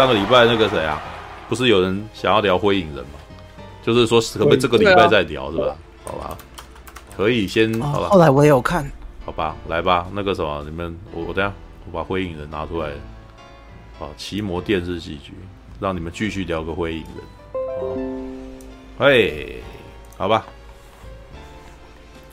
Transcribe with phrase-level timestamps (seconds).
[0.00, 0.98] 上个礼拜那个谁啊，
[1.46, 3.20] 不是有人想要聊灰影人吗？
[3.82, 5.76] 就是说可不可以这个礼拜再聊，啊、是吧？
[6.06, 6.38] 好吧，
[7.14, 8.08] 可以先好吧。
[8.08, 8.90] 后来我也有看，
[9.26, 11.52] 好吧，来吧，那个什么，你们我我等下
[11.84, 12.88] 我把灰影人拿出来，
[13.98, 15.34] 好，奇摩电视戏剧，
[15.78, 18.40] 让你们继续聊个灰影人。
[18.98, 19.62] 嘿，
[20.16, 20.46] 好吧，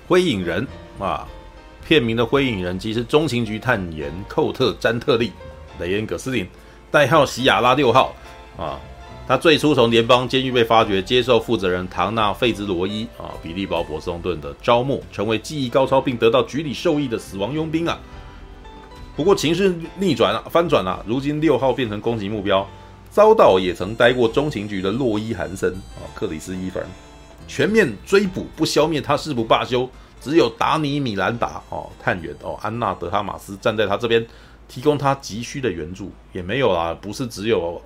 [0.07, 0.65] 灰影人
[1.00, 1.28] 啊。
[1.86, 5.29] 片名的《灰影人》即是中情局探员寇特·詹特利·
[5.79, 6.47] 雷恩·葛斯林，
[6.91, 8.14] 代号席亚拉六号
[8.57, 8.79] 啊。
[9.28, 18.00] 他最初从联邦监狱被发掘，接受负责人唐纳·费兹罗伊啊、比利堡·博松顿的招募，成为技艺高超并得到局里授意的死亡佣兵啊。
[19.18, 22.65] 不过情势逆转了，翻转了，如今六号变成攻击目标，
[23.09, 26.81] 遭到也曾待过中情局的洛伊·韩森啊、克里斯·伊凡
[27.50, 29.89] 全面追捕，不消灭他誓不罢休。
[30.21, 34.25] 只有达尼·米兰达哦，探员哦，安娜·德哈马斯站在他这边，
[34.68, 36.12] 提供他急需的援助。
[36.34, 37.82] 也没有啦，不是只有，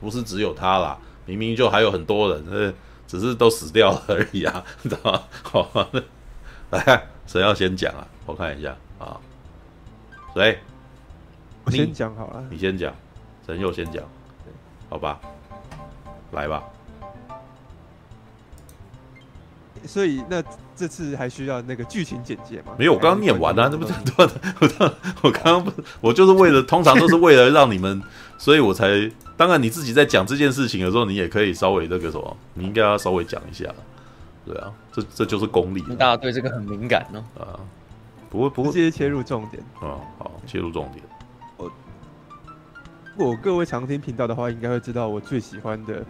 [0.00, 2.72] 不是只有他啦，明明就还有很多人，呃，
[3.06, 5.22] 只是都死掉了而已啊， 你知道吗？
[5.42, 5.90] 好，
[6.70, 8.06] 来，谁要先讲啊？
[8.26, 9.20] 我看一下啊，
[10.34, 10.58] 谁？
[11.64, 12.94] 我先讲好了，你先讲，
[13.46, 14.02] 陈佑先讲，
[14.88, 15.20] 好吧，
[16.32, 16.62] 来吧。
[19.86, 20.42] 所以那
[20.80, 22.72] 这次还需要那个剧情简介吗？
[22.78, 23.84] 没有，我刚刚念完了，这不。
[23.84, 28.02] 我我刚刚不是，我就是为了，通常都是为了让你们，
[28.38, 29.10] 所以我才。
[29.36, 33.66] 当然你自己在讲这件事情的时候，你也可以稍微那个什么，你应该要稍微讲一下。
[34.46, 35.82] 对啊，这这就是功力。
[35.98, 37.22] 大家对这个很敏感呢。
[37.38, 37.60] 啊，
[38.30, 39.62] 不会不会，直接切入重点。
[39.80, 41.04] 啊，好，切入重点。
[41.58, 41.70] 我
[43.14, 46.02] 如果各位常听频道的话，应该会知道我最喜欢的。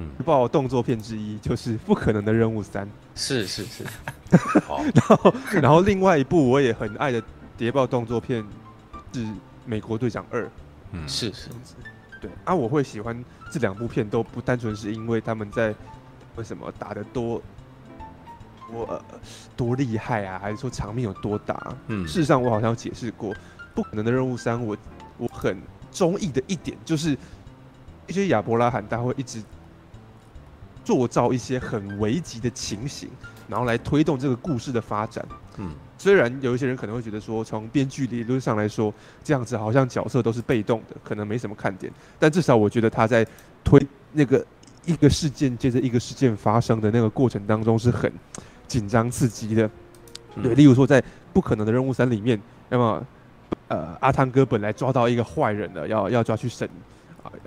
[0.00, 2.86] 嗯，爆动作片之一就是《不可能的任务三》，
[3.18, 3.84] 是是是。
[4.64, 7.20] 好，然后然后另外一部我也很爱的
[7.56, 8.46] 谍报动作片
[9.12, 9.24] 是
[9.66, 10.44] 《美国队长二》。
[10.92, 11.74] 嗯，是是是。
[12.20, 15.74] 对啊，我会喜欢这两部片都不单纯是因为他们在
[16.36, 17.42] 为什么打得多
[18.72, 19.02] 我、呃、
[19.56, 21.76] 多厉害啊，还是说场面有多大？
[21.88, 23.34] 嗯，事实上我好像有解释过，
[23.74, 24.76] 《不可能的任务三》我
[25.16, 27.18] 我很中意的一点就是
[28.06, 29.42] 一些亚伯拉罕他会一直。
[30.88, 33.10] 塑造一些很危急的情形，
[33.46, 35.22] 然后来推动这个故事的发展。
[35.58, 38.90] 嗯，虽然有一些人可能会觉得说，从编剧理论上来说，
[39.22, 41.92] 这样子好像角色都是被动的，可能没什么看点。
[42.18, 43.22] 但至少我觉得他在
[43.62, 43.78] 推
[44.12, 44.42] 那个
[44.86, 48.10] 一个事件接着一个事件发生的那个过程当中是很
[48.66, 49.70] 紧张刺激的。
[50.42, 51.02] 对，例如说在
[51.34, 53.06] 《不可能的任务三》里面，那么
[53.68, 56.66] 呃，阿汤哥本来抓到一个坏人了，要要抓去审。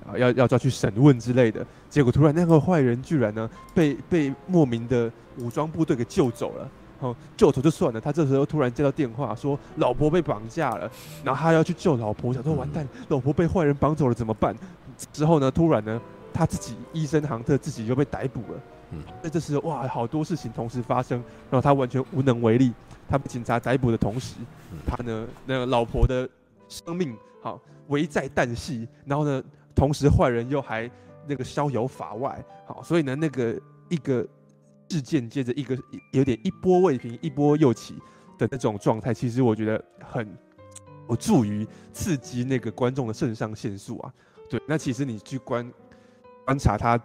[0.08, 6.70] 啊，要要抓去审问之类的，结果突然那个坏人居然呢被被莫名的武装部队给救走了。
[7.00, 10.92] 好，救走就算了，他这时候突然接到电话说老婆被绑架了，
[11.24, 14.56] 然后他要去救老婆，想说完蛋，老婆被坏人绑走了怎么办？
[15.12, 16.00] 之后呢，突然呢
[16.32, 18.60] 他自己医生杭特自己就被逮捕了。
[18.92, 21.18] 嗯，那这时候哇，好多事情同时发生，
[21.50, 22.72] 然后他完全无能为力。
[23.10, 24.36] 他被警察逮捕的同时，
[24.86, 26.30] 他呢那个老婆的
[26.70, 29.44] 生命好危在旦夕，然后呢。
[29.82, 30.88] 同时，坏人又还
[31.26, 33.60] 那个逍遥法外，好，所以呢，那个
[33.90, 34.24] 一个
[34.90, 35.76] 事件接着一个，
[36.12, 37.96] 有点一波未平，一波又起
[38.38, 40.38] 的那种状态，其实我觉得很
[41.10, 44.14] 有助于刺激那个观众的肾上腺素啊。
[44.48, 45.74] 对，那其实你去观
[46.46, 47.02] 观察他，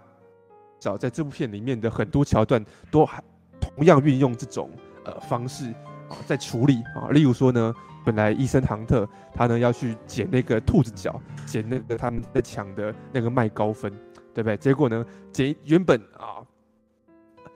[0.78, 3.24] 早在这部片里面的很多桥段，都还
[3.58, 4.70] 同样运用这种
[5.06, 5.70] 呃方式
[6.10, 7.74] 啊在处理啊，例如说呢。
[8.06, 13.92] 本来伊森唐特他呢要去捡那个兔子脚，捡那个他们在抢的那个麦高芬，
[14.32, 14.56] 对不对？
[14.56, 16.38] 结果呢，捡原本啊，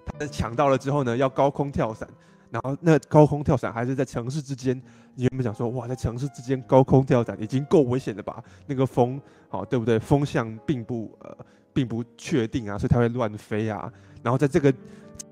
[0.07, 2.09] 他抢到了之后呢，要高空跳伞，
[2.51, 4.77] 然后那高空跳伞还是在城市之间。
[5.15, 8.43] 你原本想说，哇，在城市之间高空跳伞已经够危险了吧？
[8.67, 10.01] 那个风，好，对不对？
[10.01, 11.37] 风向并不呃，
[11.73, 13.93] 并不确定啊，所以它会乱飞啊。
[14.21, 14.81] 然后在这个紧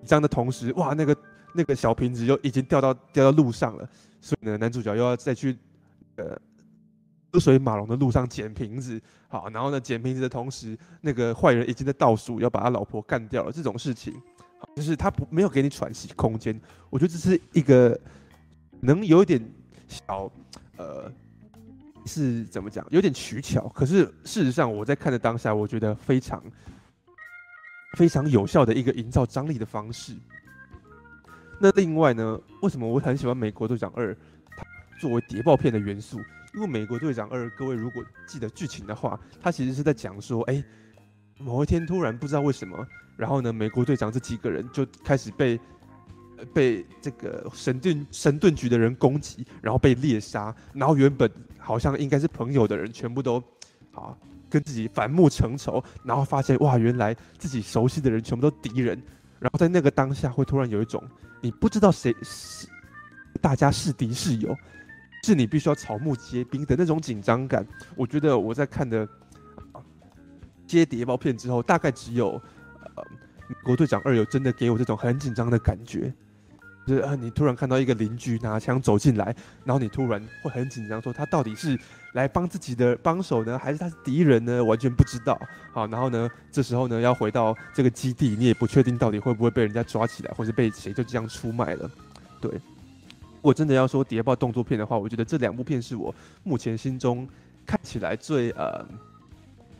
[0.05, 1.17] 张的同时，哇，那个
[1.55, 3.88] 那个小瓶子就已经掉到掉到路上了。
[4.20, 5.56] 所以呢，男主角又要再去，
[6.17, 6.37] 呃，
[7.32, 13.53] 车水马龙的路上捡瓶子，好，然后呢，捡瓶子的同时，那个坏人已经在倒数要把他老婆干掉了。
[13.53, 14.15] 这种事情，
[14.75, 16.59] 就是他不没有给你喘息空间。
[16.91, 17.99] 我觉得这是一个
[18.81, 19.41] 能有一点
[19.87, 20.31] 小，
[20.76, 21.12] 呃，
[22.06, 22.85] 是怎么讲？
[22.91, 23.69] 有点取巧。
[23.69, 26.43] 可是事实上，我在看的当下，我觉得非常
[27.97, 30.15] 非常有效的一个营造张力的方式。
[31.60, 34.12] 那另外呢，为什么我很喜欢《美国队长二》？
[34.56, 34.64] 它
[35.00, 36.19] 作为谍报片的元素，
[36.55, 40.62] 因为《美国队长二》，各位如果记得剧情的话，它其实是在讲说，哎，
[41.38, 45.58] 某一天突然不知道为什么，然后呢，美国队长这几个人就开始被
[46.55, 51.28] 被这个神盾神盾局的人攻击，然后被猎杀，然后原本
[51.58, 53.43] 好像应该是朋友的人，全部都
[53.93, 54.16] 啊，
[54.49, 58.96] 跟自己反目成仇，然后发现哇，原来自己熟悉的人全部都敌人，
[59.40, 61.02] 然后在那个当下会突然有一种
[61.40, 62.67] 你不知道谁是
[63.40, 64.56] 大家是敌是友，
[65.25, 67.67] 是你必须要草木皆兵的那种紧张感。
[67.96, 69.08] 我觉得我在看的
[70.67, 72.40] 接谍报片之后，大概只有
[72.96, 73.05] 呃，
[73.49, 76.12] 美国队长二有真的给我这种很紧张的感觉。
[76.88, 79.26] 就是啊，你突然看到一个邻居拿枪走进来，
[79.62, 81.79] 然后你突然会很紧张，说他到底是
[82.14, 84.64] 来帮自己的帮手呢，还是他是敌人呢？
[84.64, 85.38] 完全不知道。
[85.70, 91.90] 好，然后呢，这时候呢，要回到这个基地，你也不确定到底会不会被人家抓起来，或是被谁就这样出卖了。
[92.40, 97.29] 对，如果真的要说谍报动作片的话，我觉得这两部片是我目前心中
[97.67, 98.82] 看起来最呃，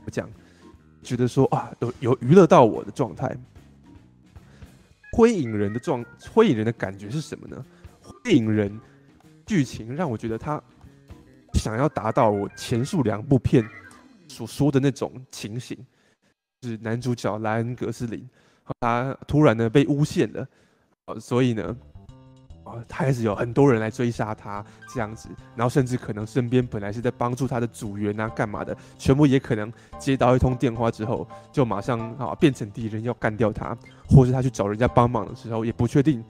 [0.04, 0.28] 我讲
[1.02, 3.34] 觉得说啊，有有娱乐到我的状态。
[5.19, 7.67] 灰影人的状，灰影人的感觉是什么呢？
[8.00, 8.81] 灰影人
[9.44, 10.62] 剧情让我觉得他
[11.55, 13.69] 想要达到我前述两部片
[14.29, 15.76] 所说的那种情形，
[16.62, 18.25] 是男主角莱恩·格斯林，
[18.79, 20.49] 他突然呢被诬陷了，
[21.19, 21.76] 所以呢。
[22.88, 33.76] 他开始有很多人来追杀他这样子，然后甚至可能身边本来是在帮助他的组员啊，干嘛的，全部也可能接到一通电话之后，就马上啊变成敌人要干掉他，
[34.09, 36.25] 或是他去找人家帮忙的时候，也不确定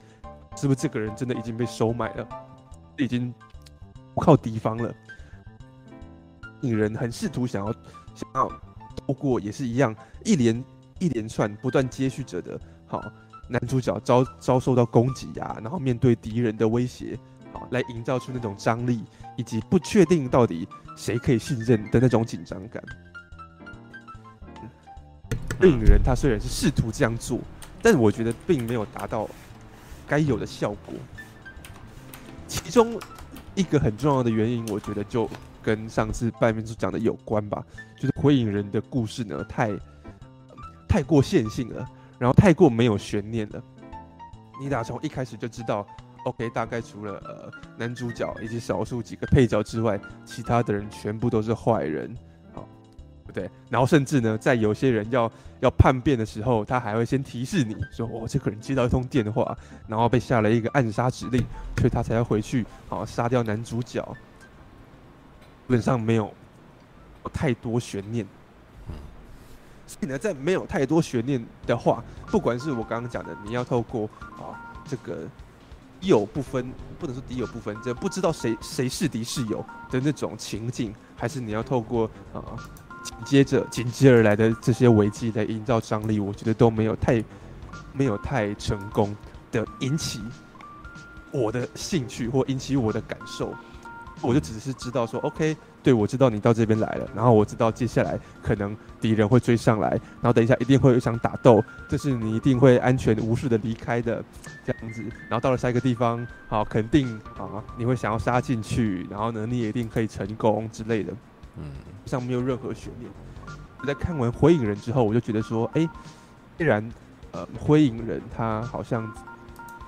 [0.55, 2.27] 是不是这个人真的已经被收买了，
[2.97, 3.33] 已经
[4.13, 4.93] 不靠敌方了。
[6.61, 7.73] 影人很试图想要
[8.13, 8.49] 想要
[9.07, 9.95] 透过也是一样
[10.25, 10.63] 一连
[10.99, 13.01] 一连串不断接续着的，好。
[13.49, 17.17] 男主角遭遭受到攻击呀，然后面对敌人的威胁，
[17.51, 19.03] 啊，来营造出那种张力，
[19.35, 22.81] 以及不确定到底谁可以信任的那种紧张感。
[25.63, 27.39] 影人他虽然是试图这样做，
[27.81, 29.27] 但我觉得并没有达到
[30.07, 30.93] 该有的效果。
[32.47, 32.97] 其中
[33.55, 35.29] 一个很重要的原因，我觉得就
[35.61, 37.61] 跟上次半面所讲的有关吧，
[37.99, 39.71] 就是火影人的故事呢，太
[40.87, 41.85] 太过线性了。
[42.19, 43.63] 然后太过没有悬念了，
[44.59, 45.87] 你打从一开始就知道
[46.25, 52.13] ，OK，大概除了呃男主角以及少数几个配角之外，其他的人全部都是坏人，
[52.53, 52.67] 好，
[53.25, 53.49] 不对？
[53.69, 55.31] 然后甚至呢，在有些人要
[55.61, 59.57] 要叛变的时候，他还会先提示你说，哦，这个人接到一通电话，
[59.87, 61.41] 然后被下了一个暗杀指令，
[61.77, 64.05] 所以他才要回去，好杀掉男主角。
[65.67, 66.33] 基本上没有
[67.31, 68.25] 太多悬念。
[69.89, 74.07] 所以呢，在没有太多悬念的话，不管是我刚刚讲的，你要透过
[74.37, 74.53] 啊
[74.87, 75.27] 这个
[75.99, 82.53] 敌友不分，不能说敌友不分，这不知道谁谁是敌是友的那种情境，还是你要透过啊
[83.01, 87.23] 紧接着紧接而来的这些危机来营造张力，我觉得都没有太
[87.91, 89.15] 没有太成功
[89.51, 90.21] 的引起
[91.31, 93.55] 我的兴趣或引起我的感受，
[94.21, 95.55] 我就只是知道说，OK。
[95.81, 104.21] 对，我知道你到这边来了，然后我知道接下来可能敌人会追上来，然后等一下一定会有一场打斗，这是你一定会安全无事的离开的
[104.65, 111.13] 这样子，然后到了下一个地方，好，肯定啊，你会想要杀进去，然后呢，你也一定可以成功之类的，
[111.57, 111.63] 嗯，
[112.05, 113.09] 像没有任何悬念。
[113.79, 115.87] 我在看完《火影人》之后，我就觉得说，哎，
[116.57, 116.87] 既然
[117.31, 119.09] 呃，《火影人》他好像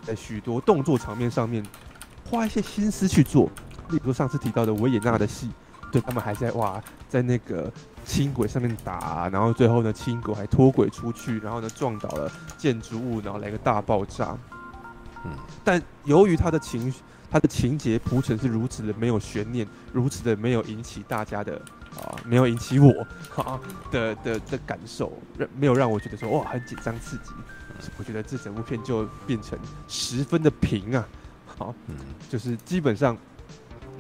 [0.02, 1.62] 在许多动作场面上面
[2.24, 3.52] 花一些心思去做，
[3.92, 5.50] 例如上次提到的维也纳的戏。
[5.92, 7.70] 对，他们还在哇，在那个
[8.06, 14.38] 轻轨上面打，然后最后呢，轻轨还脱轨出去，然后呢，撞倒了建筑物，然后来个大爆炸。
[15.26, 15.32] 嗯，
[15.66, 16.94] 但由于他的情，
[17.30, 21.62] 他的情节铺陈是如此的没有悬念，如此的没有引起大家的
[22.00, 22.90] 啊，没有引起我
[23.36, 23.60] 啊
[23.92, 27.32] 的的的感受，让没有让我觉得说哇很紧张刺激。
[27.98, 31.06] 我觉得这整部片就变成十分的平啊，
[31.58, 31.98] 好，嗯，
[32.30, 33.18] 就是基本上。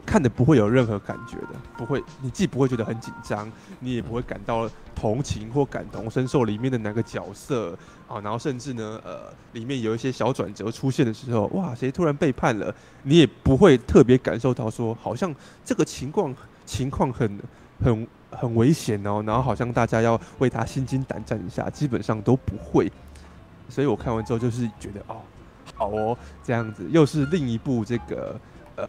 [0.05, 7.77] 看的不会有任何感觉的，不会，你既不会觉得很紧张，你也不会感到同情或感同身受里面的哪个角色
[8.07, 17.39] 啊，然后甚至呢，呃，里面有一些小转折出现的时候，哇，谁突然背叛了，你也不会特别感受到说，好像这个情况情况很
[17.83, 22.91] 很很危险哦，然后好像大家要为他心惊胆战一下，基本上都不会。
[23.69, 25.21] 所以我看完之后就是觉得，哦，
[25.75, 28.39] 好哦，这样子又是另一部这个，
[28.75, 28.87] 呃。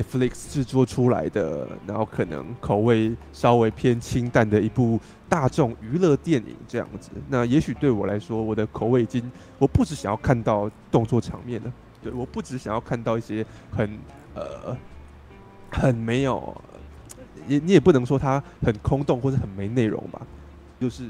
[0.00, 7.10] Netflix 制作出来的，然后可能口味稍微偏清淡的一部大众娱乐电影这样子。
[7.28, 13.98] 那也许对我来说，我的口味已经，我不只想要看到动作场面了，对，我不只想要看到一些很
[14.34, 14.76] 呃
[15.70, 16.56] 很没有，
[17.46, 20.22] 也你也不能说它很空洞或者很没内容吧，
[20.80, 21.08] 就是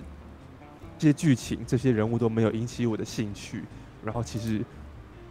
[0.99, 3.63] 这些剧情、这些人物都没有引起我的兴趣。
[4.05, 4.65] 然后其实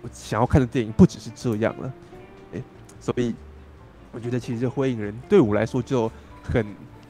[0.02, 1.92] 我想要看的电影不只是这样了。
[3.02, 3.34] 所以，
[4.12, 6.12] 我觉得其实《火影人》对我来说就
[6.44, 6.66] 很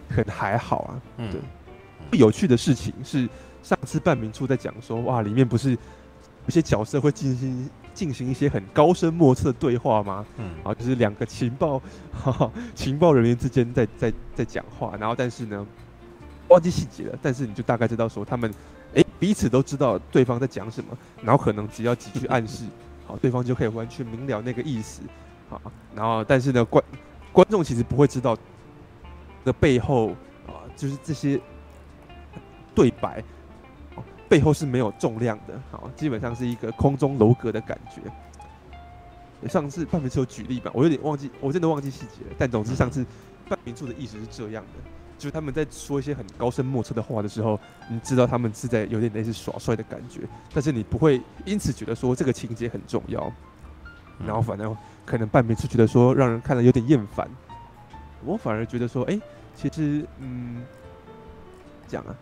[0.10, 1.01] 很还好啊。
[1.18, 2.20] 嗯，对。
[2.20, 3.27] 有趣的事情是，
[3.62, 10.25] 上次半明处在讲说，哇，里面不是有些角色会进行进行一些很高深莫测的对话吗？
[10.38, 11.82] 嗯，啊，就是两个情报
[12.74, 15.65] 情报人员之间在在在讲话，然后但是呢，
[16.48, 18.51] 忘记细节了，但是你就大概知道说他们。
[18.96, 22.65] 诶，彼此都知道对方在讲什么，然后可能只要几句暗示，
[23.06, 25.03] 好，对方就可以完全明了那个意思，
[25.50, 25.62] 好，
[25.96, 26.84] 然后但是呢，观
[27.32, 28.38] 观众其实不会知道
[29.44, 30.12] 的背后
[30.48, 31.39] 啊，就是这些
[32.75, 33.24] 对白
[34.29, 38.01] 背后是没有重量的，好，基本上是一个空中楼阁的感觉。
[39.48, 43.06] 上次半明处有举例吧，我有点忘记，我真的忘记细节了，但总之上次
[43.48, 44.89] 半明处的意思是这样的。
[45.18, 50.22] 就是他们在说一些很高深莫测的话的时候，你知道他们是在有点类似耍帅的感觉，
[50.53, 53.32] 但是你不会因此觉得说这个情节很重要，
[54.25, 54.77] 然后反而
[55.09, 57.27] 可能半边是觉得说让人看了有点厌烦，
[58.23, 59.21] 我反而觉得说，哎、欸，
[59.55, 60.63] 其实嗯，
[61.87, 62.15] 讲啊，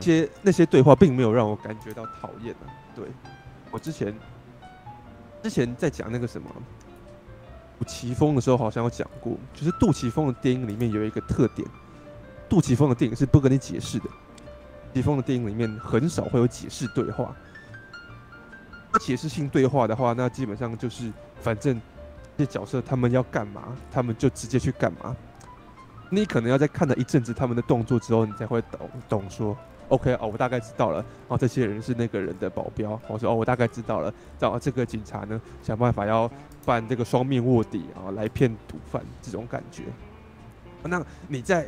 [0.00, 2.66] 一些那些对话并没有让我感觉到讨厌啊。
[2.92, 3.04] 对，
[3.70, 4.12] 我之前
[5.44, 6.50] 之前在讲那个什么
[7.78, 11.68] 杜琪峰的时候，好像有讲过，就是杜琪峰的电影里面有一个特点。
[12.48, 14.06] 杜琪峰的电影是不跟你解释的。
[14.92, 17.32] 杜琪峰的电影里面很少会有解释对话。
[19.00, 21.80] 解释性对话的话，那基本上就是反正
[22.36, 25.14] 这些角色他们要干嘛，他们就直接去干嘛。
[26.10, 29.56] 你可能要在看了一阵子他们的动作之后，你才会懂懂说
[29.88, 31.04] ，OK 哦，我大概知道了。
[31.28, 33.00] 哦，这些人是那个人的保镖。
[33.08, 34.12] 我说哦，我大概知道了。
[34.38, 36.30] 找这个警察呢，想办法要
[36.64, 39.84] 办这个双面卧底啊，来骗毒贩这种感觉。
[40.82, 41.66] 那你在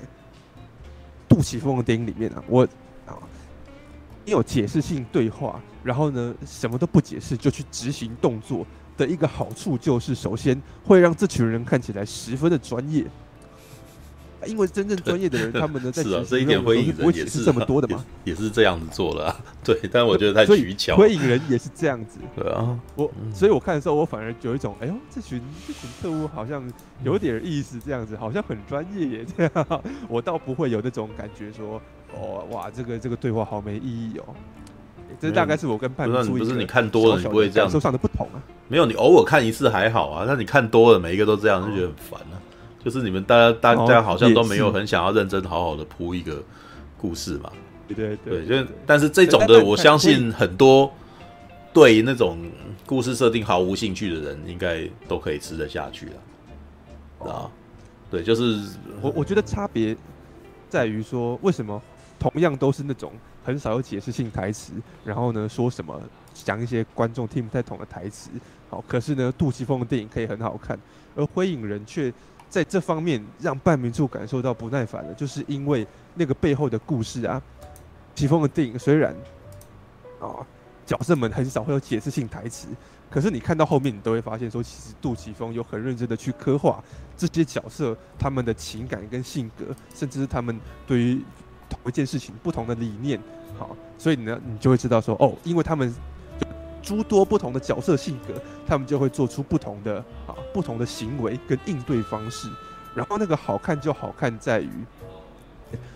[1.29, 2.63] 杜琪峰的电影里面啊，我
[3.07, 3.19] 啊，
[4.25, 8.65] 你有解释性对话，然后呢，什么都不解释就去执行动作
[8.97, 13.05] 的一个好处就是，首先会让这群人看起来十分的专业。
[14.47, 19.37] 因为真正专业的人，他们呢 在是啊，这一点火影人也是这么多的嘛，也是这样子做的啊。
[19.65, 20.95] 对，但我觉得太取巧。
[20.95, 22.19] 火影人也是这样子。
[22.37, 26.63] 对啊，我所以，我看的时候，我反而有一种，哎呦，这群这群特务好像
[27.03, 29.27] 有点意思，这样子好像很专业耶。
[29.37, 31.83] 这样，我倒不会有那种感觉，说，
[32.15, 34.35] 哦，哇，这个这个对话好没意义哦。
[35.21, 37.67] 这大概是我跟半明处不是你看多了，你不会这样。
[37.67, 38.43] 感受上的不同啊。
[38.69, 42.41] 没有，你偶尔看一次还好啊，但你看多了，每一个都这样，就觉得很烦啊。
[42.85, 46.41] 就是你们大家大家好像都没有很想要认真好好的铺一个
[46.97, 47.51] 故事嘛，
[47.89, 50.93] 对对对，就但是这种的我相信很多
[51.73, 52.39] 对那种
[52.87, 57.51] 故事设定毫无兴趣的人应该都可以吃得下去了，啊，
[58.09, 58.61] 对，就是
[59.01, 59.97] 我我觉得差别
[60.69, 61.83] 在于说，为什么
[62.21, 63.13] 同样都是那种
[63.47, 64.73] 很少有解释性台词，
[65.05, 66.03] 然后呢说什么
[66.35, 68.31] 讲一些观众听不太懂的台词，
[68.69, 70.77] 好，可是呢杜琪峰的电影可以很好看，
[71.15, 72.13] 而灰影人却。
[72.49, 75.85] 在这方面让半明处感受到不耐烦了，就是因为
[76.15, 77.43] 那个背后的故事啊。
[78.15, 79.13] 奇峰的电影虽然
[80.21, 80.47] 啊
[80.87, 82.69] 角色们很少会有解释性台词，
[83.11, 86.83] 可是你看到后面，你都会发现说，其实杜琪峰有很认真的去刻画
[87.17, 91.21] 这些角色他们的情感跟性格，甚至是他们对于
[91.69, 93.21] 同一件事情不同的理念。
[93.59, 95.95] 好，所以呢，你就会知道说，哦，因为他们。
[96.83, 102.49] 诸多不同的角色性格，他们就会做出不同的啊不同的行为跟应对方式。
[102.95, 104.71] 然后那个好看就好看在于，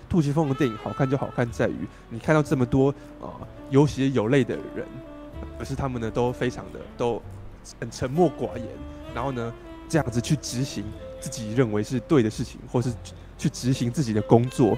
[0.08, 3.38] 杜琪峰的电影好看就好看在于，你看到这么多啊
[3.70, 4.84] 有血有泪的人，
[5.56, 7.22] 可是他们呢都非常的都
[7.78, 8.66] 很沉默寡言，
[9.14, 9.52] 然后呢
[9.88, 10.84] 这样子去执行
[11.20, 12.92] 自己认为是对的事情，或是
[13.38, 14.76] 去执行自己的工作，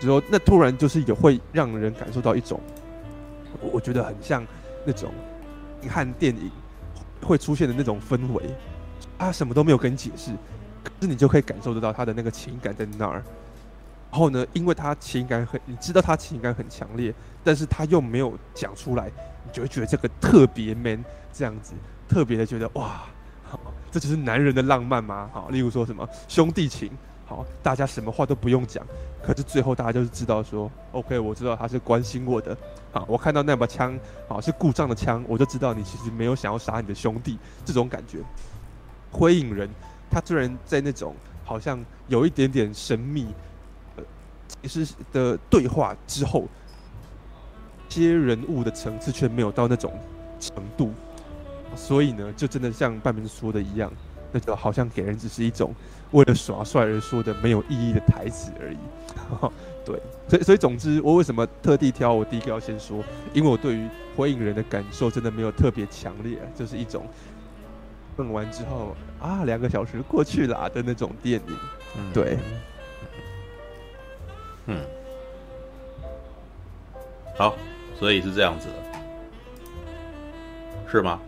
[0.00, 2.60] 之后那突然就是也会让人感受到一种，
[3.72, 4.46] 我觉得很像
[4.84, 5.12] 那种。
[5.80, 6.50] 你看电影
[7.22, 8.42] 会出现的那种氛围，
[9.16, 10.32] 他什么都没有跟你解释，
[10.82, 13.22] 可是你就可以感受得到他的那个情感在那儿。
[14.10, 17.14] 然后呢，因为他情感很，你知道他情感很强烈，
[17.44, 19.10] 但是他又没有讲出来，
[19.44, 21.74] 你就会觉得这个特别 man，这样子
[22.08, 23.02] 特别的觉得哇，
[23.44, 25.30] 好，这就是男人的浪漫吗？
[25.32, 26.90] 好，例如说什么兄弟情。
[27.28, 28.82] 好，大家什么话都不用讲，
[29.22, 32.56] 可是最后大家就是知道说，OK，我知道他是关心我的。
[32.90, 33.94] 好，我看到那把枪，
[34.26, 38.20] 好，是故障的枪，我就知道你其实没有想要杀你的兄弟，这种感觉。
[39.12, 39.68] 灰影人，
[40.10, 43.26] 他虽然在那种好像有一点点神秘，
[43.96, 44.04] 呃，
[44.62, 46.48] 其实的对话之后，
[47.90, 49.92] 接人物的层次却没有到那种
[50.40, 50.94] 程度，
[51.76, 53.92] 所以呢，就真的像半明说的一样，
[54.32, 55.74] 那就好像给人只是一种。
[56.12, 58.78] 为了耍帅而说的没有意义的台词而已，
[59.84, 63.04] 对，所以所以总之，我为什么特地挑我第一个要先说？
[63.32, 67.06] 因为我对于火影人的感受真的没有特别强烈，就是一种
[68.16, 71.56] 问完之后啊，两个小时过去了的那种电影，
[72.12, 72.38] 对。
[74.66, 74.84] 嗯，
[77.36, 77.54] 好，
[77.98, 78.74] 所以是这样子的，
[80.90, 81.18] 是吗？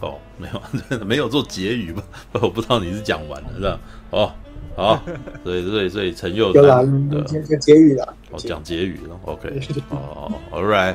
[0.00, 2.02] 哦， 没有， 没有做结语吧？
[2.34, 3.80] 我不知道你是讲完了是吧？
[4.10, 4.32] 哦，
[4.76, 5.02] 好，
[5.42, 6.82] 所以所以所以陈佑有啦，
[7.26, 9.60] 讲讲结语了，哦，讲结语了，OK，
[9.90, 10.94] 哦，All right，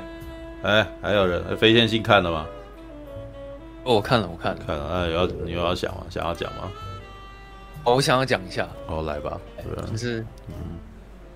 [0.63, 2.45] 哎，还有人飞线性看了吗？
[3.83, 6.05] 哦，我看了，我看了，看了，那要你有要想吗？
[6.09, 6.71] 想要讲吗？
[7.83, 9.39] 哦，我想要讲一下，哦，来吧，
[9.89, 10.53] 就是，嗯，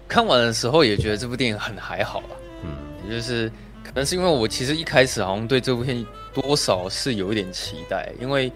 [0.07, 2.69] 看完的时候也觉得这部电影很还好啊，嗯，
[3.09, 3.49] 也就是
[3.83, 8.51] 可能是因为我其实一开始好像对这部片多少是有一点期待，因为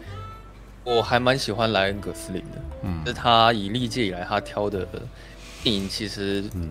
[0.84, 4.86] 我还蛮喜欢莱恩·葛斯林的，嗯，就是他以历届以来他挑的
[5.64, 6.70] 电影，其实嗯，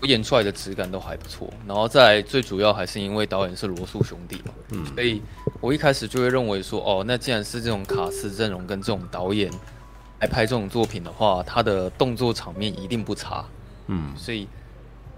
[0.00, 5.22] 我演出来的质感都还不错，然后再最主要还是因为导演是罗素兄弟嘛，嗯，所以
[5.60, 9.50] 我一开始就会认为说，哦，那既然是这种卡斯阵容跟这种导演。
[10.20, 13.42] 来拍这种作品的话，他的动作场面一定不差，
[13.86, 14.46] 嗯，所以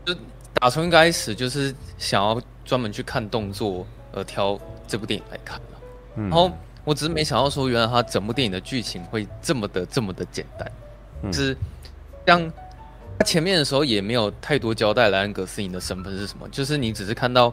[0.04, 0.14] 就
[0.54, 5.60] 打从一开始就是想要专门去看动作而挑这部电影来看，
[6.16, 6.50] 嗯，然后
[6.84, 10.72] 我只是没想到说，原来他整部电影的剧情会这么的这么的简单，
[11.22, 11.56] 嗯，就是
[12.26, 12.52] 像
[13.18, 17.52] 他前面的时候也没有太多交代莱恩·格斯林的身份是什么，就是你只是看到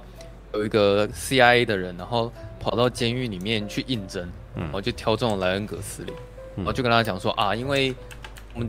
[0.53, 6.13] 有一个 CIA 的人，然后跑到监狱里面去应征，嗯，然后就挑中了莱恩·格斯林。
[6.65, 7.95] 我就跟他讲说啊，因为
[8.53, 8.67] 我们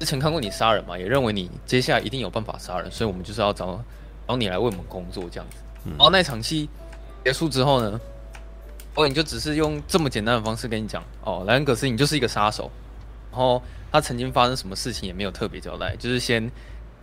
[0.00, 3.80] 之前看过你杀人嘛，也认为你接下来一定有办法杀人，所以我们就是要找
[4.26, 5.58] 找你来为我们工作这样子。
[5.90, 6.68] 然后那场戏
[7.24, 8.00] 结束之后呢，
[8.94, 12.70] 导演就只是用这么简单的方式跟你讲哦，莱恩·葛斯林就是一个杀手，
[13.30, 16.50] 然后他曾经发生什么事情也没有特别交代，就是先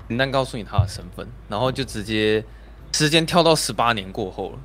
[0.08, 2.44] 简单告诉你他的身份，然后就直接
[2.92, 4.60] 时间跳到十八年过后了，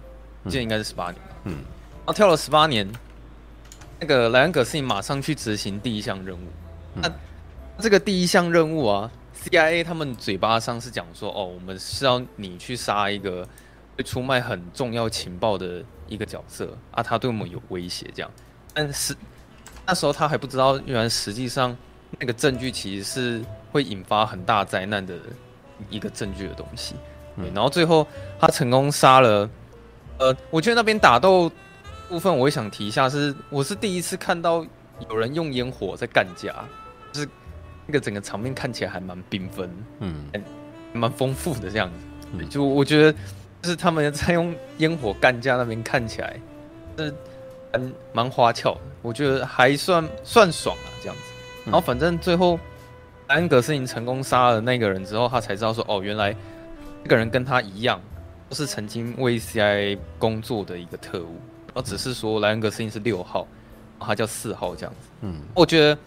[0.50, 2.88] 这应该是十八年，嗯，然后跳了十八年。
[4.00, 6.48] 那个莱恩·葛斯林马上去执行第一项任务。
[6.94, 7.10] 那
[7.78, 9.10] 这个第一项任务啊
[9.42, 13.48] ，CIA 他们嘴巴上是讲说，哦，我们是要你去杀一个
[13.96, 18.30] 会出卖很重要情报的一个角色啊，他对我们有威胁这样。
[18.72, 19.14] 但是
[19.86, 21.76] 那时候他还不知道，原来实际上
[22.18, 25.14] 那个证据其实是会引发很大灾难的
[25.90, 26.94] 一个证据的东西。
[27.36, 28.06] 对，然后最后
[28.38, 29.48] 他成功杀了，
[30.18, 31.50] 呃，我觉得那边打斗。
[32.06, 34.64] 部分我也想提一下是，是我是第一次看到
[35.08, 36.54] 有人用烟火在干架，
[37.10, 37.28] 就是
[37.86, 39.68] 那个整个场面看起来还蛮缤纷，
[40.00, 40.26] 嗯，
[40.92, 41.94] 蛮丰富的这样子。
[42.32, 43.18] 嗯、就我觉得，
[43.64, 46.38] 就是他们在用烟火干架那边看起来，
[46.98, 47.14] 是
[47.72, 48.80] 蛮蛮花俏的。
[49.00, 51.22] 我觉得还算算爽啊，这样子。
[51.64, 52.60] 然后反正最后，
[53.28, 56.36] 莱恩·格斯林成功杀了那个人之后，他才知道说，哦，原来
[57.02, 57.98] 这个人跟他一样，
[58.50, 61.40] 都是曾经为 CIA 工作的一个特务。
[61.72, 63.48] 而只是说莱恩·格斯林是六号，
[63.98, 65.08] 他叫四号这样子。
[65.22, 65.98] 嗯，我觉得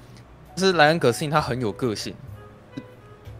[0.55, 2.13] 就是莱恩·格斯林他很有个性。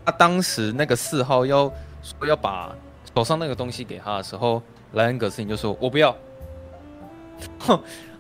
[0.04, 2.76] 他当时那个四号要说要把
[3.18, 6.16] 手上那个东西给他的时候，莱恩·葛斯林就说：“我不要。”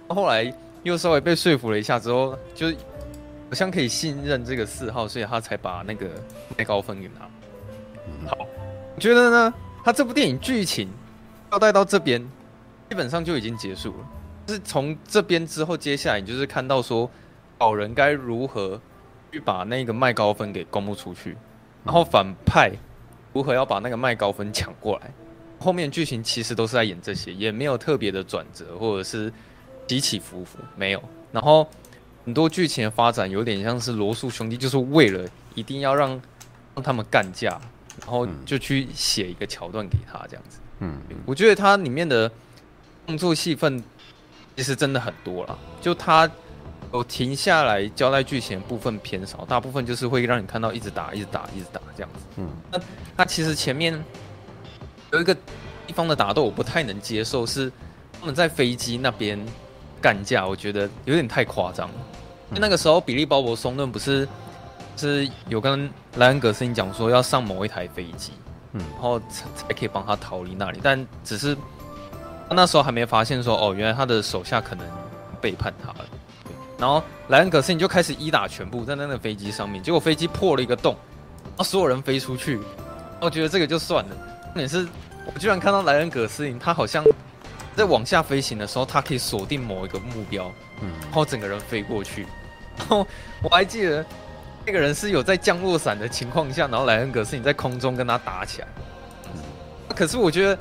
[0.09, 6.07] 后来又稍微被说服了一下之后，就好像可以信任这个四号，所以他才把那个
[6.57, 7.25] 麦高芬给他。
[8.27, 8.37] 好，
[8.95, 10.89] 我觉得呢，他这部电影剧情
[11.51, 12.27] 交代到这边。
[12.89, 14.07] 基本上就已经结束了，
[14.47, 17.07] 就是从这边之后，接下来你就是看到说，
[17.59, 18.81] 好人该如何
[19.31, 21.37] 去把那个麦高芬给公布出去，
[21.83, 22.71] 然后反派
[23.37, 25.11] 如何要把那个麦高芬抢过来，
[25.59, 29.31] 后面剧情其实都是在演这些，也没有特别的转折或者是
[29.87, 31.03] 起起伏伏，没有。
[31.31, 31.67] 然后
[32.25, 36.09] 很多剧情的发展有点像是罗素兄弟，就是为了一定要让
[36.75, 37.59] 让他们干架，
[38.01, 40.59] 然后就去写一个桥段给他这样子。
[40.79, 42.31] 嗯，我觉得它里面的。
[43.07, 43.81] 动作戏份
[44.57, 46.29] 其实真的很多了，就他
[46.93, 52.25] 有停下来交代剧情部分偏少，大部分就是会让你看到一直打、一直打、一直打这样子。
[52.37, 52.79] 嗯，那
[53.15, 53.93] 他其实前面
[55.11, 55.35] 有一个
[55.85, 57.71] 地方的打斗我不太能接受，是
[58.19, 59.39] 他们在飞机那边
[60.01, 61.89] 干架，我觉得有点太夸张
[62.49, 64.27] 那个时候比利鲍勃松顿不是
[64.95, 68.31] 是有跟莱恩格斯林讲说要上某一台飞机，
[68.73, 71.57] 嗯，然后才才可以帮他逃离那里，但只是。
[72.49, 74.87] 他那时候还没发现说，哦，原来他的手下可能
[75.41, 76.05] 背叛他了。
[76.77, 80.95] 然后莱恩·葛斯林就开始一打全部在那个飞机上面，结果飞机破了一个洞，
[81.43, 82.59] 然后所有人飞出去。
[83.19, 84.87] 我觉得这个就算了，重点是
[85.25, 87.03] 我居然看到莱恩·葛斯林，他好像
[87.75, 92.27] 在往下飞行的时候，他可以锁定某一个目标，嗯，然后整个人飞过去。
[92.77, 93.07] 然后
[93.41, 94.05] 我还记得
[94.65, 98.67] 那个人是有在降落伞的情况下，然后莱恩·葛斯林在空中跟他打起来。
[99.95, 100.57] 可是我觉得。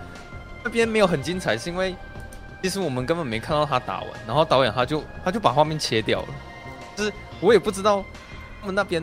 [0.65, 1.95] 这边没有很精彩，是因为
[2.67, 6.29] 其实我们根本没看到他打完，然后导演他就他就把画面切掉了，
[6.97, 8.05] 就是我也不知道
[8.61, 9.01] 他们那边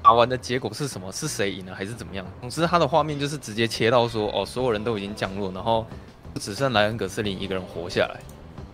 [0.00, 1.12] 打打完的结果是什么？
[1.12, 2.26] 是谁赢了还是怎么样？
[2.40, 5.86] 总之，他的画面就是直接切到说，哦，所有人都已经降落，然后
[6.40, 8.20] 只剩莱恩·葛斯林一个人活下来。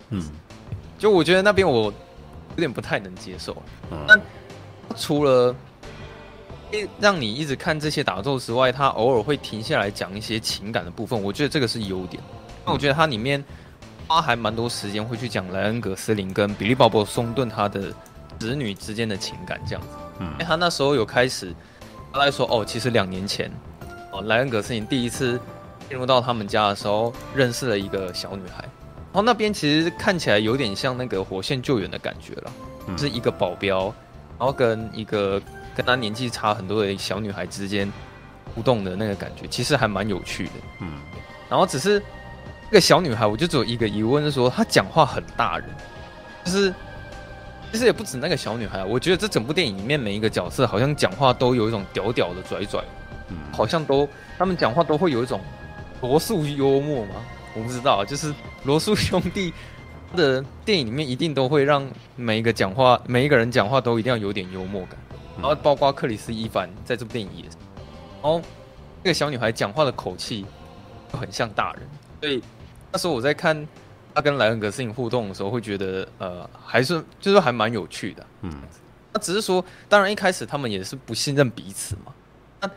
[0.08, 0.22] 嗯，
[0.98, 3.54] 就我觉得那边我有点不太能接受。
[4.08, 4.18] 那
[4.96, 5.54] 除了
[6.98, 12.22] 让你一直看这些打斗之外，他偶尔会停下来讲一些情感的部分，我觉得这个是优点。
[12.64, 13.44] 那我觉得它里面
[14.06, 17.92] 花还蛮多时间会去讲莱恩·葛斯林跟比利·鲍勃·松顿他的
[18.38, 19.88] 子女之间的情感这样子。
[20.20, 21.54] 嗯，因为他那时候有开始
[22.12, 23.50] 他来说，哦，其实两年前，
[24.12, 25.40] 哦，莱恩·葛斯林第一次
[25.88, 28.62] 进入到他们家的时候，认识了一个小女孩。
[29.12, 32.52] 然后那边其实看起来有点像那个火线救援的感觉了，
[32.86, 33.84] 嗯、是一个保镖，
[34.38, 35.40] 然后跟一个
[35.74, 37.90] 跟他年纪差很多的小女孩之间
[38.54, 40.52] 互动的那个感觉，其实还蛮有趣的。
[40.80, 41.00] 嗯，
[41.48, 42.02] 然后只是
[42.68, 45.66] 那个小女孩，我就只有一个疑问，是说她讲话很大人，
[46.44, 46.74] 就是
[47.72, 52.82] 其实也不止那个小女孩，我觉得这整部电影里面每一个角色好像讲话都有一种屌屌的拽拽，
[53.28, 55.40] 嗯，好像都他们讲话都会有一种
[56.00, 57.14] 罗素幽默吗？
[57.54, 59.52] 我不知道，就是罗素兄弟
[60.14, 64.98] 的电影里面一定都会让每一个讲话，每一个人讲话都一定要有点幽默感，
[65.40, 67.56] 然后包括克里斯·伊凡在这部电影也是，
[68.22, 68.40] 然后
[69.02, 70.44] 那个小女孩讲话的口气
[71.12, 71.82] 就很像大人，
[72.20, 72.42] 所以
[72.96, 73.54] 那时候我在看
[74.14, 78.50] 他跟莱恩·格斯林互动的时候，会觉得呃，还是就是还蛮有趣的，嗯，
[79.12, 82.70] 那只是说，当然一开始他们也是不信任彼此嘛，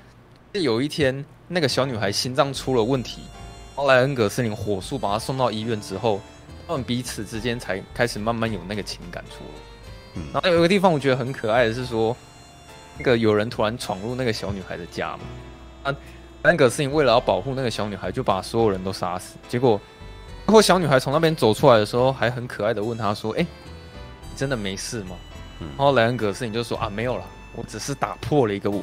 [0.51, 3.21] 那有一天那个小女孩心脏出了问题。
[3.75, 6.19] 后莱恩·格斯林火速把她送到医院之后，
[6.67, 9.61] 他们彼此之间才开始慢慢有那个情感出来。
[10.15, 12.13] 嗯，然后有一个地方我觉得很可爱的是说，
[12.97, 15.19] 那个有人突然闯入那个小女孩的家嘛，
[15.83, 15.95] 啊，
[16.41, 19.37] 莱恩·葛斯林为了要保护那个小女孩，就把所有人都杀死。
[19.47, 19.79] 结果，
[20.49, 23.45] 然后小女孩从那边走出来的时候，还很可爱的问他说：“哎，
[24.23, 25.15] 你真的没事吗？”
[25.61, 27.23] 然后莱恩·葛斯你就说：“啊，没有了，
[27.55, 28.81] 我只是打破了一个碗。”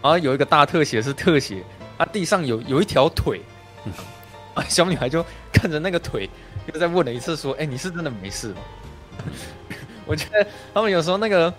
[0.00, 1.62] 然后有一个大特写是特写，
[1.98, 3.42] 啊，地上有有一条腿。
[3.84, 3.92] 嗯
[4.54, 6.26] 啊，小女孩就看着那个腿，
[6.72, 8.60] 又再问了一次，说：“哎、欸，你是真的没事吗？”
[10.08, 11.52] 我觉得他们有时候那个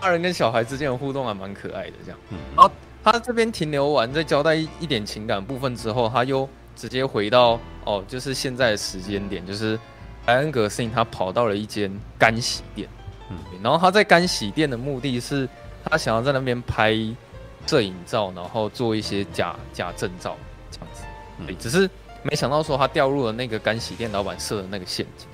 [0.00, 2.18] 大人跟小孩之间的互动还蛮可爱的，这样。
[2.56, 2.72] 然后
[3.04, 9.78] 他这边停留完，再交代一一点情感部分之后，他又直接回到哦，就是现在的时间点，就是
[10.26, 12.88] 莱恩·格斯林他跑到了一间干洗店，
[13.28, 15.48] 嗯，然后他在干洗店的目的是，
[15.84, 16.96] 他想要在那边拍
[17.66, 20.36] 摄影照，然后做一些假假证照，
[20.70, 21.02] 这样子，
[21.44, 21.90] 对，只是。
[22.24, 25.28] 没想到说他掉入了那个干洗店老板设的那个陷阱，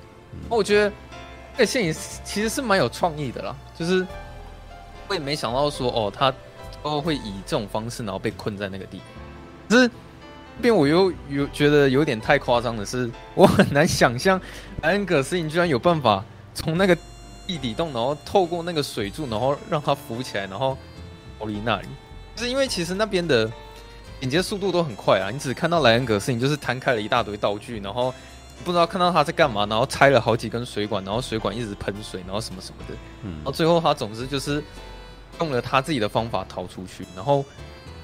[0.47, 0.93] 我觉得
[1.53, 1.91] 那个陷阱
[2.23, 3.55] 其实是蛮有创意的啦。
[3.77, 4.05] 就是
[5.07, 6.31] 我也没想到说哦，他
[6.83, 9.07] 都会以这种方式然后被困在那个地方。
[9.67, 9.93] 可是这
[10.61, 14.39] 边我又有觉得有点太夸张的是，我很难想象
[14.81, 16.95] 莱恩·葛斯林居然有办法从那个
[17.47, 20.77] 地底洞，然后透过那个水柱，然后让它浮起来，然后
[21.39, 21.87] 逃离那里。
[22.35, 23.51] 就是因为其实那边的。
[24.21, 25.29] 剪接速度都很快啊！
[25.29, 28.11] 你只看到莱恩·格斯林就是摊开了一大堆道具，然后
[28.63, 32.95] 不知道看到他在干嘛，然后拆了好几根水管，然后水管一直喷水，然后什么什么的。
[33.21, 34.63] 嗯，然后最后他总之就是
[35.39, 37.05] 用了他自己的方法逃出去。
[37.15, 37.45] 然后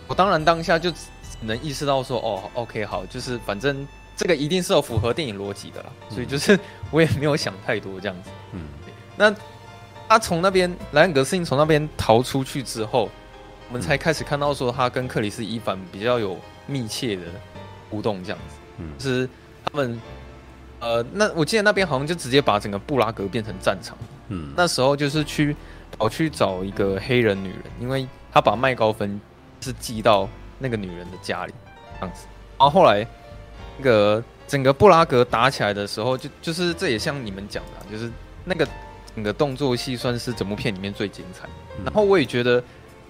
[0.06, 0.98] 我当然当下就只
[1.42, 5.90] 能意识到说，哦，OK，好，就是反正这个一定是有符合电影逻辑的啦。
[6.10, 6.60] 所以就是
[6.92, 8.30] 我也没有想太多这样子。
[8.54, 8.62] 嗯，
[9.18, 9.34] 那
[10.08, 13.10] 他从那边莱恩·格斯林从那边逃出去之后。
[13.70, 17.22] 我们才开始看到说他跟克里斯·伊凡比较有密切的
[17.90, 19.30] 互动，这样子，嗯，就是
[19.64, 20.02] 他们，
[20.82, 25.56] 呃，那我记得那边好像就直接把整个布拉格变成战场，嗯，那时候就是去
[25.98, 29.22] 跑去找一个黑人女人，因为他把麦高芬
[29.62, 30.28] 是寄到
[30.62, 31.54] 那个女人的家里，
[32.00, 33.06] 这样子，然后后来
[33.78, 38.12] 那个整个布拉格打起来的时候，就就是这也像你们讲的，就是
[38.46, 38.68] 那个
[39.16, 41.50] 整个动作戏算是整部片里面最精彩，
[41.84, 42.64] 然后我也觉得。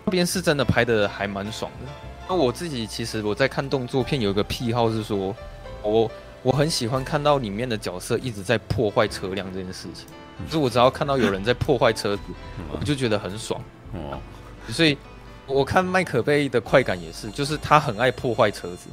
[0.04, 1.92] 那边是真的拍的还蛮爽的。
[2.28, 5.34] 那我自己其实我在看动作片有一个癖好是说，
[5.84, 6.10] 我
[6.42, 10.08] 我很喜欢看到里面的角色一直在破坏车辆这件事情。
[10.48, 12.24] 就是我只要看到有人在破坏车子，
[12.72, 13.62] 我就觉得很爽。
[13.94, 14.20] 哦，
[14.70, 14.98] 所以
[15.48, 18.88] 我看麦可贝的快感也是，就是他很爱破坏车子。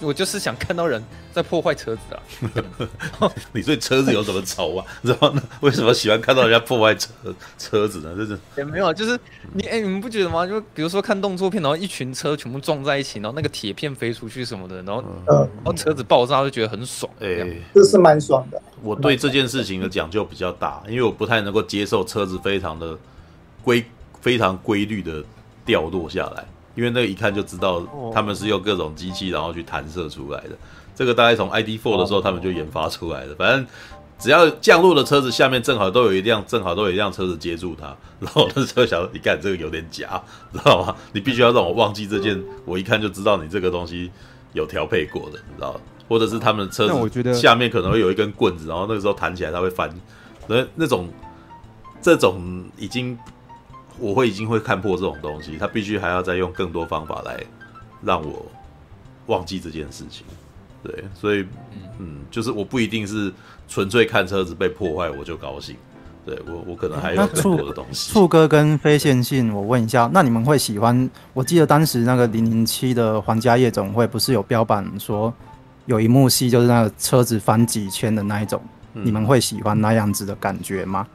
[0.00, 3.30] 我就是想看到人在破坏车子啊！
[3.52, 4.86] 你对车子有什么仇啊？
[5.02, 5.42] 然后呢？
[5.60, 7.10] 为什么喜欢看到人家破坏车
[7.58, 8.16] 车子呢？
[8.16, 9.20] 就是也没有，就是
[9.52, 10.46] 你哎、欸，你们不觉得吗？
[10.46, 17.12] 就比如说看动作片，然后一群车全部撞在一起，然后那个铁片飞出去什么的，然后、嗯、然后车子爆炸，就觉得很爽。
[17.20, 18.60] 哎、欸，这是蛮爽的。
[18.82, 22.96] 我对这件事情的讲究比较大，因为我不太能够接受车子非常的
[23.62, 23.84] 规
[24.22, 25.22] 非常规律的
[25.64, 26.46] 掉落下来。
[26.74, 27.82] 因为那个一看就知道
[28.14, 30.56] 他们是用各种机器然后去弹射出来的，
[30.94, 33.34] 这个大概从 ID Four 的时候他们就研发出来的。
[33.34, 33.66] 反正
[34.18, 40.96] 只要降落的车子下面正好都有一辆，正好都有一辆车子接住它，然后那车想说，你看这个有点假，知道吗？
[41.12, 44.10] 你必须要让我忘记这件，我一看就知道你这个东西
[44.54, 45.80] 有调配过的，你知道吗？
[46.08, 49.90] 或者是他们的车子下面可能会有一根棍子，然后那个时候弹起来它会翻，
[50.46, 51.08] 那那种
[52.00, 53.18] 这种已经
[54.02, 57.40] 我会已经会看破这种东西，他必须还要再用更多方法来
[58.02, 58.44] 让我
[59.26, 60.26] 忘记这件事情。
[60.82, 61.46] 对，所以
[62.00, 63.32] 嗯，就是我不一定是
[63.68, 65.76] 纯粹看车子被破坏我就高兴，
[66.26, 68.12] 对我我可能还有更多的东西。
[68.12, 71.08] 兔哥跟非线性，我问一下，那你们会喜欢？
[71.32, 75.32] 我记得当时那个零零七的皇家夜总会不是有标榜说
[75.86, 78.60] 有一幕戏就是那个车子翻几圈的那一种，
[78.94, 81.06] 嗯、你们会喜欢那样子的感觉吗？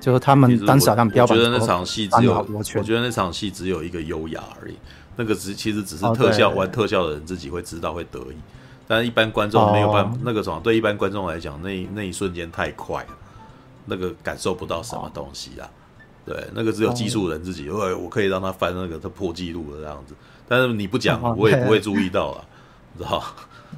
[0.00, 4.74] 就是他们当时好像标榜，我觉得那场戏只有，我觉得那场戏只有一个优雅而已，
[5.16, 8.36] 那个只其实只是特效、哦、玩特效的人自己会知道会得意。
[8.88, 13.10] 但一般观众没有办法，那个什么，对一般观众来讲，那那一瞬间太快了，
[13.86, 15.70] 那个感受不到什么东西啊。
[16.26, 20.14] 对，那个只有技术人自己，我我可以让他翻那个他破纪录的这样子。
[20.48, 22.44] 但是你不讲，我也不会注意到啊，
[22.98, 23.22] 知道？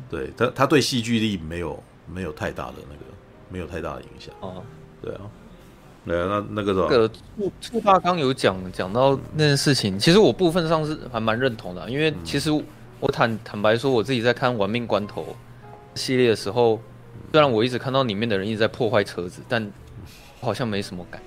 [0.09, 3.03] 对他，他对戏剧力没有没有太大的那个，
[3.51, 4.35] 没有太大的影响。
[4.41, 4.63] 哦，
[5.03, 5.21] 对啊，
[6.07, 12.51] 对啊，那那个什么，那个兔兔大刚有讲讲到那件事情，其实我部分上是还蛮认同的，因为其实。
[13.05, 15.23] 我坦坦白说，我自己在看《玩命关头》
[16.01, 16.81] 系列的时候，
[17.33, 19.69] 虽然我一直看到里面的人一直在破坏车子，但
[20.41, 21.21] 好像没什么感。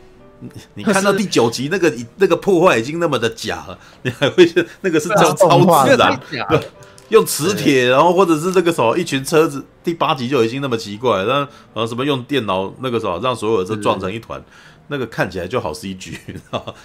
[0.73, 6.63] 你看到第九集那个那个破坏已经那么的假了，你还会那个是超超自然的，
[7.09, 11.39] 用磁铁，然后或者是这个什么一群车子，第八集就已经那么奇怪了，
[11.73, 14.43] 然后什么用电脑那个什么让所有的车撞成一团，
[14.87, 16.17] 那个看起来就好 CG，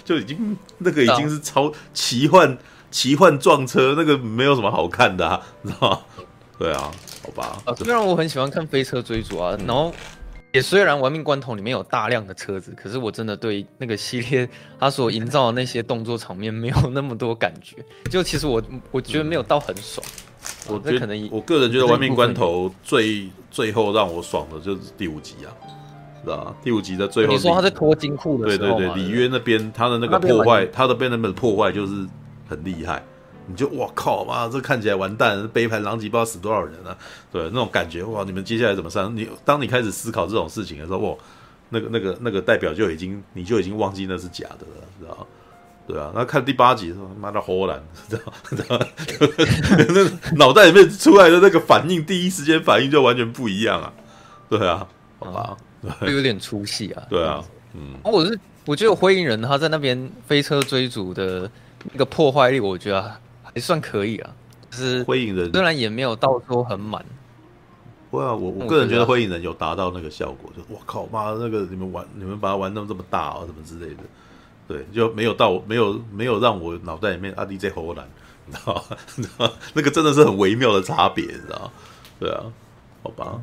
[0.03, 2.57] 就已经那个已经是超奇幻。
[2.91, 5.99] 奇幻撞车那个没有什么好看的，啊，知道吗？
[6.59, 6.91] 对啊，
[7.23, 7.57] 好吧。
[7.63, 9.93] 啊，虽然我很喜欢看飞车追逐啊，然后
[10.51, 14.47] 也虽然玩命关头里面有大量的车子，可是我真的对那个系列
[14.79, 17.77] 它所营造的那些动作场面没有那么多感觉。
[18.09, 18.61] 就其实我
[18.91, 20.05] 我觉得没有到很爽。
[20.67, 25.49] 我觉得可能我个人觉得玩命关头最最后让我爽的就是第五集啊，
[26.23, 26.55] 知道吧？
[26.63, 32.07] 第五集的最后，你说他在脱金库的时候，对对对，里约那边他的那个破坏，他的被那边破坏就是。
[32.49, 33.01] 很厉害，
[33.51, 36.97] 你就哇靠妈，这看起来完蛋，杯盘狼藉，不知道死多少人啊！
[37.31, 39.15] 对，那种感觉哇，你们接下来怎么上？
[39.15, 41.15] 你当你开始思考这种事情的时候，哇，
[41.69, 45.27] 那个那个那个代表就已经你就已经忘记那是假的了，知道？
[45.85, 48.33] 对啊，那看第八集的时候，妈的，荷兰，知道？
[48.49, 48.79] 知道？
[49.89, 53.91] 那脑袋里面出来的那个反应，第一时间反应就完全不一样啊！
[54.49, 54.87] 对啊，
[55.19, 55.57] 好吧，
[55.99, 57.03] 会有点出戏啊。
[57.09, 61.49] 对啊，嗯，我是我觉得灰影人他在那边飞车追逐的。
[61.93, 63.11] 那个破坏力，我觉得
[63.53, 64.29] 还算可以啊。
[64.69, 67.03] 就是灰影人虽然也没有到说很满。
[68.09, 74.03] 不会啊，我我个人觉得灰影人有达到那个效果，就我靠妈，那个你们玩你们把它玩那么这么大啊，什么之类的，
[74.67, 78.07] 对，就没有到没有没有让我脑袋里面阿迪在荷兰，
[78.47, 78.75] 你知道
[79.39, 79.51] 吗？
[79.73, 81.71] 那个真的是很微妙的差别，你知道吗？
[82.19, 82.43] 对啊，
[83.03, 83.41] 好吧，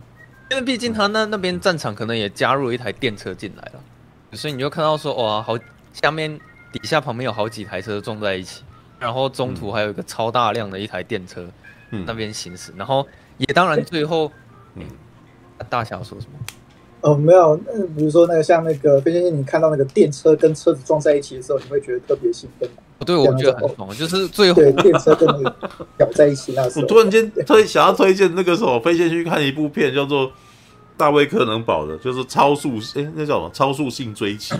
[0.50, 3.80] 因为毕竟他那那边战场可能也加入了一台电车进来了，
[4.32, 5.58] 所以你就看到说哇，好
[5.92, 6.40] 下面。
[6.70, 8.62] 底下旁边有好几台车撞在一起，
[8.98, 11.46] 然后中途还有一个超大量的一台电车，
[11.90, 13.06] 嗯，那边行驶，然后
[13.36, 14.30] 也当然最后，
[14.74, 14.82] 嗯，
[15.68, 16.38] 大侠说什么？
[17.00, 22.68] 哦，没有，那比如说那个像那个飞先生，你看到那个电车跟车子撞在一起的时候，你会觉得特别兴奋。
[22.98, 25.54] 哦，对，我觉得很爽，就是最后对电车跟那个
[25.96, 30.32] 搞在一起那时候，我突然间推想要推荐那个什么飞先去看一部片，叫做。
[30.98, 33.50] 大卫·柯能保的，就是超速，哎、欸，那叫什么？
[33.54, 34.54] 超速性追击。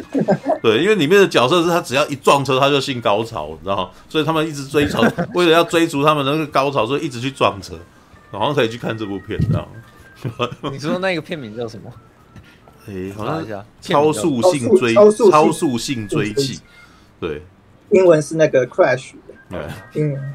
[0.60, 3.90] 对，因为里面的角色是他只要一撞车，他就性高潮，你知道吗？
[4.08, 5.00] 所以他们一直追求，
[5.34, 7.74] 为了要追逐他们那个高潮，所以一直去撞车。
[8.32, 10.70] 好像可以去看这部片，知道吗？
[10.70, 11.90] 你说那个片名叫什么？
[12.88, 16.60] 哎、欸，好像超速性追，超速性追击。
[17.18, 17.42] 对，
[17.90, 19.12] 英文是那个 crash。
[19.48, 19.60] 对，
[19.94, 20.34] 英文。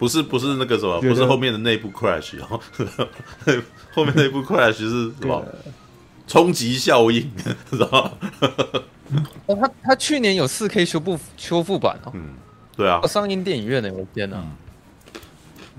[0.00, 2.58] 不是不是那个什么，不是后面的内部 crash，然后
[3.92, 5.44] 后面那部 crash 是什么？
[6.26, 7.30] 冲击效应，
[7.70, 8.12] 知道吗？
[9.46, 12.12] 哦，他他去年有四 K 修复修复版哦。
[12.14, 12.30] 嗯，
[12.74, 13.02] 对啊。
[13.06, 14.42] 上映电影院呢，我的天哪！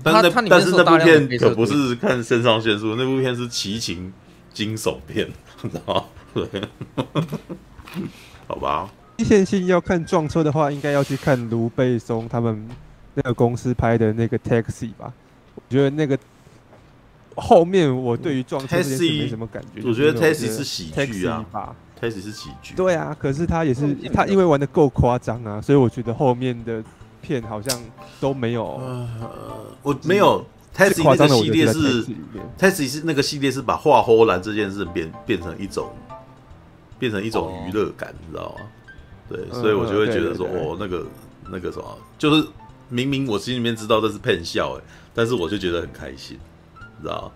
[0.04, 4.12] 但是那但是那部片可不是看肾上腺素，那部片是奇情
[4.54, 5.28] 惊悚片，
[5.62, 6.04] 知道吗？
[6.34, 6.62] 对，
[8.46, 8.88] 好吧。
[9.16, 12.68] 一线性要看撞车的话，应该要去看卢贝松他们。
[13.14, 15.12] 那个公司拍的那个 Taxi 吧，
[15.54, 16.18] 我觉得那个
[17.36, 19.82] 后面我对于撞车这件事没什么感觉。
[19.86, 21.44] 我觉得 Taxi 是喜剧啊
[22.00, 22.74] ，Taxi 是喜剧。
[22.74, 26.82] 对啊，可是他也是他因为玩的够夸张啊，所以我觉得后面的
[27.20, 27.78] 片好像
[28.20, 28.64] 都没有。
[28.80, 29.08] 呃，
[29.82, 30.44] 我没有
[30.74, 32.04] Taxi 那个系列是
[32.58, 35.90] Taxi 是那个系列是把画唬烂这件事变变成一种
[36.98, 38.66] 变成一种娱乐感，你知道吗？
[39.28, 41.06] 对，所以我就会觉得说，哦，那个
[41.50, 42.46] 那个什么，就是
[42.92, 44.82] 明明我心里面知道这是 骗笑，哎，
[45.14, 46.38] 但是我就觉得很开心，
[47.00, 47.32] 知道？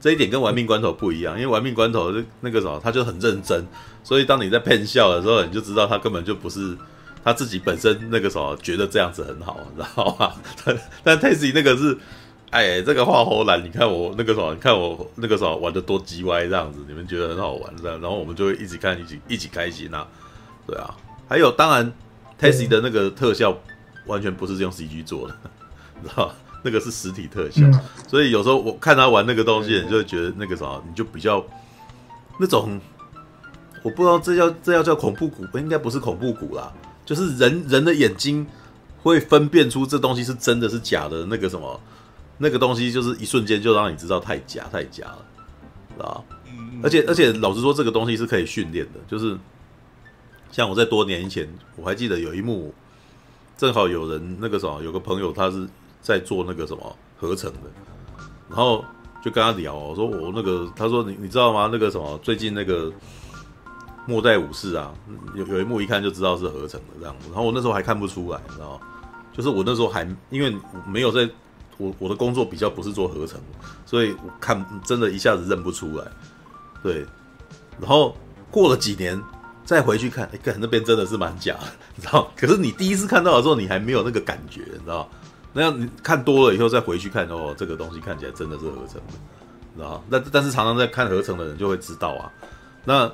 [0.00, 3.66] 这一点跟玩命关头不一样，因为玩命关头那个什么，他就很认真，
[4.02, 6.76] 所以当你在骗笑的时候，你就知道他根本就不是
[7.22, 10.32] 他自己本身那个什么觉得这样子很好， 知道吗？
[10.64, 11.96] 但 但 Tasty 那个是，
[12.50, 20.06] 哎，这个画虎烂，你看我那个什么，你看我那个什么玩的多叽歪这样子，你们觉得很好玩这样，然后我们就会一起看，一起一起开心、啊，
[20.66, 20.94] 对啊。
[21.26, 21.90] 还有，当然
[22.38, 23.58] Tasty 的那个特效
[24.06, 25.36] 完全不是用 CG 做的，
[26.02, 26.34] 知道吗？
[26.62, 31.44] 那个是实体特效，嗯、所以有时候我看他玩那个东西，你就会觉得那个什么，你就比较
[32.40, 32.80] 那种，
[33.82, 36.72] 我不知道这叫这要叫恐怖谷，应该不是恐怖谷啦，
[37.04, 38.46] 就是人人的眼睛
[39.02, 41.78] 会分辨出这东西是真的是假的，那个什么，
[42.38, 45.24] 那个东西就是一瞬间就让你知道太假太假了，
[45.90, 46.24] 知道？
[46.82, 49.38] 而且而且老实说，这个东西是可以训练的，就是
[50.50, 52.72] 像我在多年以前，我还记得有一幕，
[53.56, 55.68] 正好有人那个什么，有个朋友他是。
[56.04, 57.60] 在做那个什么合成的，
[58.50, 58.84] 然后
[59.22, 61.66] 就跟他聊，我说我那个，他说你你知道吗？
[61.72, 62.92] 那个什么最近那个
[64.04, 64.92] 末代武士啊，
[65.34, 68.80] 有有一幕一看就知道是合成的这样子，然后我那时候还看不出来，你知道吗？
[69.32, 70.54] 就是我那时候还因为
[70.86, 71.26] 没有在，
[71.78, 73.40] 我我的工作比较不是做合成，
[73.86, 76.04] 所以我看真的一下子认不出来，
[76.82, 77.06] 对，
[77.80, 78.14] 然后
[78.50, 79.18] 过了几年
[79.64, 81.56] 再回去看，哎，看那边真的是蛮假，
[81.96, 82.30] 你知道？
[82.36, 85.08] 可是你第一次看到的时候，你还没有那个感觉，你知道？
[85.52, 89.14] 那样你看多了以后再回去看哦，这个东西看起来真的是合成的，
[89.72, 90.04] 你知道？
[90.08, 92.30] 那但是常常在看合成的人就会知道啊。
[92.84, 93.10] 那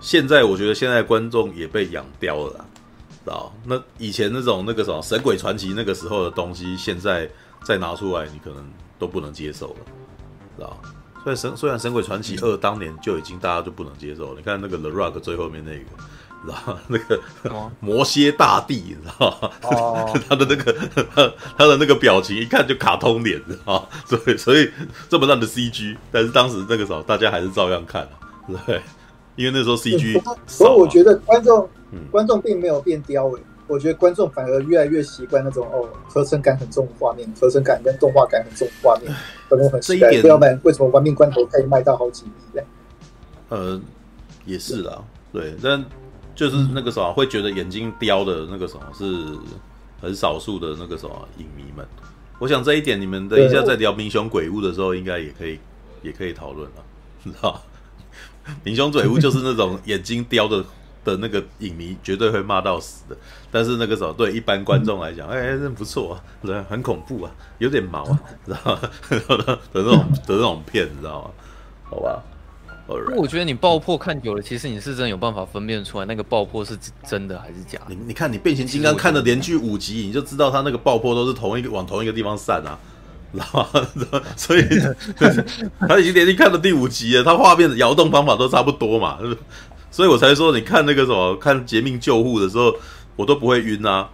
[0.00, 2.64] 现在我觉得现在观众也被养刁了啦，
[3.24, 3.52] 知道？
[3.64, 7.28] 那以前那种那个什么《神鬼传奇》那个时候的东西，现在
[7.62, 8.64] 再拿出来，你可能
[8.98, 9.76] 都不能接受了，
[10.56, 10.80] 知道？
[11.24, 15.84] 所以神虽然《神鬼传奇二》当年就已经大家就不能接受了，你看那个 The Rock 最后面那个。
[16.46, 17.18] 然后那个
[17.80, 19.50] 摩蝎大帝，你知道
[20.28, 20.74] 他的那个
[21.14, 23.88] 他 他的那个表情，一看就卡通脸，知道吗？
[24.04, 24.70] 所以所以
[25.08, 28.78] 这么烂的 CG，但是当时那个时候大家还是照样看啊，对，
[29.36, 30.36] 因为那时候 CG、嗯。
[30.46, 39.12] 所以我觉得观众、嗯、观众并没有变刁诶，我觉得观众反而越来越习惯那种哦，合成感很重的画面，合成感跟动画感很重的画面，
[39.48, 40.12] 观众很习惯。
[40.24, 42.62] 要不然为什么玩命关头可以卖到好几亿呢？
[43.48, 43.80] 呃，
[44.44, 45.84] 也是啦，对，但。
[46.36, 49.38] 就是那个什么会觉得眼睛刁的那个什么是
[50.02, 51.86] 很少数的那个什么影迷们，
[52.40, 55.60] 我想这一点你们等一下在聊《民雄鬼屋》的时候应该也可以
[56.02, 56.82] 也可以讨论了，
[57.22, 57.62] 你知道
[58.64, 60.64] 《民雄鬼屋》就是那种眼睛刁的
[61.04, 63.16] 的那个影迷绝对会骂到死的，
[63.50, 68.80] 但是那个时候对一般观众来讲，哎、欸，真不错啊， 很恐怖啊，有点毛啊，知道吗？
[69.10, 71.30] 的那种的那种片，你知道吗？
[71.84, 72.22] 好吧。
[72.86, 73.14] Right.
[73.16, 77.94] 我觉得你爆破看久了，其实你是真的有办法分辨出来那个爆破是真的还是假的。
[77.94, 82.78] 你你看你变形金刚看的连续五集，你就知道他那个爆破都是同一个往同一个地方散啊，
[83.32, 83.46] 知道
[84.12, 84.22] 吗？
[84.36, 84.62] 所以
[85.88, 89.18] 他已经连续看了第五集了，他画面的摇动方法都差不多嘛，
[89.94, 92.74] 所以我才说你看那个什么看绝命救护的时候，
[93.14, 94.10] 我都不会晕啊。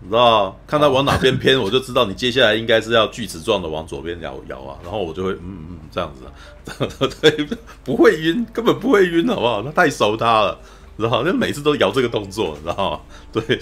[0.00, 6.88] 你知道，看他往哪边偏，我就知道你接下来应该是要锯齿状的往左边摇摇啊，然后我就会嗯嗯这样子啊，
[7.20, 7.46] 对，
[7.84, 9.62] 不会晕，根本不会晕，好不好？
[9.62, 10.58] 他太熟他了，
[10.96, 13.00] 然后那每次都摇这个动作，你知道吗？
[13.30, 13.60] 对，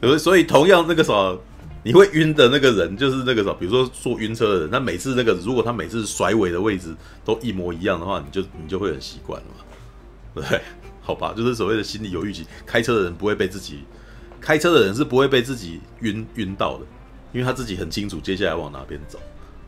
[0.00, 1.36] 所以所以同样那个什么，
[1.82, 9.59] 你会晕的那个人，就是那个什么，比如说坐晕车的人，他每次那个如果他每次甩尾的位置都一模一样的话，你就你就会很习惯了，
[10.34, 10.60] 对，
[11.02, 13.84] 好吧，就是所谓的心里有预期，开车的人不会被自己。
[14.40, 16.84] 开车的人是不会被自己晕晕到的，
[17.30, 19.18] 因为他自己很清楚接下来往哪边走。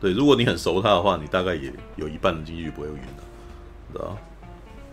[0.01, 3.23] 对，如果你很熟他的话，你大概也有一半的几率不会晕的，
[3.93, 4.17] 知道？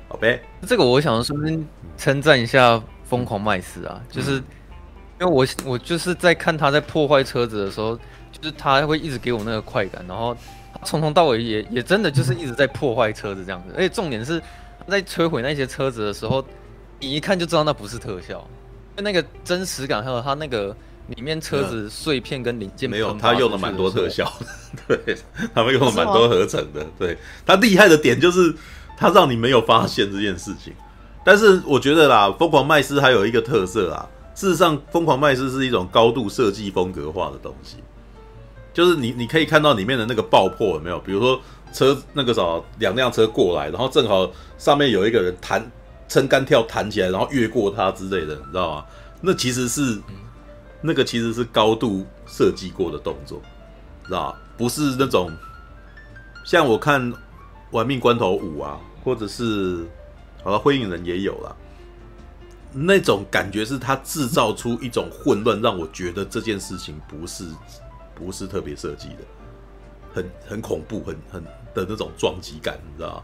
[0.08, 4.32] 好呗，这个我想顺便称赞一下疯狂麦斯啊，就是
[5.18, 7.96] 因为我我就是在看他在破坏车子的时候，
[8.32, 10.36] 就是他会一直给我那个快感，然后
[10.84, 14.42] 从头到尾也也真的就是一直在破坏车子这样子，而且重点是
[14.88, 16.44] 在摧毁那些车子的时候，
[16.98, 18.46] 你一看就知道那不是特效。
[18.96, 20.76] 那个真实感，还有它那个
[21.06, 24.24] 里面车子碎片跟零件，没有，他用了蛮多特效
[24.86, 25.16] 的， 对，
[25.54, 27.16] 他们用了蛮多合成的，对，
[27.46, 28.54] 他厉害的点就是
[28.96, 30.72] 他让你没有发现这件事情。
[31.24, 37.76] 但是我觉得啦，疯狂麦斯还有一个特色啊，事实上，疯狂麦斯是一种高度设计风格化的东西，
[38.72, 40.98] 就是你你可以看到里面的那个爆破有没有？
[40.98, 41.40] 比如说
[41.72, 42.42] 车那个啥，
[42.78, 45.64] 两辆车过来，然后正好上面有一个人弹。
[46.10, 48.84] 撑杆跳弹起来，然后越过他之类的，你知道吗？
[49.20, 49.96] 那其实是，
[50.80, 53.40] 那个其实是高度设计过的动作，
[54.08, 54.38] 知道吗？
[54.58, 55.30] 不是那种
[56.44, 57.12] 像我看
[57.70, 59.86] 《玩命关头五》啊，或者是
[60.42, 61.56] 好了，《灰影人》也有了，
[62.72, 67.44] 那种感觉是他制造出一种混乱，让我觉得这件事情不是
[68.16, 69.18] 不是特别设计的，
[70.12, 71.44] 很很恐怖，很很
[71.74, 73.22] 的那种撞击感，你知道吗？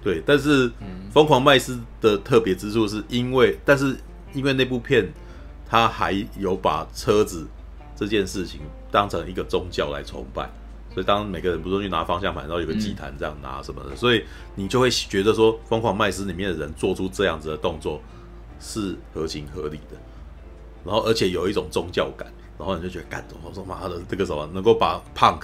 [0.00, 0.70] 对，但是
[1.10, 3.96] 《疯狂麦斯》的特别之处是因为，但是
[4.32, 5.12] 因为那部片，
[5.68, 7.46] 他还有把车子
[7.96, 8.60] 这件事情
[8.92, 10.48] 当成一个宗教来崇拜，
[10.94, 14.24] 所以当每个人不是去拿方向盘，然后有个祭坛这样拿什么的，所以
[14.54, 18.00] 你就会觉得说，《疯狂麦斯》里面的人做出这样子的动作
[18.60, 19.96] 是合情合理的，
[20.84, 25.40] 然后而且有一种宗教感，然后你就觉得，干，我说妈的，这个什么能够把 Punk。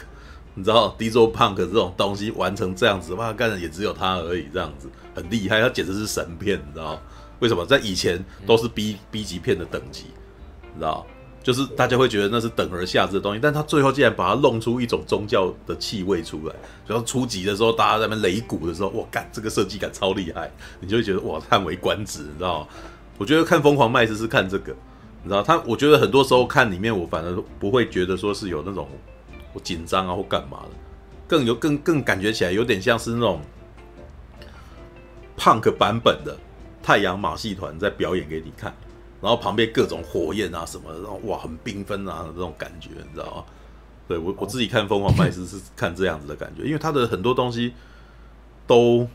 [0.54, 7.00] 你知道 Diesel Punk 这种东西完成这样子，哇，干的也只有他而已，这样子很厉害，他简直是神片，你知道
[7.40, 7.66] 为什么？
[7.66, 10.04] 在以前都是 B B 级片的等级，
[10.72, 11.04] 你知道？
[11.42, 16.54] 就是大家会觉得那是等而下之的东西，但他最后竟然把它弄出一种宗教的气味出来，
[16.86, 20.50] 然后初级的时候，大家在那边擂鼓的时候，哇，干，这个设计感超厉害，
[20.80, 22.66] 你就会觉得哇，叹为观止，你知道
[23.18, 24.74] 我觉得看《疯狂麦斯》是看这个，
[25.22, 25.42] 你知道？
[25.42, 28.88] 他，我觉得很多时候看里面，我反而不会觉得说是有那种。
[29.54, 30.70] 我紧张啊，或干嘛的，
[31.26, 33.40] 更有更更感觉起来有点像是那种
[35.38, 36.36] punk 版本的
[36.82, 38.74] 太阳马戏团在表演给你看，
[39.22, 43.44] 然后旁边各种火焰啊什么的，然后哇很缤纷啊这种感觉，你知道吗？
[44.06, 47.72] 对我我自己看《疯狂麦斯》是看这样子的感觉，因为他的很多东西
[48.66, 49.08] 都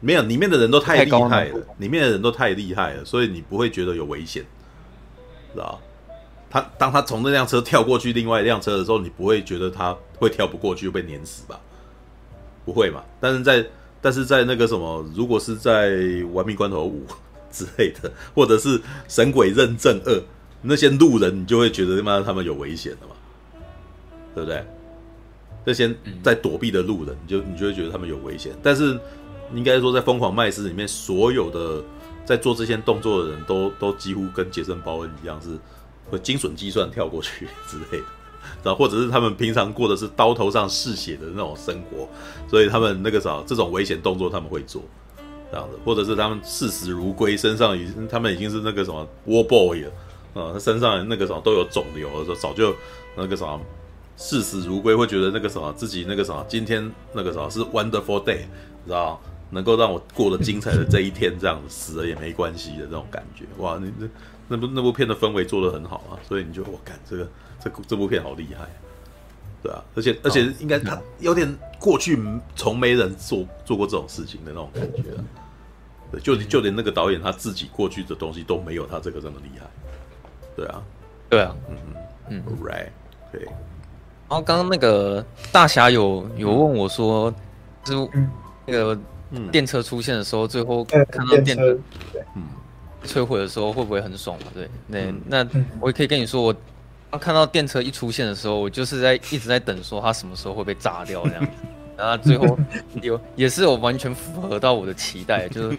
[0.00, 4.44] 没有，里面的人都太厉害了，里面的人都太厉害了，所以你不会觉得有危险，
[5.54, 5.80] 知道
[6.48, 11.60] 他当他从那辆车跳过去另外一辆车的时候，你不会觉得他会跳不过去就被碾死吧？
[12.64, 13.02] 不会嘛？
[13.20, 13.66] 但是在
[14.00, 15.90] 但是在那个什么，如果是在
[16.30, 17.04] 《玩命关头五
[17.56, 18.78] 》之类的，或者是
[19.08, 20.12] 《神鬼认证二》，
[20.62, 23.14] 那些路人你就会觉得他妈他们有危险了嘛？
[24.34, 24.64] 对不对？
[25.64, 25.92] 那些
[26.22, 28.52] 在躲避的路人，你就你就会觉得他们有危险。
[28.62, 28.98] 但是
[29.52, 31.82] 应该说，在《疯狂麦斯》里面，所有的
[32.24, 35.58] 在做这些动作的人都都几乎跟杰森·鲍恩一样是。
[36.10, 38.06] 会精准计算跳过去 之类的，
[38.62, 42.08] 然后或者是他们平常过的是刀头上嗜血的那种生活，
[42.48, 44.82] 所以他们那个啥这种危险动作他们会做
[45.50, 49.90] 这样的，或者是他们视死如归，身上已经他们已经是那个什么 war boy 了
[50.34, 52.74] 啊，他身上那个什么都有肿瘤，说早就
[53.16, 53.60] 那个什么
[54.16, 58.42] 视死如归，会觉得那个什么自己那个什么今天那个什么是 wonderful day，
[58.86, 64.08] 知道能够让我过得精彩的这一天，这样子死了也没关系的那种感觉，哇，你这。
[64.48, 67.28] 那部那部片的氛围做得很好啊，所以你就我感这个
[67.60, 68.66] 这这部片好厉害，
[69.62, 72.16] 对啊，而且而且应该他有点过去
[72.54, 75.24] 从没人做做过这种事情的那种感觉啊，
[76.12, 79.66] 对，就就连那个导演他自己过去的东西都没有他这个这么厉害，
[80.54, 80.82] 对啊，
[81.28, 81.76] 对啊，嗯
[82.28, 82.88] 嗯嗯，right，
[83.32, 83.44] 对。
[84.28, 87.32] 然后刚刚那个大侠有有问我说，
[87.84, 88.28] 就是
[88.64, 88.98] 那个
[89.50, 91.78] 电车出现的时候，最后看到电车，
[92.34, 92.44] 嗯。
[93.06, 94.46] 摧毁的时候会不会很爽嘛？
[94.52, 95.46] 对，那、嗯、那
[95.80, 96.54] 我也可以跟你说，我
[97.10, 101.50] 当看到电车一出现的时候，我就是在一直在等，说它什么时候会被炸掉这样子。
[101.96, 102.58] 然后最后
[103.00, 105.78] 有也是有完全符合到我的期待，就是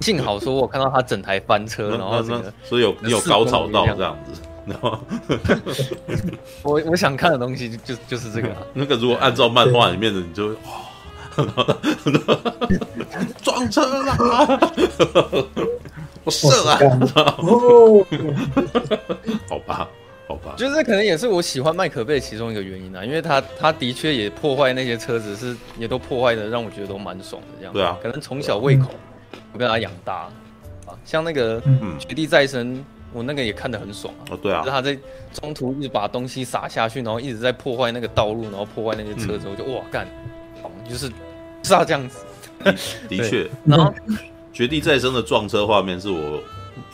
[0.00, 4.40] 幸好说我看到它整台翻车，然后这个所以有你有高潮到这样子。
[4.66, 4.98] 然后
[6.62, 8.56] 我我想看的东西就就是这个、啊。
[8.74, 10.86] 那个如果按照漫画里面的，你就哇，
[13.42, 14.72] 撞车了。
[16.26, 16.78] 我射啊！
[17.38, 18.04] 哦，
[19.48, 19.88] 好吧，
[20.26, 27.72] 好吧，就是可能也是我喜欢麦可贝其中一个原因啊，因为他他的确也破坏那些车子，是也都破坏的，让我觉得都蛮爽的这样。
[27.72, 28.88] 对啊，可能从小胃口，
[29.52, 30.28] 我跟他养大
[30.84, 31.62] 啊，像那个
[31.96, 34.30] 绝地再生，我那个也看得很爽啊。
[34.32, 34.98] 哦，对啊，他在
[35.32, 40.08] 中途一直把东西撒下去，然后一直在破坏那个道路，然后破坏那些车子，我就哇干，
[40.90, 41.08] 就是
[41.62, 42.18] 是要这样子。
[43.08, 43.94] 的确，然后。
[44.56, 46.42] 绝地再生的撞车画面是我，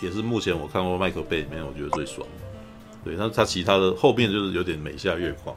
[0.00, 2.44] 也是目前我看过麦克贝里面我觉得最爽的。
[3.04, 5.54] 对，那他其他的后面就是有点美下月狂，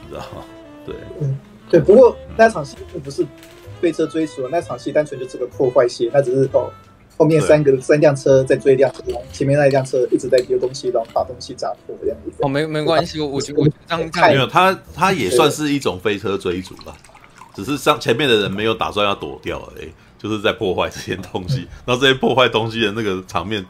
[0.00, 0.42] 你知道吗？
[0.86, 1.78] 对，嗯，对。
[1.78, 3.22] 不过那场戏并不是
[3.82, 6.72] 飞车追逐，那场戏单纯就是个破坏戏，那只是哦，
[7.18, 12.32] 后面三个三辆车在追一辆车，前面那一辆车一直在丢东西，然后把东西砸破这样子。
[12.38, 16.96] 哦，没没关系，我我觉得这样没有他他也算是一种飞车追逐吧，
[17.54, 19.90] 只是上前面的人没有打算要躲掉而已。
[20.28, 23.64] 就是在破坏这些东西， 然后这些破坏东西的那个场面，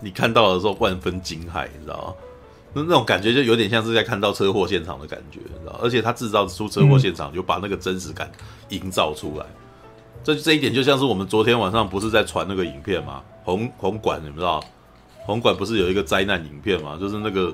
[0.00, 2.14] 你看到的时候万分惊骇，你知道吗？
[2.72, 5.78] 那那种感觉就有点像是在看到车祸现场的感觉，你知道？
[5.82, 8.30] 而且他制造出车祸现场，就把那个真实感
[8.68, 9.46] 营造出来。
[10.22, 13.22] 这这一点就像是我们昨天晚上不是在传那个影片吗？
[13.42, 14.62] 红红馆，你们知道？
[15.26, 16.96] 红馆不是有一个灾难影片吗？
[17.00, 17.52] 就是那个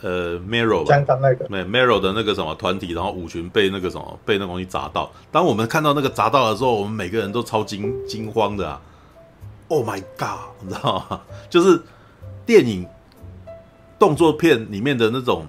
[0.00, 5.10] 呃，Marrow 香港那个，对，Marrow 的那个什么团体，然后舞群被那个什么被那个东西砸到。
[5.32, 8.80] 当我们看到那个砸到的时候，我们每个人都超惊惊慌的啊
[9.66, 11.20] ！Oh my god，你知道吗？
[11.50, 11.82] 就是
[12.46, 12.86] 电影
[13.98, 15.46] 动作片里面的那种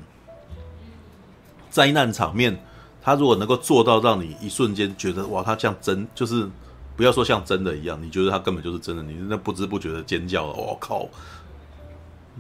[1.70, 2.60] 灾难场面，
[3.04, 6.50] 他如果能够做到让你一瞬间觉得哇，他像真，就是
[6.98, 11.08] 不要说像真的一样，你觉得他根本就是真的，你那不知不觉的尖叫了，我靠，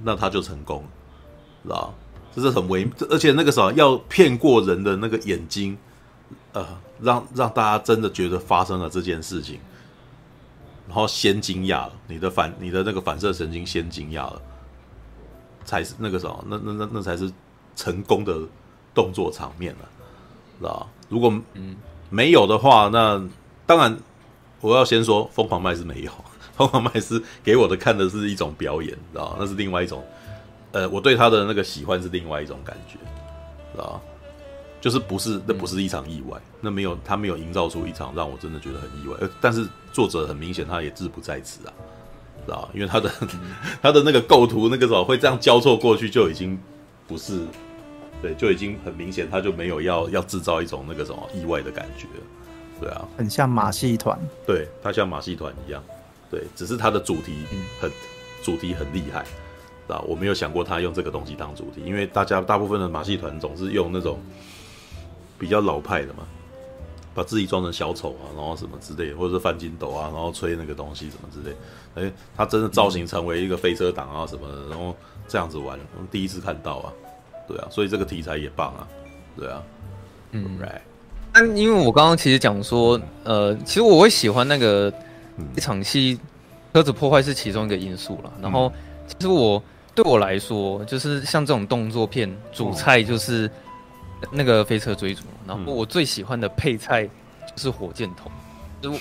[0.03, 0.89] 那他就成功了。
[1.69, 1.93] 知道，
[2.33, 5.77] 这是很微，而且那个时候要骗过人的那个眼睛，
[6.53, 6.65] 呃，
[6.99, 9.59] 让让大家真的觉得发生了这件事情，
[10.87, 14.41] 然后先惊讶了，你的反你的那个反射神经先惊讶了，
[15.63, 17.31] 才是那个时候，那那那那才是
[17.75, 18.35] 成功的
[18.95, 19.87] 动作场面了，
[20.59, 20.89] 知道？
[21.07, 21.75] 如果嗯
[22.09, 23.23] 没有的话，那
[23.67, 23.95] 当然
[24.59, 26.11] 我要先说疯狂麦斯没有，
[26.55, 29.37] 疯狂麦斯给我的看的是一种表演，知道？
[29.39, 30.03] 那是另外一种。
[30.71, 32.97] 呃，我对他的那个喜欢是另外一种感觉，
[33.73, 33.99] 知道
[34.79, 39.17] 就是不是，那不是一场意外，嗯、那没有他没有营造出一场让我真的觉得很意外。
[39.19, 41.73] 呃，但是作者很明显他也志不在此啊，
[42.45, 43.27] 知道因为他的、嗯、
[43.81, 46.57] 他的那个构图那个时候会这样交错过去，就已经
[47.07, 47.41] 不是，
[48.21, 52.07] 对，就已经很明显，他就没有要要制造一种那个什么意外的感觉，
[52.79, 55.83] 对啊，很像马戏团，对他像马戏团一样，
[56.31, 57.33] 对，只是他的主题
[57.81, 57.93] 很、嗯、
[58.43, 59.25] 主题很厉害。
[59.91, 64.19] 啊，我没有想过他用这个东西当主题，因为大家大部分的马戏团总是用那种
[65.37, 66.27] 比较老派的嘛，
[67.13, 72.07] 把自己装成小丑啊，然后什么之类的，或者是翻筋斗啊，然后吹那个东西什么之类的。
[72.07, 74.95] 哎，他真的造型成为一个飞车党啊什么的，然后
[75.27, 76.93] 这样子玩，我们第一次看到啊，
[77.47, 78.87] 对啊，所以这个题材也棒啊，
[79.37, 79.63] 对啊，
[80.31, 80.81] 嗯，right。
[81.33, 84.93] 但因为我刚刚其实讲说，呃，其实我会喜欢那个
[85.55, 86.19] 一场戏
[86.73, 88.71] 车子破坏是其中一个因素了，然后
[89.07, 89.61] 其实我。
[90.01, 93.51] 对我来说，就是像这种动作片，主菜就是
[94.31, 98.31] 那个飞车追逐，然后我最喜欢的配菜就是火箭筒，
[98.81, 98.97] 就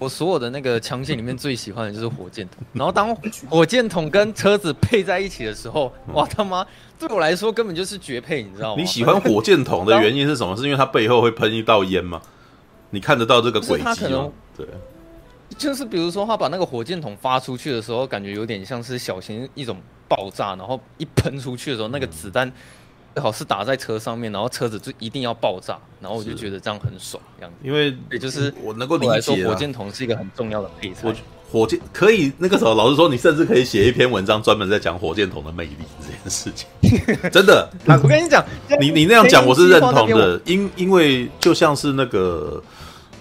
[0.00, 2.56] 我所有的那个枪械里面最喜欢的就是火箭筒。
[2.72, 3.14] 然后当
[3.48, 6.66] 火箭筒跟车子配在一起的时候，哇他妈，
[6.98, 8.82] 对我来说根本就是绝配，你知道吗？
[8.82, 10.56] 你喜欢火箭筒的原因是什么？
[10.56, 12.20] 是因为它背后会喷一道烟吗？
[12.90, 14.28] 你看得到这个轨迹吗？
[14.56, 14.66] 对。
[15.58, 19.76] 就是比如说，他把那个火箭筒发出去的时候，感觉有点像是小型一种
[20.08, 22.50] 爆炸，然后一喷出去的时候，那个子弹
[23.14, 27.56] 最好是打在车上面，然后车子就一定要爆炸，然后我就觉得这样很爽，这样子。
[27.62, 31.12] 因为也就是我能够理解，火箭筒是一个很重要的配菜。
[31.50, 36.68] 火箭可以那个时候，老实说，你甚至可以写一篇文章专门在讲火箭筒的魅力这件事情。
[37.32, 38.44] 真的，我跟你讲，
[38.80, 42.62] 你你那样讲我是认同的，因因为就像是那个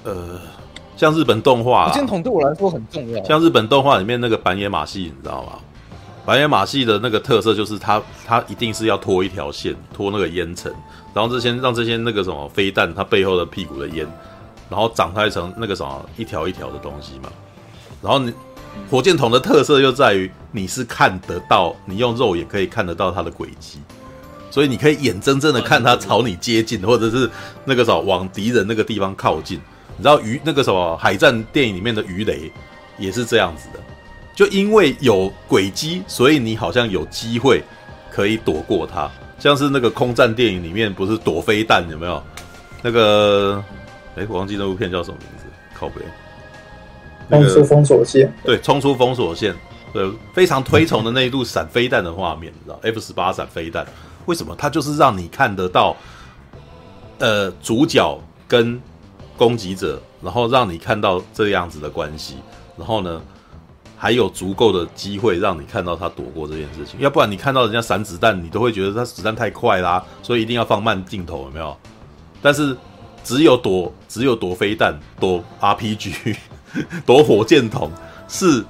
[0.03, 0.39] 呃。
[0.99, 3.23] 像日本动画，火箭筒对我来说很重要。
[3.23, 5.53] 像日本动画里面那个板野马戏，你知道吗？
[6.25, 10.69] 板野马戏的那个特色就是它，它一定是要拖一条线，拖那个烟尘，
[11.13, 14.05] 然后这些让这些那个什么飞弹，它背后的屁股的烟，
[14.69, 17.29] 然后长开成那个什么一条一条的东西嘛。
[18.01, 18.33] 然后你
[18.91, 23.79] 火箭筒的特色又在于你是看得到，你用肉眼可以看得到它的轨迹，
[24.51, 27.29] 所以你可以眼睁睁的看它朝你接近，或者是
[27.63, 29.61] 那个什么往敌人那个地方靠近。
[29.99, 32.49] 你知道鱼那个什么海战电影里面的鱼雷
[32.97, 33.79] 也是这样子的，
[34.33, 37.61] 就因为有轨迹，所以你好像有机会
[38.09, 39.11] 可以躲过它。
[39.37, 42.23] 像是那个空战电影里面不是躲飞弹有没有？
[42.81, 43.61] 那个
[44.15, 45.43] 哎，我忘记那部片叫什么名字，
[45.77, 45.95] 靠背。
[47.29, 48.33] 冲出封锁线。
[48.45, 49.53] 对，冲出封锁线。
[49.91, 53.85] 对，非常推崇的那一路闪飞弹的画面，你知道 F 十八闪飞弹
[54.27, 54.55] 为什么？
[54.57, 55.93] 它就是让你看得到，
[57.17, 58.81] 呃，主角跟。
[59.39, 62.35] 攻击者，然后让你看到这样子的关系，
[62.77, 63.21] 然后呢，
[63.97, 66.99] 还有足够的机会让你看到他躲过这件事情。
[66.99, 71.75] 要不然你看到人家闪子弹，你都会觉得他子弹太快啦，所以一定要放慢镜头，有没有？
[72.41, 72.75] 但是
[73.23, 76.35] 只有躲，只有躲飞弹、躲 RPG、
[77.05, 77.89] 躲火箭筒
[78.27, 78.63] 是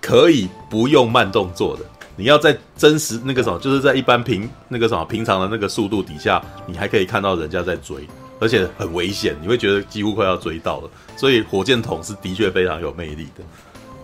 [0.00, 1.82] 可以不用慢动作的。
[2.14, 8.08] 你要在真实那个什么，就是在一般平那个什么平常的那个速度底下，你还可以看到人家在追。
[8.40, 13.42] 而且很危险，你会觉得几乎快要追到了，所以火箭筒是的确非常有魅力的，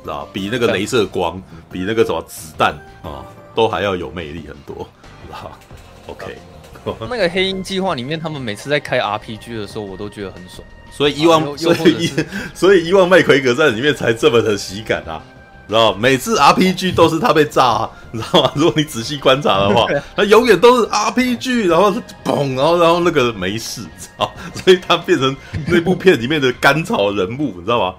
[0.02, 3.24] 知道比那个镭射光，比那个什么子弹啊，
[3.54, 4.86] 都还要有魅力很多，
[5.26, 5.52] 知道
[6.08, 6.36] OK，
[7.08, 10.66] 那个黑鹰计划里面，他们每次在开 RPG 的时候，我都觉得很爽。
[10.90, 12.12] 所以伊万，所以伊，
[12.54, 15.20] 所以伊万麦奎格在里面才这么的喜感啊。
[15.68, 18.52] 知道每次 RPG 都是他被炸，啊，你知道吗？
[18.56, 19.86] 如果你仔细观察的话，
[20.16, 24.30] 他永远都是 RPG，然后是嘣，然后然后那个没事，知道？
[24.54, 25.34] 所以他变成
[25.68, 27.94] 那部片里面的甘草人物，你知道吗？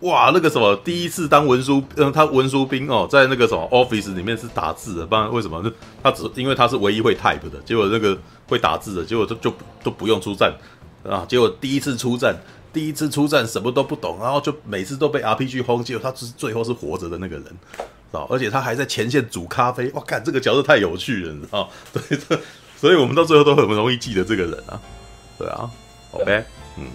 [0.00, 5.62] 哇，那个什么，第一次当文书，嗯，他文书兵哦，在那个什么 office 里面是打字的，不然为什么？
[6.02, 9.54] 他只因为他是唯一会 type 的，结果那个会打字的，结果就就
[9.84, 10.52] 都不用出战
[11.08, 12.34] 啊，结果第一次出战，
[12.72, 17.46] 第一次出战什么都不懂，然后就每次都被 RPG 轰，结果他是最后是活着的那个人，
[18.12, 21.68] 啊，而且他还在前线煮咖啡，哇，看这个角色太有趣了，你知道？
[21.92, 22.38] 对，
[22.76, 24.80] 所以我们到最后都很容易记得这个人啊，
[25.38, 25.70] 对啊
[26.12, 26.44] ，OK，
[26.78, 26.86] 嗯。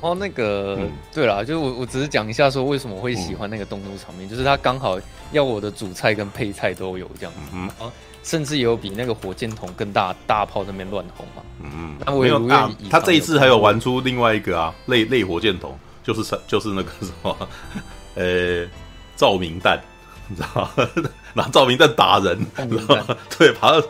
[0.00, 5.00] 哦，那个，嗯、对啦，就是我，我只是讲一下说为什么会喜欢那个动作场面，嗯、就是他刚好
[5.32, 7.90] 要我的主菜跟配菜都有这样子，嗯，啊，
[8.24, 12.88] 甚至有比那个火箭筒更大大炮那边乱轰嘛，嗯，那我也不愿意。
[12.90, 17.36] 他这一次还有玩出另外一个啊，类类火箭筒，就是 就是那个什么，
[18.16, 18.66] 呃，
[19.14, 19.80] 照明弹，
[20.26, 20.86] 你知道吗？
[21.34, 23.16] 拿照明弹打人，你知道吗？
[23.38, 23.80] 对，把。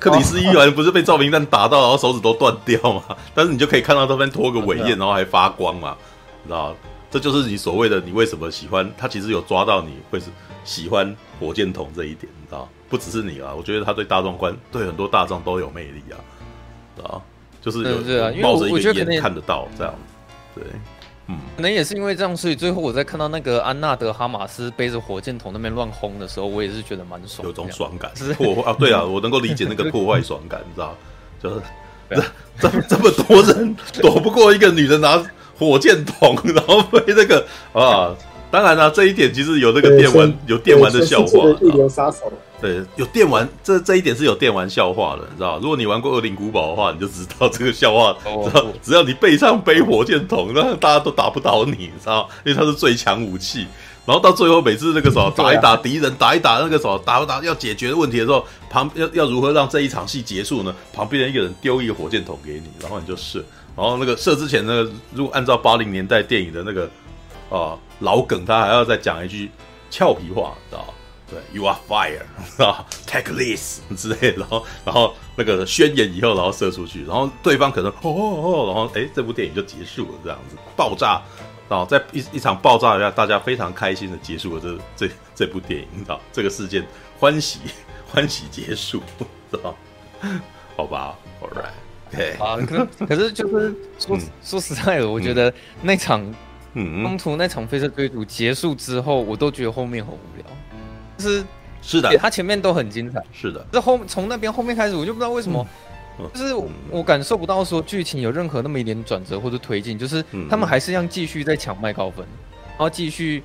[0.00, 3.02] 克里斯伊凡不是被照明弹打到，然后手指都断掉嘛？
[3.32, 5.96] 但是你就可以看到这边拖个尾焰，然后还发光嘛？
[6.42, 6.76] 你知道？
[7.14, 9.06] 这就是你所谓的你为什么喜欢他？
[9.06, 10.26] 其实有抓到你会是
[10.64, 12.68] 喜欢火箭筒这一点，你知道？
[12.88, 16.18] 不只是你啊，我觉得他对大众观，对很多大众都有魅力啊，
[16.96, 17.22] 知道？
[17.62, 19.94] 就是有冒着一个眼看得到这样，
[20.56, 20.64] 对。
[21.28, 30.96] 嗯，可能也是因为这样，所以最后我在看到那个安纳德哈马斯背着火箭筒那边乱轰的时候，我也是觉得蛮爽，有种爽感，是破坏啊，对啊， 我能够理解那个破坏爽感，你知道，
[31.40, 31.62] 就是
[32.10, 35.24] 这这这么多人躲不过一个女的拿
[35.58, 38.14] 火箭筒，然后被那个啊，
[38.50, 42.32] 当然了，这一点其实有那个电玩有电玩的笑话，一流杀手。
[42.60, 45.58] 对，有电玩，这这一点是有电玩笑话的，你知道？
[45.58, 48.16] 如果你玩过《恶灵古堡》的话，你就知道这个笑话。
[48.42, 52.26] 知道，只要你背上背火箭筒，那大家都打不倒你，你知道？
[52.44, 53.66] 因为它是最强武器。
[54.06, 60.74] 然后到最后，每次那个什么打一打敌人，打一打那个什么打不打要解决问题的时候，旁要要如何让这一场戏结束呢？
[60.92, 63.44] 旁边的一个人丢一个火箭筒给你，然后你就射。
[63.76, 66.88] 然后那个射之前，那个如果按照八零年代电影的那个
[67.50, 69.50] 啊、老梗，他还要再讲一句
[69.90, 70.84] 俏皮话，知道？
[71.26, 72.20] 对，You are fire
[72.62, 78.12] 啊，Take this 之类，然后然后那个宣言以后，然后射出去，然后对方可能哦哦
[78.42, 81.22] 哦，然后哎，这部电影就结束了，这样子爆炸，
[81.66, 86.86] 然后在一一场爆炸下，大家非常开心的结束了这这这部电影，啊，这个事件
[87.18, 87.60] 欢喜
[88.12, 89.02] 欢喜结束，
[89.50, 89.74] 是吧？
[90.76, 91.72] 好吧，All right、
[92.38, 95.52] 啊，可 可是就是说、嗯、说实在的，我觉得
[95.82, 96.24] 那场
[96.74, 100.46] 嗯中途那场飞车追逐结束之后，我都觉得后面很无聊。
[101.16, 101.44] 就是
[101.80, 103.64] 是的，他前面都很精彩，是的。
[103.70, 105.64] 这后从那边后面开始，我就不知道为什么，
[106.18, 106.54] 嗯、就是
[106.90, 112.26] 我感受不到说剧情有任何那么一点转折或者推进，就是他们还是要继续在抢麦高分，
[112.70, 113.42] 然后继续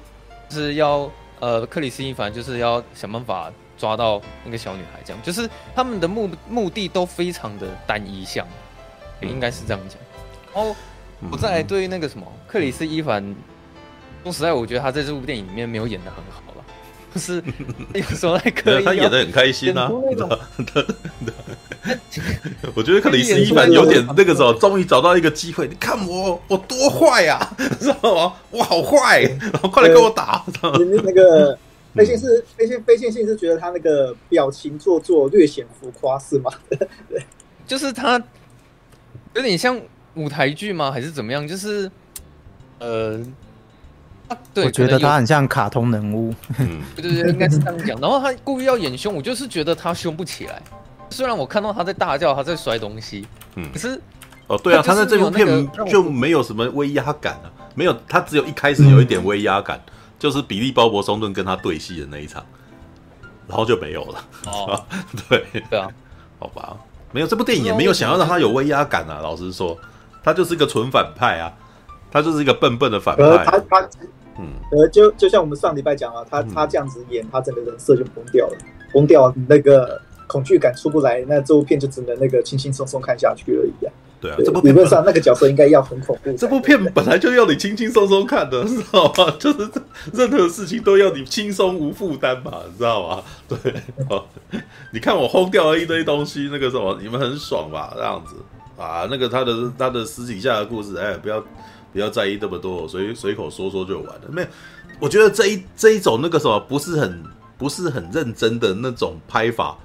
[0.50, 1.10] 就是要
[1.40, 8.46] 呃克里斯蒂凡就是要想办法抓到那个小女孩，这样就是他们的目目的都非常的单一项，
[9.22, 9.98] 也应该是这样讲。
[10.54, 10.76] 然后
[11.32, 13.24] 我再来对那个什么克里斯伊凡，
[14.24, 16.64] 说实在，我觉得他在这部电影里面没有演的很好了。
[17.12, 17.44] 不 是，
[17.94, 18.84] 有时候还可以。
[18.84, 19.90] 他演的很开心啊。
[22.76, 25.68] 我觉得克里斯伊凡有点那个时候，终于找到一个机会。
[25.68, 27.40] 你看我，我多坏呀，
[27.80, 28.34] 知道吗？
[28.52, 30.44] 我好坏，然后快来跟我打。
[30.62, 31.58] 那个
[32.00, 36.52] 飞线是飞线，飞线性是觉得他那个表情做作，略显浮夸，是吗？
[37.10, 37.24] 对，
[37.68, 38.22] 就是他
[39.36, 39.80] 有点像
[40.16, 40.92] 舞台剧吗？
[40.92, 41.48] 还是怎么样？
[41.48, 41.90] 就是
[42.80, 43.22] 呃。
[44.30, 46.32] 啊、对，我觉得他很像卡通人物。
[46.60, 48.00] 嗯， 对对对，应该是这样讲。
[48.00, 50.62] 然后他故意要演凶，我就是觉得他凶不起来。
[51.10, 53.26] 虽然我看到他在大叫，他在摔东西，
[53.56, 54.00] 嗯，可是
[54.46, 62.46] 哦，对啊，他在这部片就没有什么威压感啊，没有，他只有一开始有一点威压感，嗯、就是比利鲍勃松顿跟他对戏的那一场，
[63.48, 64.24] 然后就没有了。
[64.46, 64.86] 哦，
[65.30, 65.90] 对对啊，
[66.38, 66.78] 好吧，
[67.12, 69.20] 没有这部电影也没有想要让他有威压感啊。
[69.24, 69.76] 老实说，
[70.24, 71.52] 他就是一个纯反派啊，
[72.12, 73.46] 他就是一个笨笨的反派。
[73.46, 73.90] 他他。
[74.42, 78.58] 嗯，呃，就就像我们上礼拜讲啊，他他这样子演，他整个人设就崩掉了，
[78.94, 83.92] 崩掉了，那个恐惧感出不来，那这部片就只能那个轻轻松松看下去而已啊。
[84.22, 86.32] 对啊，这部理论上那个角色应该要很恐怖。
[86.34, 89.36] 这部片本来就要你轻轻松松看的，知道吗？
[89.40, 89.70] 就是
[90.14, 93.24] 任何事情都要你轻松无负担嘛，你知道吗？
[93.48, 93.74] 对，
[94.94, 97.92] 你看我轰掉了一堆东西，那个什么，你们很爽吧？
[97.96, 98.36] 这样子
[98.78, 101.44] 啊，那个他的他的私底下的故事，哎，不要。
[101.92, 104.22] 不要在意这么多，随随口说说就完了。
[104.30, 104.48] 没有，
[105.00, 107.24] 我觉得这一这一种那个什么不是很
[107.58, 109.76] 不是很认真的那种拍法，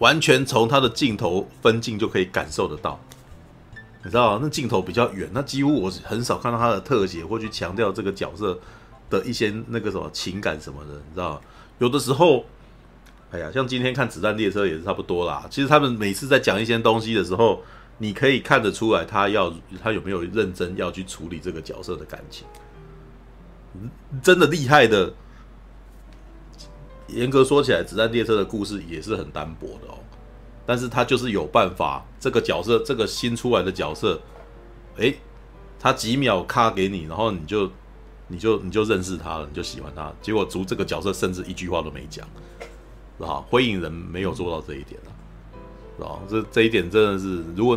[0.00, 2.98] 完全从他的镜头分镜就可以感受得到。
[4.02, 8.58] 你知道那镜头比较远，那几乎我很少看到他的特写或去强调这个角色
[9.08, 10.94] 的一些那个什么情感什么的。
[10.94, 11.40] 你知道
[11.78, 12.44] 有的时候，
[13.30, 15.46] 哎呀，像今天看《子弹列车》也是差不多啦。
[15.48, 17.62] 其实他们每次在讲一些东西的时候。
[18.02, 22.46] 你可以看得出来，他要他有没有认真要去处理这个角色的感情，
[24.22, 25.12] 真的厉害的。
[27.12, 29.98] 严格说起来，《子弹列车》的故事也是很单薄的哦。
[30.66, 34.20] 但是他就是有办法，这个角色，这个新出来的角色，
[34.96, 35.16] 诶，
[35.78, 37.68] 他几秒卡给你，然后你就，
[38.28, 40.12] 你就，你就认识他了，你就喜欢他。
[40.22, 42.24] 结果，逐这个角色甚至一句话都没讲，
[43.18, 43.44] 是吧？
[43.48, 45.10] 灰影人没有做到这一点啊，
[45.96, 46.18] 是吧？
[46.28, 47.76] 这这一点真的是，如果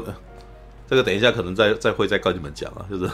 [0.88, 3.10] 这个等一下可能再再会再跟你们讲啊，就是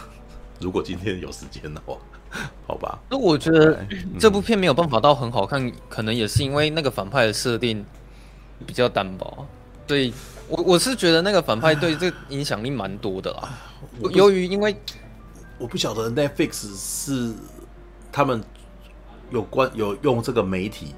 [0.59, 1.95] 如果今天有时间的话。
[2.67, 3.79] 好吧，那我觉得
[4.19, 7.83] 这部片没有办法到很好看，嗯、可能也是因为那个反派的设定
[8.65, 9.47] 比较单薄。
[9.87, 10.13] 对，
[10.47, 13.49] 我我是觉得那个反派对这影响力蛮多的啦。
[14.11, 14.75] 由于因为
[15.57, 17.33] 我不晓得 Netflix 是
[18.11, 18.43] 他们
[19.31, 20.93] 有关有用这个媒体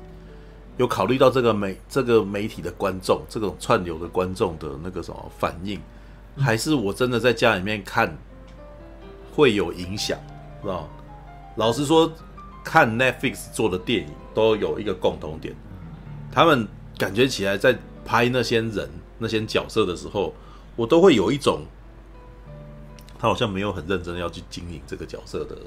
[0.77, 5.79] 有考虑到这个媒这个媒体的观众这种串流的观众的那个什么反应，
[6.37, 8.17] 还是我真的在家里面看
[9.33, 10.19] 会有影响，
[10.61, 10.89] 知道？
[11.55, 12.11] 老实说，
[12.63, 15.53] 看 Netflix 做的电影都有一个共同点，
[16.31, 20.33] 他们感觉起来在拍那些人、那些角色的时候，
[20.75, 21.61] 我都会有一种
[23.19, 25.57] 他好像没有很认真要去经营这个角色的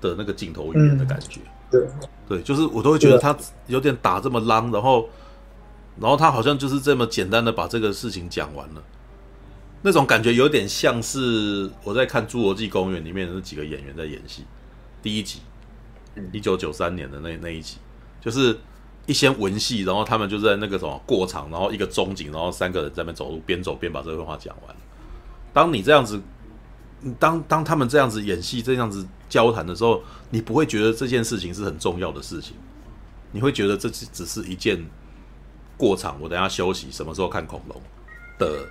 [0.00, 1.40] 的那个镜头语言的感觉。
[1.70, 1.84] 对，
[2.28, 5.08] 对，就是我都会觉得他有点打这么浪，然后，
[5.98, 8.82] 然后他好像就是这么简单的把这个事情讲完了。
[9.82, 14.44] 那种感觉有点像是我在看《侏罗纪公园》里面的那几个演员在演戏。
[15.06, 15.38] 第一集，
[16.32, 17.76] 一九九三年的那那一集，
[18.20, 18.58] 就是
[19.06, 24.74] 一些文戏，然后他们就在那个什么过场，然后一个中景，然后三个人在那边走路，边走边把这段话讲完。
[25.52, 26.20] 当你这样子，
[27.20, 32.56] 当当他们这样子演戏，这样子交谈的时候，你不会觉得这件事情是很重要的事情，
[33.30, 34.84] 你会觉得这只只是一件
[35.76, 37.80] 过场，我等下休息，什么时候看恐龙
[38.40, 38.68] 的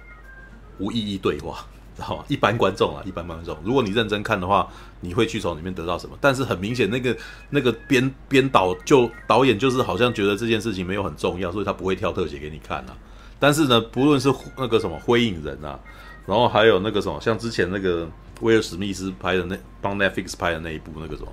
[0.79, 1.65] 无意义对话。
[1.95, 2.25] 知道吗？
[2.27, 4.67] 一般观众啊，一般观众，如果你认真看的话，
[4.99, 6.17] 你会去从里面得到什么？
[6.19, 7.15] 但是很明显，那个
[7.49, 12.97] 那个编编导就导演就是好像觉得这件事情没有很重要，所以他不会跳特写给你看啊。
[13.39, 15.79] 但是呢，不论是那个什么灰影人啊，
[16.25, 18.07] 然后还有那个什么，像之前那个
[18.41, 21.31] 威尔史密斯拍的那帮 Netflix 拍的那一部那个什么，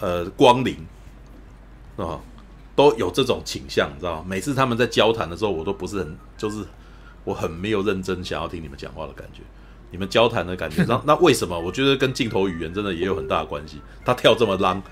[0.00, 0.76] 呃，光临
[1.96, 2.20] 啊，
[2.76, 4.24] 都有这种倾向，你知道吗？
[4.28, 6.64] 每次他们在交谈的时候，我都不是很就是。
[7.24, 9.42] 我很没有认真想要听你们讲话的感觉，
[9.90, 11.58] 你们交谈的感觉，那那为什么？
[11.58, 13.80] 我觉得跟镜头语言真的也有很大的关系。
[14.04, 14.82] 他跳这么浪，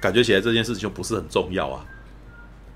[0.00, 1.84] 感觉起来这件事情不是很重要啊。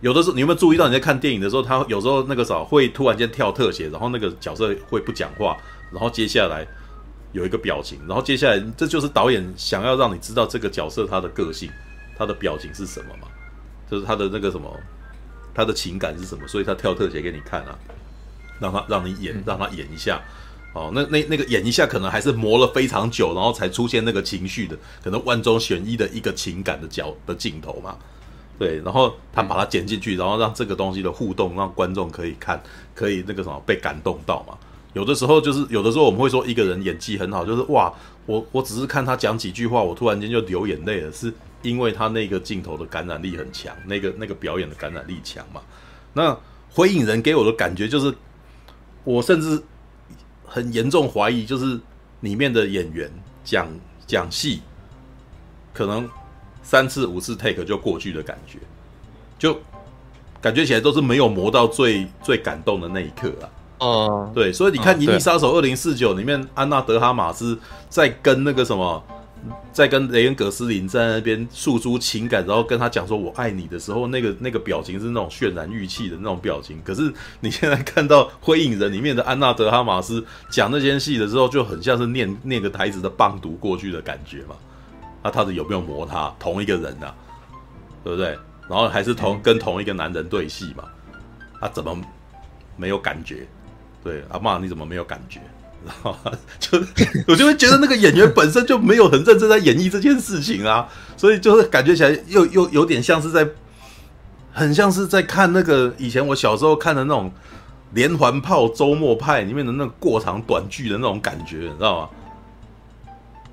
[0.01, 5.57] 有的时候，你有没有注意到你在看电影的时候，他有时候那个啥会突然间跳特写，然后那个角色会不讲话，
[5.91, 6.67] 然后接下来
[7.33, 11.71] 有一个表情，然后接下来这就是导演想要让你知道这个角色他的个性，
[12.17, 13.29] 他的表情是什么嘛？
[13.91, 14.71] 就是他的那个什么，
[15.55, 16.47] 他的情感是什么？
[16.47, 17.79] 所以他跳特写给你看啊。
[18.61, 20.23] 让他让你演，让他演一下，
[20.73, 27.97] 哦，那那那个演一下，可能还是磨了非常久，然后才出现那个情绪的，可能万中选一的一个情感的角的镜头嘛，
[28.59, 32.61] 对，然后他把它剪进去，然后让这个东西的互动，让观众可以看，
[32.95, 34.57] 可以那个什么被感动到嘛。
[34.93, 37.93] 有的时候就是有的时候我们会说一个人演技很好，就是哇，
[38.27, 41.33] 我我只是看他讲几句话，我突然间就流眼泪了，是
[41.63, 45.61] 因为他那个镜头的感染力很强，那个那个表演的感染力强嘛。
[46.13, 46.37] 那
[46.73, 48.15] 灰影人给我的感觉就是。
[49.05, 49.63] 我甚至
[50.45, 51.79] 很严重怀疑，就是
[52.21, 53.11] 里面的演员
[53.45, 53.69] 讲
[54.07, 54.63] 讲戏，
[55.73, 56.09] 可能
[56.63, 58.59] 三次五次 take 就过去的感觉，
[59.39, 59.57] 就
[60.41, 63.47] 感觉起来都是没有磨到最最感动的那一刻啊。
[63.79, 69.03] 哦，对，所以你看《银翼杀手二零四九》里面，安娜德哈马斯在跟那个什么。
[69.73, 76.81] 在跟雷恩·葛斯林在那边诉诸情感，然后跟他讲说“我爱你”的时候，那个那个表情是那种渲染欲泣的那种表情。
[76.85, 84.55] 可是你现在看到《灰影人》里面的安娜·德哈马斯讲那些戏的时候，就很像是念念个台词的棒读过去的感觉嘛。
[85.23, 86.35] 那他的有没有磨他？
[86.39, 87.15] 同一个人呐、啊，
[88.03, 88.39] 对不对？
[88.69, 90.85] 然后还是同跟同一个男人对戏嘛？
[91.61, 91.99] 他怎么
[92.77, 93.47] 没有感觉？
[94.03, 95.41] 对，阿嬷你怎么没有感觉？
[95.87, 96.17] 然后
[96.59, 96.79] 就
[97.27, 103.47] 我就会觉得那个演员本身就没有很认真在演绎这件事情啊，所以就是感觉起来又又有点像是在，
[104.53, 107.31] 很像是在看那个以前我小时候看的那种
[107.93, 112.09] 连环炮周末派里面的那个过场短剧的那种感觉，你知道吗？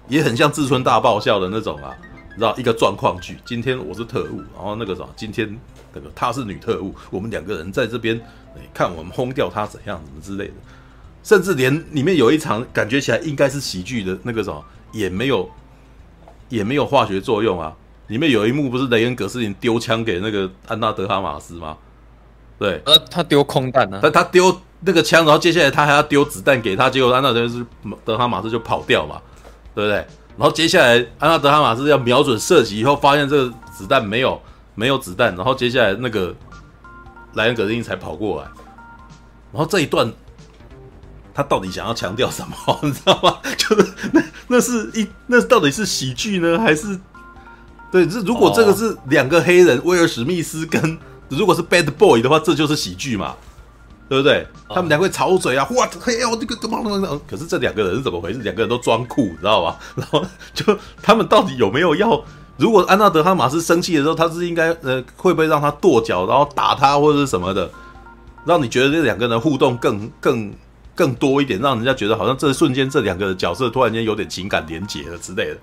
[0.07, 1.95] 也很像志村大爆笑的那种啊，
[2.31, 5.57] 你知道一个状况剧，今天我是特务，然后那个什么，今天
[5.93, 8.19] 那个她是女特务，我们两个人在这边，
[8.73, 10.53] 看我们轰掉她怎样，什么之类的。
[11.23, 15.49] 甚至连里面有一场感觉起来应该是喜剧的那个什么，也没有，
[16.49, 17.73] 也没有化学作用啊。
[18.07, 21.77] 里面有一幕不是雷恩·葛斯林丢枪给那个安娜·德哈马斯吗？
[22.59, 27.29] 对，呃，他丢空弹呢，但他丢那个枪，然后接下来他还要丢子弹给他，结果安娜·
[28.03, 29.21] 德哈马斯就跑掉嘛，
[29.73, 30.05] 对不对？
[30.37, 34.41] 然然后接下来安娜德哈马斯要瞄准射击以后，发现这个子弹没有
[34.73, 36.35] 没有子弹，然后接下来那个
[37.35, 38.49] 莱恩·葛斯林才跑过来，
[39.53, 40.11] 然后这一段
[41.33, 42.79] 他到底想要强调什么？
[42.83, 43.37] 你知道吗？
[43.57, 46.99] 就是那那是一那到底是喜剧呢，还是
[47.91, 48.05] 对？
[48.07, 50.97] 这如果这个是两个黑人，威尔史密斯跟
[51.29, 53.35] 如果是 Bad Boy 的话，这就是喜剧嘛。
[54.09, 54.45] 对不对？
[54.67, 55.65] 他们两个会吵嘴啊！
[55.71, 57.21] 哇，嘿呀，这个怎么怎么？
[57.25, 58.39] 可是这两个人是怎么回事？
[58.39, 59.79] 两个人都装酷，你知道吧？
[59.95, 60.21] 然后
[60.53, 62.21] 就他们到底有没有要？
[62.57, 67.71] 如果安娜德哈马斯生气的时候，他是应该呃，会不会让他跺脚，然后打他或者是什么的，
[68.43, 70.53] 让你觉得这两个人互动更更
[70.95, 75.57] 更多一点，让人家觉得好像这瞬间这两个角色突然间有点情感连结了之类的，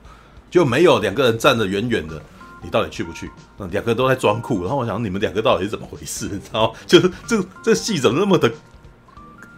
[0.50, 2.20] 就没有两个人站得远远的。
[2.60, 3.30] 你到底去不去？
[3.56, 6.24] 那两个都在装酷，然后我想你们两个到底是怎么回事？
[6.24, 6.78] 你知道吗？
[6.88, 8.50] 就是这这戏怎么那么的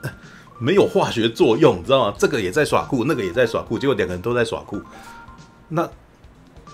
[0.60, 1.78] 没有化学作用？
[1.78, 2.14] 你知道吗？
[2.18, 4.78] 这个也在耍酷，那个也在耍酷，结果两个人都在耍酷。
[5.68, 5.88] 那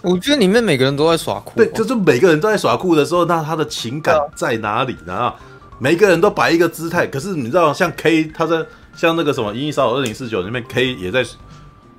[0.03, 5.33] 我觉得里面每个人都在耍酷，对，就是每个人都在耍酷的时候，那他的情感在哪里呢？
[5.79, 8.67] 每个人都摆一个姿态，可是你知道，像 K，他在
[8.97, 11.25] 像那个什么《银翼杀手二零四九》里面，K 也在，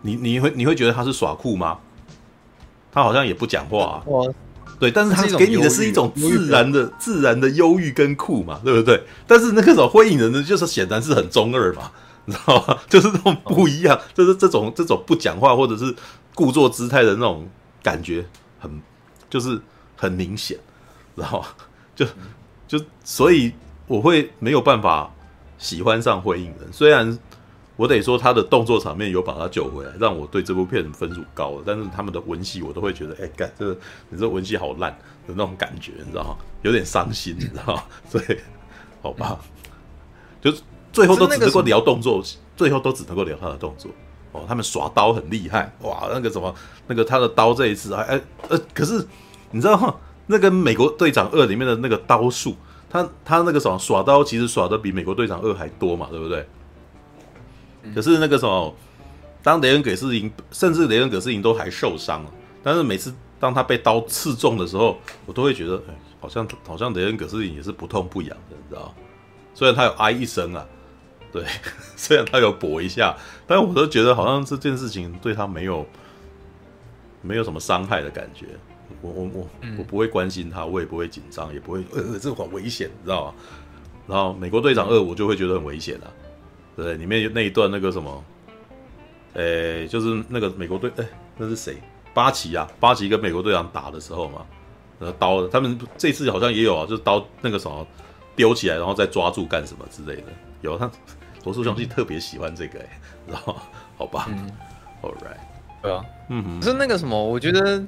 [0.01, 1.77] 你你会你会觉得他是耍酷吗？
[2.91, 4.03] 他好像也不讲话、啊，
[4.79, 9.03] 对，但是他给你的是一种自然的、自然的忧郁跟酷嘛，对不对？
[9.27, 11.91] 但是那个时候灰影人呢，就是显然是很中二嘛，
[12.25, 12.77] 你知道吗？
[12.89, 15.93] 就是那种不一样，就是这种这种不讲话或者是
[16.33, 17.47] 故作姿态的那种
[17.83, 18.25] 感觉，
[18.59, 18.81] 很
[19.29, 19.61] 就是
[19.95, 20.57] 很明显，
[21.15, 21.45] 然后
[21.95, 22.05] 就
[22.67, 23.51] 就所以
[23.85, 25.11] 我会没有办法
[25.57, 27.17] 喜欢上灰影人，虽然。
[27.77, 31.63] 我得说，他的动作场面有把他救回来，让我对这部片分数高了。
[31.63, 33.77] 但是他们的文戏，我都会觉得，哎、欸，干这个，
[34.09, 34.91] 你这文戏好烂
[35.27, 36.35] 的那种感觉，你知道吗？
[36.63, 37.83] 有点伤心，你知道吗？
[38.09, 38.37] 所以，
[39.03, 39.37] 好吧，
[40.41, 40.51] 就
[40.91, 42.23] 最后都只能够聊动作，
[42.55, 43.91] 最后都只能够聊他的动作。
[44.31, 46.51] 哦，他们耍刀很厉害，哇，那个什么，
[46.87, 49.05] 那个他的刀这一次还，哎，呃，可是
[49.51, 49.93] 你知道吗？
[50.25, 52.55] 那个美国队长二里面的那个刀术，
[52.89, 56.47] 他他那个什么耍刀，其实耍的比美国队长二还多嘛，对不对？
[57.95, 58.73] 可是那个什么，
[59.43, 62.31] 当雷恩·葛斯林，甚至雷恩·葛斯林都还受伤了。
[62.63, 68.93] 但是每次当他被刀刺中的时候，我都会觉得，哎，好像好像雷恩·葛斯林也是不痛不痒的，你知道？
[69.53, 70.65] 虽然他有哀一声啊，
[71.31, 71.45] 对，
[71.95, 73.15] 虽然他有搏一下，
[73.45, 75.85] 但我都觉得好像这件事情对他没有
[77.21, 78.47] 没有什么伤害的感觉。
[79.01, 83.33] 我我我我不会关心他，我也不会紧张，也不会呃，这个很危险，你知道吗？
[84.07, 86.07] 然后美国队长二，我就会觉得很危险啊。
[86.75, 88.23] 对，里面有那一段那个什么，
[89.33, 91.07] 诶，就是那个美国队，诶，
[91.37, 91.77] 那是谁？
[92.13, 94.45] 巴奇啊，巴奇跟美国队长打的时候嘛，
[94.99, 97.85] 呃刀，他们这次好像也有啊，就是刀那个什么
[98.35, 100.27] 丢起来，然后再抓住干什么之类的。
[100.61, 100.89] 有他
[101.43, 103.55] 罗素兄弟特别喜欢这个，哎， 然后
[103.97, 104.49] 好吧，嗯
[105.01, 105.37] ，All right，
[105.83, 107.85] 对啊，嗯是那个什么，我觉得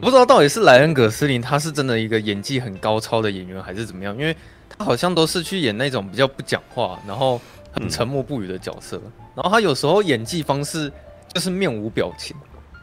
[0.00, 4.16] 不知道到底是莱恩·葛斯林他是真的一个演技很高超的演员，还是怎么样？
[4.16, 4.36] 因为
[4.68, 7.40] 他好像都是去演那种比较不讲话，然后。
[7.78, 8.98] 很沉默不语的角色，
[9.34, 10.90] 然后他有时候演技方式
[11.34, 12.34] 就是面无表情，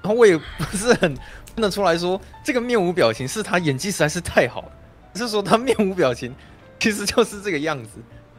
[0.04, 1.16] 然后我也不是很
[1.56, 4.72] 分得出来说这个面无表情是他演技实在是太好了，
[5.16, 6.32] 是说他面无表情
[6.80, 7.89] 其实就是这个样子。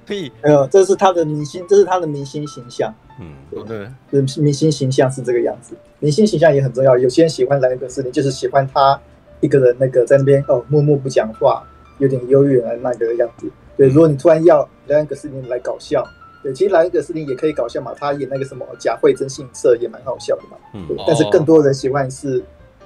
[0.07, 2.95] 所以没有，这是他的明星，这是他的明星形象。
[3.21, 6.97] 嗯，对，对，明星形象是这个样子，明星形象也很重要。
[6.99, 9.01] 有些人喜欢莱恩·葛斯林，就是喜欢他
[9.41, 11.63] 一个人那个在那边哦默默不讲话，
[11.99, 13.51] 有点忧郁的那个样子。
[13.77, 14.69] 对，如果你突然要。
[14.87, 16.07] 莱恩·葛斯林来搞笑。
[16.43, 20.59] 对，其实莱恩·葛斯林也可以搞笑嘛，他演那个什么假惠真性色也蛮好笑的嘛。
[20.75, 22.45] 嗯，对，但是更多人喜欢是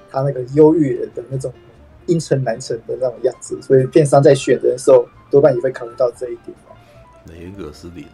[0.09, 1.53] 他那个忧郁的那种
[2.07, 6.57] 阴沉难沉的那种样子，所以片商在选人的时候多半也会考虑到这一点。
[7.27, 8.05] 莱恩·葛斯林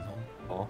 [0.48, 0.66] 哦，哦，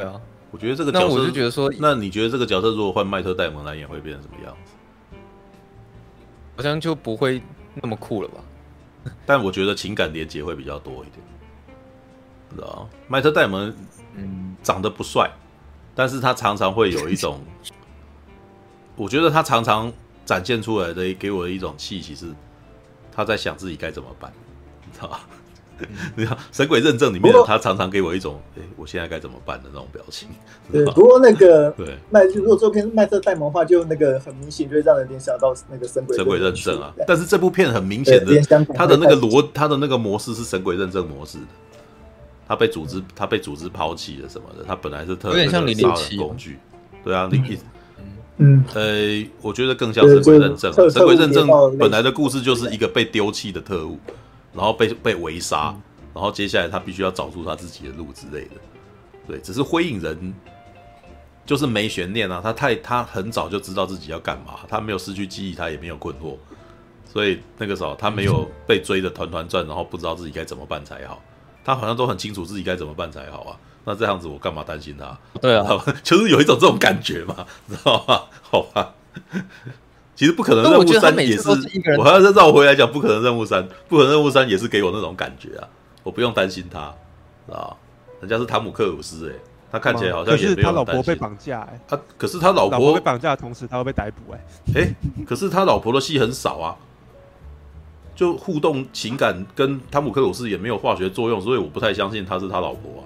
[0.00, 0.18] 对啊，
[0.50, 4.72] 我觉得这个角色，那我就觉得说，那你觉得这个角色如果换迈特·戴蒙来演，会变成什么样子？
[6.56, 7.42] 好像就不会
[7.74, 8.40] 那么酷了吧？
[9.26, 11.16] 但我觉得情感连接会比较多一点。
[12.50, 13.74] 知道迈特戴蒙，
[14.14, 15.30] 嗯，长得不帅，
[15.94, 17.38] 但是他常常会有一种，
[18.96, 19.92] 我觉得他常常
[20.24, 22.34] 展现出来的给我的一种气息是，
[23.12, 24.32] 他在想自己该怎么办，
[24.86, 25.20] 你知道吧？
[26.16, 30.28] 你看《神鬼认证》里面，他常常给我一种，哎，我现在该怎么办的那种表情。
[30.72, 31.96] 对，不过那个 对。
[32.10, 36.92] 麦，如果这片麦特戴蒙的话，就那个很明显，就会让人联想到那个神鬼《神鬼认证》啊。
[37.06, 38.40] 但是这部片很明显的，
[38.74, 41.44] 他的那个逻，他的那个模式是《神鬼认证》模式的。
[42.46, 44.64] 他被组织，他被组织抛弃了什么的？
[44.66, 46.58] 他本来是特别的杀人工具，
[47.04, 47.62] 对啊，零零七，
[48.38, 50.72] 嗯，呃，我觉得更像神鬼认证。
[50.90, 51.46] 神鬼认证
[51.78, 53.96] 本来的故事就是一个被丢弃的特务，
[54.52, 55.74] 然后被被围杀，
[56.14, 58.56] 然后接下来他必须要找出他自己的路之类的。
[59.26, 60.34] 对，只是灰影人，
[61.46, 66.36] 就是没悬念啊，他太他很早就知道自己要干嘛，他没有失去记忆，他也没有困惑，
[67.04, 71.22] 所以那个时候他没有被追的团团转，然后不知道自己该怎么办才好。
[71.64, 73.56] 他好像都很清楚自己该怎么办才好啊。
[73.84, 75.18] 那这样子我干嘛担心他？
[75.40, 75.66] 对啊，
[76.02, 78.22] 就是有一种这种感觉嘛，知道吗？
[78.42, 78.94] 好吧。
[80.20, 81.48] 其实不可能任务三也是，
[81.96, 85.66] 我还要再绕回来讲，不可能任务三，不可能任务三也是给我那种感觉啊，
[86.02, 86.94] 我不用担心他，
[87.50, 87.74] 啊，
[88.20, 89.40] 人家是汤姆克鲁斯哎、欸。
[89.72, 90.62] 他看起来好像也没有担心。
[90.62, 91.80] 他老婆被绑架哎、欸。
[91.88, 94.44] 他可是他老婆，老婆被绑架的同时，他会被逮捕哎、
[94.74, 94.82] 欸。
[94.82, 96.76] 哎、欸，可是他老婆的戏很少啊，
[98.14, 103.02] 就互动情感跟汤姆克鲁斯也没有化学作用，所以我不太相信他是他老婆啊。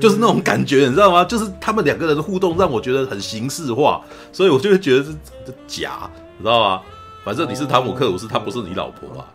[0.00, 1.24] 就是那种感觉，你知道吗？
[1.24, 4.00] 就是他们两个人的互动让我觉得很形式化，
[4.32, 5.10] 所以我就会觉得是
[5.66, 6.82] 假，你知道吗？
[7.24, 9.26] 反正你是汤姆克鲁斯，他不是你老婆吧？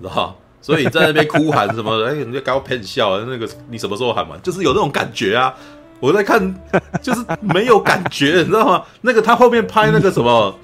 [0.00, 0.36] 知道？
[0.60, 2.04] 所以你在那边哭喊什么？
[2.04, 4.40] 哎，人家搞骗笑，那个你什么时候喊完？
[4.42, 5.54] 就是有那种感觉啊！
[5.98, 6.54] 我在看，
[7.00, 8.84] 就是没有感觉，你知道吗？
[9.00, 10.54] 那个他后面拍那个什么，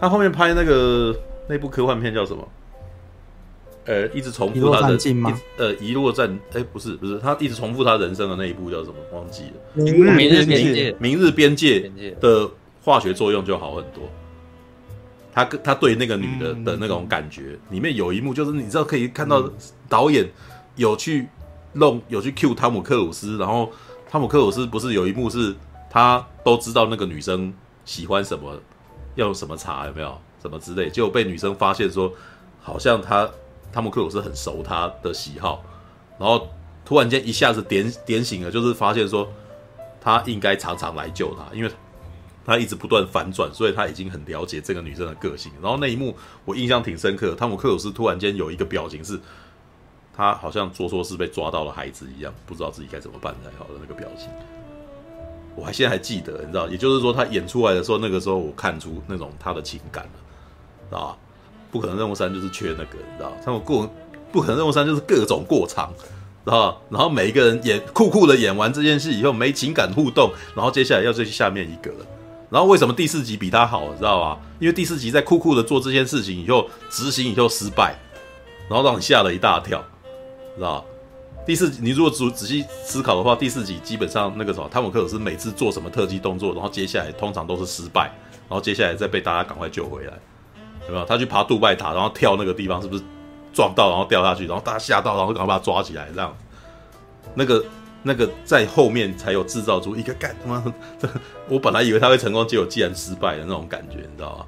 [0.00, 1.14] 他后面拍那个
[1.48, 2.46] 那部科幻片叫什么？
[3.86, 4.98] 呃，一直重复他的，
[5.56, 8.94] 呃，遗落战，哎，不是不是，他一直重复他人生的那一部叫什么？
[9.12, 9.52] 忘记了。
[9.74, 12.48] 明日边界，明日边界的
[12.84, 14.04] 化学作用就好很多。
[15.32, 19.48] 他跟他对那个女的的那种感觉，里面有一幕就是你知道可以看到
[19.88, 20.28] 导演
[20.76, 21.28] 有去
[21.72, 23.70] 弄有去 cue 汤姆克鲁斯，然后
[24.08, 25.54] 汤姆克鲁斯不是有一幕是
[25.88, 27.52] 他都知道那个女生
[27.84, 28.60] 喜欢什么，
[29.14, 32.12] 要用什么茶有没有什么之类，结果被女生发现说
[32.60, 33.30] 好像他
[33.72, 35.62] 汤姆克鲁斯很熟他的喜好，
[36.18, 36.48] 然后
[36.84, 39.28] 突然间一下子点点醒了，就是发现说
[40.00, 41.70] 他应该常常来救他，因为。
[42.42, 45.52] 他一直不断反转，所以他已经很了解这个女生的个性。
[45.62, 49.20] 然后那一幕我印象挺深刻，汤姆克鲁斯突然间有一个表情是，
[50.12, 54.28] 他好像做错事被抓到了孩子一样，不知道自己该怎么办才好的那个表情。
[55.54, 60.10] 我还现在还记得，你知道，也就是说他演出来的时候，那个时候我看出那种他的情感了，
[60.88, 61.18] 知道吧？
[61.70, 63.88] 不可能任务三就是缺那个，你知道，他们过
[64.32, 65.92] 不可能任务三就是各种过场，
[66.44, 66.76] 然后？
[66.88, 72.06] 然后每一个人演酷酷的演完这件事以后没情感互动，然后接下来要再去下面一个了。
[72.48, 74.38] 然后为什么第四集比他好，知道吧？
[74.58, 77.96] 因为第四集在酷酷的做这件事情以后执行以后失败，
[78.68, 79.84] 然后让你吓了一大跳，
[80.56, 80.84] 知道？
[81.46, 88.12] 第四集你如果仔仔细思考的话，第四集基本上那个什么汤姆克鲁斯每次做什么特技动作，然后接下来通常都是失败，
[88.48, 90.12] 然后接下来再被大家赶快救回来，
[90.86, 91.04] 有没有？
[91.04, 93.02] 他去爬杜拜塔，然后跳那个地方是不是
[93.52, 96.36] 撞到，然后掉下去，然后大家吓到，然后赶快把他抓起来，这样
[97.34, 97.64] 那个。
[98.02, 100.74] 那个在后面才有制造出一个干他妈，
[101.50, 104.46] 我本来以为他会成功，结果竟然失败的那种感觉，你知道吗？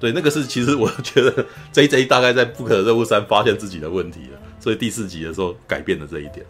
[0.00, 6.44] 对，那个是其实我觉得 JJ 大概在不可任务三发现自己的问题了，所以第四集的时候改变了这一点。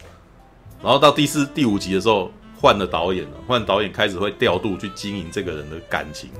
[0.81, 6.31] 然后到第四、第五集的时候换了导演了，换导演开始会调度去经营这个人的感情，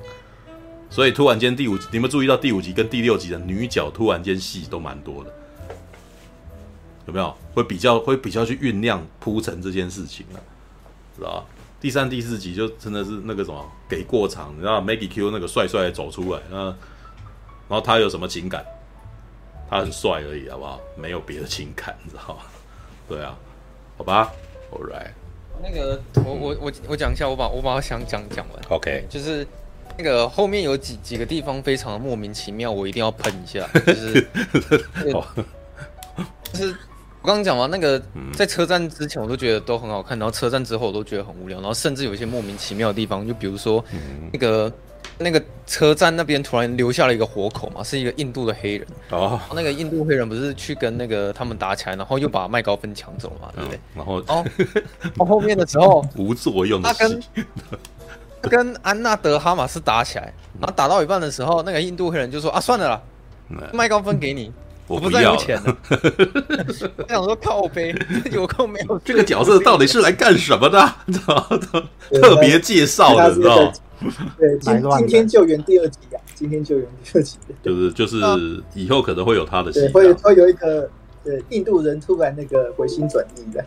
[0.92, 5.34] 所以突然间第五集，你们注意到第五集跟第六集的女角突然间戏都蛮多的。
[7.08, 10.38] 有没有会比较会比较去酝酿铺陈这件事情啊？
[11.18, 11.46] 知道吧？
[11.80, 16.76] 第三、第四集就真的是那个什么给过场，你知道 Maggie Q 那个帅帅走出来，那然
[17.70, 18.64] 后他有什么情感？
[19.70, 20.80] 他很帅而已，好不好？
[20.98, 22.42] 没有别的情感，你知道吗？
[23.08, 23.38] 对啊，
[23.98, 24.30] 好吧
[24.72, 25.12] ，All right。
[25.64, 28.62] 那个我我我我讲一下，我把我把我想讲讲完。
[28.70, 29.48] OK，就是
[29.98, 34.28] 那个后面有几几个地方非常的莫名其妙，我一定要喷一下， 就是、
[34.96, 35.26] 那个、
[36.54, 36.76] 就是。
[37.24, 38.02] 我刚刚讲完那个，
[38.34, 43.86] 在车站之前我都觉得都很好看，然后车站之后我都觉得很无聊，然后甚至有一些莫名其妙的地方，就比如说
[44.34, 44.74] 那个
[45.20, 48.88] 那个车站那边突然留下了一个活口嘛，是一个印度的黑人。
[49.12, 53.80] 哦，那个印度黑人不是去跟那个他们打起来，然后又把麦高芬抢走嘛，对不对？
[53.94, 54.44] 然后哦，
[55.16, 57.78] 到后面的时候 无作用的，他跟他
[58.50, 63.02] 跟安娜德哈马斯打起来，然后打到一半的时候，那个印度黑人就说啊，算了啦，
[63.74, 64.52] 麦高芬给你。
[64.88, 65.78] 我不要钱了。
[66.98, 67.96] 我想说靠背，
[68.34, 69.00] 有空没有？
[69.06, 70.94] 这个角色到底是来干什么的？
[72.22, 73.72] 特别介绍的，知道
[74.38, 77.38] 对，今今天救援第二集啊，今天救援第二集。
[77.64, 78.18] 就是就是
[78.74, 80.90] 以后可能会有他的戏，会会有一个
[81.24, 83.64] 对印度人突然那个回心转意的。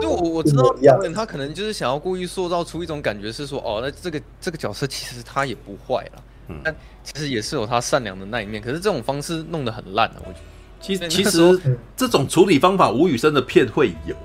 [0.00, 6.22] 因为我我知道，导演他可能就是想要故意塑造出一种感觉，是说哦，那这个这个角色其实他也不坏了，
[6.64, 6.74] 但
[7.04, 8.60] 其实也是有他善良的那一面。
[8.62, 10.44] 可是这种方式弄得很烂啊，我觉得。
[10.80, 14.16] 其实其实这种处理方法，吴宇森的片会有，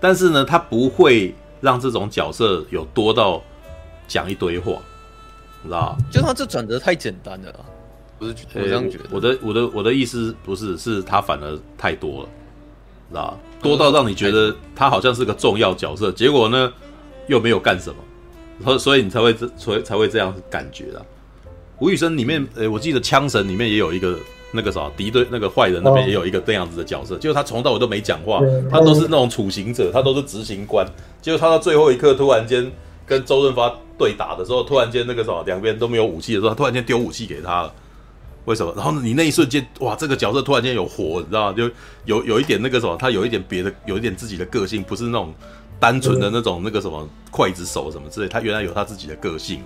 [0.00, 3.42] 但是呢，他不会让这种角色有多到
[4.06, 4.80] 讲一堆话，
[5.60, 7.52] 你知道就他这转折太简单了，
[8.22, 8.34] 不是？
[8.54, 9.04] 我这样觉得。
[9.10, 12.28] 我的我的我的意思不是，是他反而太多了，
[13.10, 16.72] 知道多到让你觉得他好像是个重要角色，结果呢
[17.26, 17.96] 又没有干什么，
[18.64, 21.02] 所所以你才会这所以才会这样感觉啦。
[21.78, 24.16] 吴宇森里面，呃，我记得枪神里面也有一个
[24.52, 30.86] 那个啥敌对那个坏人那边也有一个这样子的角色，就是他从头到尾都没讲话，他都是那种处刑者，他都是执行官，
[31.20, 32.70] 结果他到最后一刻突然间
[33.04, 37.74] 跟周润发对打的时候，突然间那个什么两边都没有武器的时候，他突然间丢武器给他了。
[38.44, 38.72] 为什么？
[38.76, 41.56] 然后你那一瞬间，哇，这个角色突然间有活，你知道吗？
[41.56, 41.70] 就
[42.04, 45.32] 有有一点那个什么，他有一点别的，有一点自己的个性，不是那种
[45.78, 49.60] 单纯的那种那个什么刽子手什么之类，他原来有他自己的个性。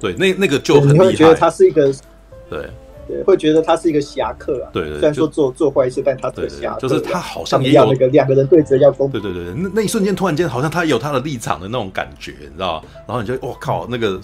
[0.00, 1.12] 对，那那个就很厉害。
[1.12, 1.92] 觉得他是一个
[2.48, 2.70] 对。
[3.08, 4.70] 对，会觉得他是一个侠客啊。
[4.72, 6.80] 对对，虽然说做做坏事，但他是个侠客。
[6.80, 9.10] 就是他好像也有那个两个人对着要攻。
[9.10, 12.84] 对对对，那那一瞬间突然间好像他有他的立场的那种感觉，你知道？
[13.06, 14.20] 然后你就我靠，那个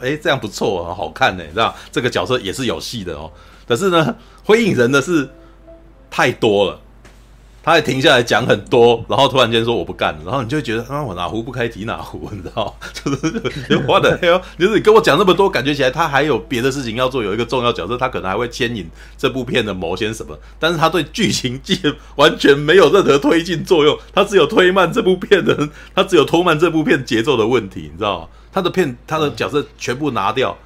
[0.00, 1.74] 哎，这样不错啊，好看呢，你知道？
[1.90, 3.30] 这个角色也是有戏的哦。
[3.68, 4.14] 可是呢，
[4.44, 5.28] 灰影人的是
[6.10, 6.78] 太多了。
[7.62, 12.74] 他还停下来讲很多，然后突然间说我不干了，然后你就觉得啊，我哪壶不开提哪壶，你知道？
[12.92, 13.30] 就是
[13.68, 21.60] 就 what the hell，就是你跟我讲那么多，感觉起来他还有别的事情要做，有一个重要角色，他可能还会牵引这部片的某些什么，但是他对剧情
[22.16, 28.28] 完全没有任何推进作用，他只有推慢这部片的，他只有拖慢这部片节奏的问题，你知道吗？
[28.52, 30.56] 他的片他的角色全部拿掉，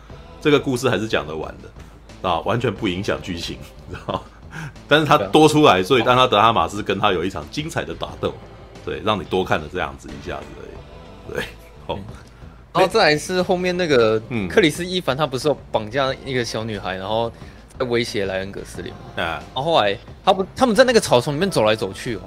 [0.41, 4.25] 这个故事还是讲得完的啊，完全不影响剧情，你知道？
[4.89, 8.33] 但是他多出来，所以让他德哈马斯跟他有一场精彩的打斗，
[8.85, 11.45] 对，让你多看了这样子一下子而已，对，
[11.87, 11.99] 哦，
[12.73, 17.33] 然后再来是后面那个，嗯，克里斯伊凡他不是绑架一个小女孩，然后
[17.79, 18.99] 在威胁莱恩·葛斯林吗？
[19.17, 22.21] 啊，然后后来他不，他们在那个草丛里面走来走去哦，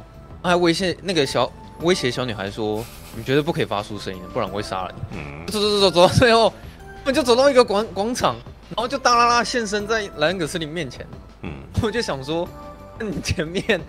[0.44, 1.52] 他还威胁那个小
[1.82, 2.84] 威胁小女孩说，
[3.16, 5.18] 你绝对不可以发出声音，不然我会杀了你。
[5.18, 6.54] 嗯，走走走走走到最后，
[7.00, 8.36] 他们就走到一个广广场，
[8.70, 11.06] 然后就大剌剌现身在莱恩·葛斯林面前。
[11.44, 12.48] 嗯， 我就想说，
[13.00, 13.80] 你前面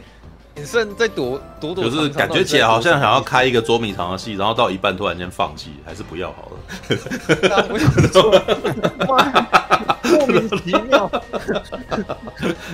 [0.54, 6.56] 你是在躲躲躲，就是感觉起来好像想要开一个捉迷藏的戏，然后到一半突然间放弃，还是不要好了。
[7.70, 8.30] 我想说，
[10.02, 11.10] 莫名其妙。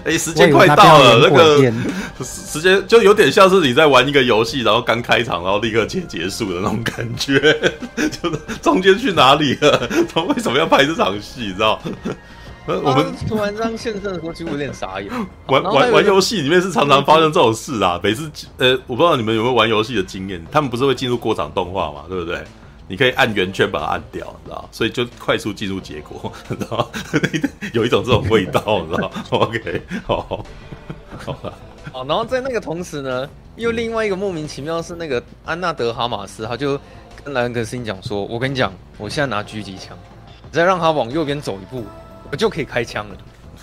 [0.05, 1.73] 哎、欸，时间快到了，那，那个
[2.25, 7.39] 时间就有点像是你在玩一个游戏，然后刚开场，然后立刻结结束的那种感觉，
[7.97, 9.89] 就是中间去哪里了？
[10.13, 11.43] 他为什么要拍这场戏？
[11.43, 11.81] 你知道？
[12.67, 15.11] 我们突然这样现身的时候，就有点傻眼。
[15.47, 17.99] 玩玩玩游戏里面是常常发生这种事啊。
[18.03, 22.43] 每次呃，我不知道你们有没有玩游戏的经验，他们不是会进入过场动画嘛，对不对？
[22.89, 24.69] 你可以按圆圈把它按掉，你知道？
[24.71, 26.91] 所以就快速进入结果， 你知道？
[27.73, 30.45] 有一种这种味道，你知道？OK，好，
[31.25, 31.53] 好吧。
[31.93, 36.79] 好，然后在那个同时呢，又另外一个莫名其妙是那个安娜德哈马斯，他就
[37.25, 39.97] 跟莱恩格斯林讲说：“我跟你讲，我现在拿狙击枪，
[40.45, 41.85] 你再让他往右边走一步。”
[42.31, 43.17] 我就可以开枪了，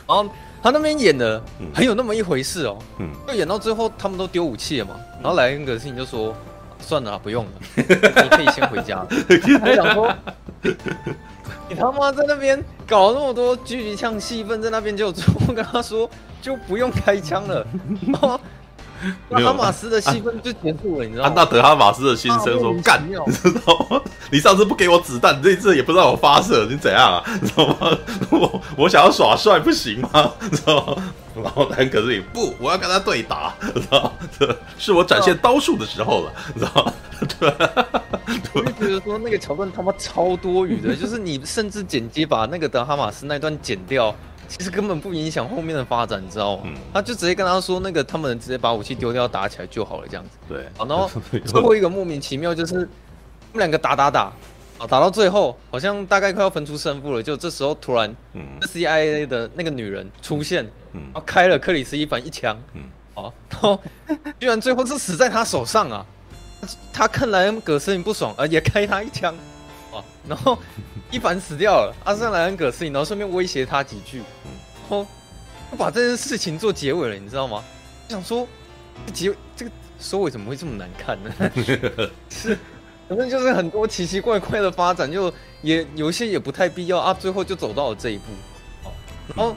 [0.07, 0.25] 然后
[0.61, 1.41] 他那边演的
[1.73, 6.35] 很有那么一回事哦，嗯，就演到最后他们都丢武器了嘛，然后莱恩·格斯林就说
[6.79, 9.05] ：“算了，不用了， 你可以先回家。
[9.59, 10.13] ”他想说
[11.69, 16.09] ：“你他妈在那边搞那么多狙击枪戏份，在那边就最后跟他说
[16.41, 17.65] 就不用开枪了。”
[19.29, 21.33] 那哈马斯的戏份就结束了，你知道吗？
[21.35, 24.01] 那德哈马斯的心声说：“干，你知道吗？
[24.31, 27.23] 你上次不给我子弹，这一次也不让我发射，你怎样啊？
[27.41, 27.97] 你知道吗？
[28.29, 30.31] 我我想要耍帅不行吗？
[30.39, 31.03] 你知道吗？
[31.35, 34.11] 然后但可是也不，我要跟他对打，知道吗？
[34.77, 36.93] 是我展现刀术的时候了，你知道吗？
[37.39, 37.53] 对，
[38.53, 44.15] 我就觉得说那个桥段他妈超多余的，就是你甚至剪辑把那个德哈马斯那段剪掉。
[44.55, 46.63] 其实根本不影响后面的发展，你知道吗？
[46.65, 50.29] 嗯、他就直接跟他说，那个他们直接把武器丢掉，打起来就好了，这样子。
[50.47, 50.65] 对。
[50.77, 51.09] 然后
[51.43, 52.79] 最后一个莫名其妙就是，他
[53.53, 54.31] 们两个打打打，
[54.77, 62.83] 啊，打到最后好像大概快要分出胜负了，就这时候突然嗯，CIA 的那个女人出现，嗯，然后开了克里斯一凡一枪，嗯，
[63.15, 63.81] 哦，然后
[64.39, 66.05] 居然最后是死在他手上啊！
[66.93, 69.35] 他看莱恩葛斯林不爽，而也开他一枪，
[69.95, 70.57] 啊，然后。
[71.11, 75.05] 一凡死掉了，阿尚莱恩葛斯林，然后顺便威胁他几句，然后
[75.77, 77.63] 把这件事情做结尾了，你知道吗？
[78.09, 78.47] 想说
[79.13, 81.31] 结这个收尾怎么会这么难看呢？
[82.31, 82.57] 是，
[83.07, 87.13] 反正就是很多奇奇怪怪的发展，就也有些也不太必要啊。
[87.13, 88.23] 最后就走到了这一步，
[89.35, 89.55] 然后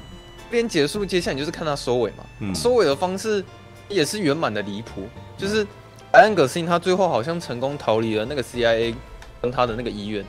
[0.51, 2.55] 边结束，接下来就是看他收尾嘛。
[2.55, 3.43] 收尾的方式
[3.89, 5.09] 也是圆满的离谱，
[5.39, 5.67] 就是
[6.13, 8.95] 莱恩葛斯林他最后好像成功逃离了那个 CIA
[9.41, 10.25] 跟他的那个医院。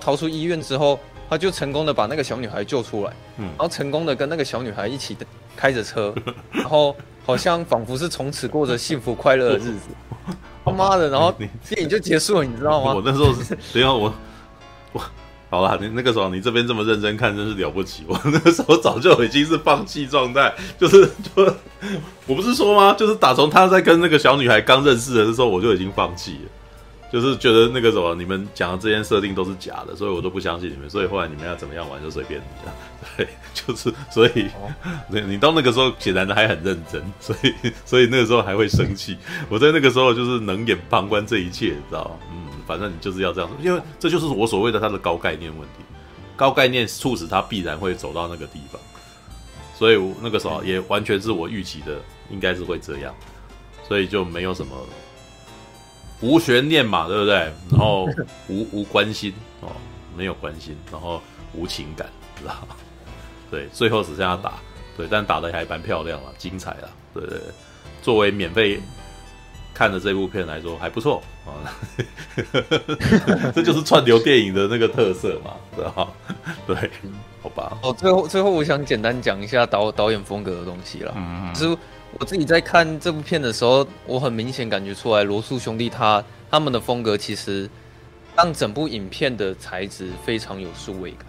[0.00, 5.16] 逃出医院之后，他就成功的把那个小女孩救出来，嗯，然后成功的跟那个小女孩一起
[5.56, 6.14] 开着车，
[6.52, 9.88] 然后好像仿佛是从此过着幸福快乐的日子。
[10.64, 11.32] 他妈的，然后
[11.68, 12.94] 电影就结束了，你知道吗？
[12.94, 14.12] 我那时候是，等一下我
[14.92, 15.00] 我
[15.48, 18.04] 好了，你那个时候你这边这么认真看，真是了不起。
[18.06, 21.44] 我那个时候早就已经是放弃状态，就是就
[22.26, 22.94] 我不是说吗？
[22.98, 26.50] 就是打从他在跟那个小女孩刚认识的时候，我就已经放弃了。
[27.12, 30.88] 就是觉得那个什么，你们讲的这些设定都是假的，所以我都不相信你们。
[30.88, 32.74] 所以后来你们要怎么样玩就随便你了。
[33.16, 34.48] 对， 就是所以，
[35.10, 37.52] 你你到那个时候显然的还很认真， 所以
[37.84, 39.16] 所以那个时候还会生气。
[39.48, 45.84] 我在那个时候就是冷眼旁观这一切，你知道吗嗯，反正你就是要这样，因为这就是我所谓的他的高概念问题。
[46.36, 48.80] 高概念促使他必然会走到那个地方，
[49.76, 52.00] 所以那个时候也完全是我预期的，
[52.30, 53.14] 应该是会这样，
[53.86, 54.74] 所以就没有什么。
[56.20, 57.34] 无悬念嘛，对不对？
[57.70, 58.06] 然后
[58.48, 59.68] 无无关心哦，
[60.16, 61.22] 没有关心，然后
[61.54, 62.06] 无情感，
[62.38, 62.76] 知道吗？
[63.50, 64.54] 对，最后只剩下打，
[64.96, 67.48] 对，但打的还蛮漂亮了，精彩了，对对对。
[68.02, 68.80] 作为免费
[69.74, 71.66] 看的这部片来说，还不错啊。
[73.54, 76.14] 这就是串流电影的那个特色嘛，知道
[76.66, 76.90] 对，
[77.42, 77.76] 好吧。
[77.82, 81.78] 哦，最后最后，我想简单讲一下导导演风格的东西了，嗯，就是。
[82.18, 87.70] 我自己在看这部片的时候，我很明显感觉出来，罗素兄弟他他们的风格其实
[88.36, 91.26] 让整部影片的材质非常有数位感，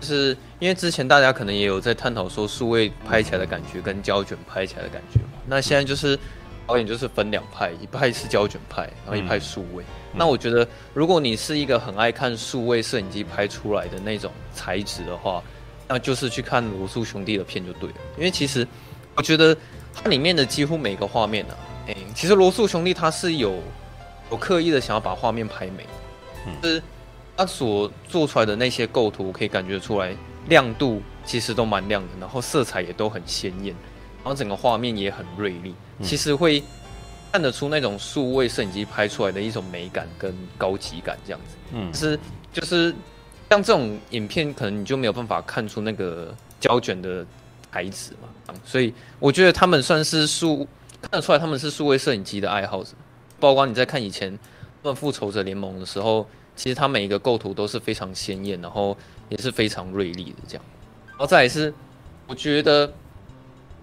[0.00, 6.18] 就是因为之前大家可能也有在探讨说数位拍起来的感觉跟胶卷拍起来的感觉嘛，那现在就是
[6.66, 9.84] 导演就是分两派，一派是胶卷派，然后一派数位。
[10.14, 15.42] 那我觉得如果你是一个很爱看数位摄影机拍出来的那种材质的话，
[15.86, 18.66] 那就是去看罗素兄弟的片就对了，因为其实
[19.14, 19.54] 我觉得。
[20.02, 23.60] 它里面的几乎每个画面呢、啊，哎、欸，其实罗素兄弟他是有
[24.30, 25.84] 有刻意的想要把画面拍美，
[26.46, 26.82] 嗯，就是
[27.36, 30.14] 他所做出来的那些构图可以感觉出来
[30.46, 33.74] 亮度其实都蛮亮的，然后色彩也都很鲜艳，
[34.22, 36.62] 然后整个画面也很锐利，其实会
[37.32, 42.18] 看得出那种数位摄影机拍出来的一种美感跟高级感这样子，嗯，是
[42.52, 42.94] 就是
[43.50, 47.26] 像这种影片，可能你就没有办法看出那个胶卷的。
[47.70, 48.17] 孩子嘛，
[48.64, 50.66] 所以我觉得他们算是数
[51.02, 52.92] 看得出来，他们是数位摄影机的爱好者。
[53.38, 54.36] 包括你在看以前
[54.82, 56.26] 他们复仇者联盟的时候，
[56.56, 58.96] 其实他每一个构图都是非常鲜艳，然后
[59.28, 60.64] 也是非常锐利的这样。
[61.08, 61.72] 然后再来是，
[62.26, 62.92] 我觉得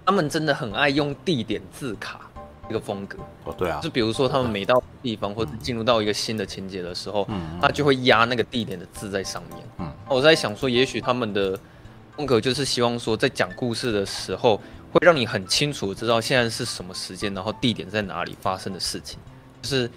[0.06, 2.30] 他们真的很爱用地点字卡
[2.70, 3.18] 一个风格。
[3.46, 9.60] 哦，对啊，就比如说他们每到地方或者进入到一个新的情节的时候，嗯，他就会压那个地点的字在上面。
[9.78, 11.60] 嗯，我在想说，也许他们的。
[12.18, 14.58] 风格就是希望说，在讲故事的时候，
[14.92, 19.20] 会让你很清楚知道现在是什么时间，然后地点在哪里发生的事情，
[19.62, 19.90] 就是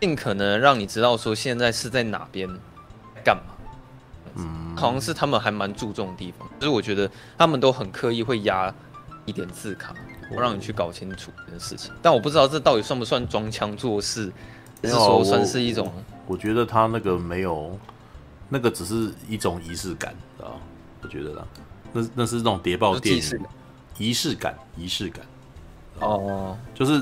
[0.00, 2.48] 尽可能让你知道说现在是在哪边
[3.24, 3.52] 干嘛。
[4.36, 8.72] 嗯，好像是他们还蛮注重的地方，就是我觉得他们都很刻意会压
[9.24, 9.94] 一点字卡，
[10.30, 11.92] 我让你去搞清楚这件事情。
[12.00, 14.30] 但我不知道这到底算不算装腔作势，
[14.82, 16.34] 还是说算是一种我我？
[16.34, 17.76] 我觉得他那个没有，
[18.48, 20.54] 那个只是一种仪式感啊。
[21.06, 21.46] 我觉得啦，
[21.92, 23.22] 那那是那种谍报电影，
[23.96, 25.24] 仪式感，仪式感。
[26.00, 27.00] 哦，就是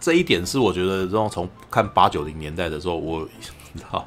[0.00, 3.20] 这一点是我觉得，这种从看八九零年代的时候，我
[3.72, 4.04] 你知道，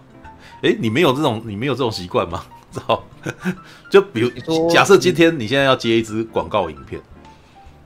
[0.62, 2.44] 哎，你没有这种，你没有这种习惯吗？
[2.74, 3.02] 知道？
[3.90, 4.30] 就比如
[4.70, 7.02] 假设今天你现在要接一支广告影片，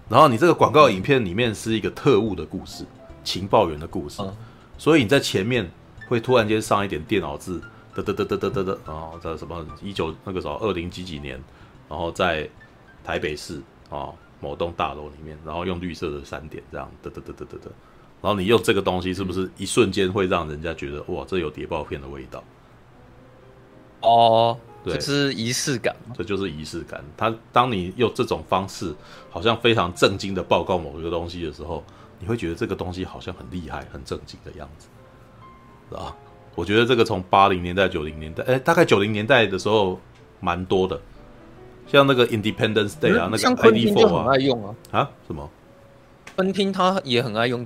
[0.09, 2.83] 然后你这个广告影片里面是一个特务的故事，
[3.23, 4.23] 情报员的故事，
[4.79, 5.69] 所以你在前面
[6.07, 7.61] 会突然间上一点电脑字。
[8.03, 11.41] 嘚嘚嘚嘚嘚嘚嘚，然后在什么一九那个时候二零几几年，
[11.87, 12.49] 然后在
[13.03, 17.71] 台北市啊某栋大楼里面，然后用绿色的闪点这样得得得得得得，
[18.21, 22.43] 然后你用这个东西是不是一瞬间会让人家觉得哇，这有谍报片的味道？
[24.01, 27.03] 哦，对，这是仪式感，这就是仪式感。
[27.17, 28.95] 他当你用这种方式，
[29.29, 31.83] 好像非常正经的报告某一个东西的时候，
[32.17, 34.87] 你会觉得这个东西好像很厉害、很正经的样子，
[35.89, 36.15] 是吧？
[36.59, 39.97] 我觉得这个从八零年代、九零年代，哎，大概九零年代的时候
[40.41, 40.99] 蛮多的，
[41.87, 45.49] 像那个 Independence Day 啊，那个像昆汀就很爱用啊啊什么？
[46.35, 47.65] 昆汀他也很爱用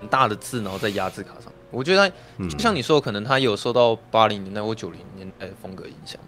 [0.00, 1.52] 很大的字，然后在压字卡上。
[1.70, 2.10] 我觉得
[2.50, 6.20] 就像你说，可能他有受到八零年代或九零年代的风格影响。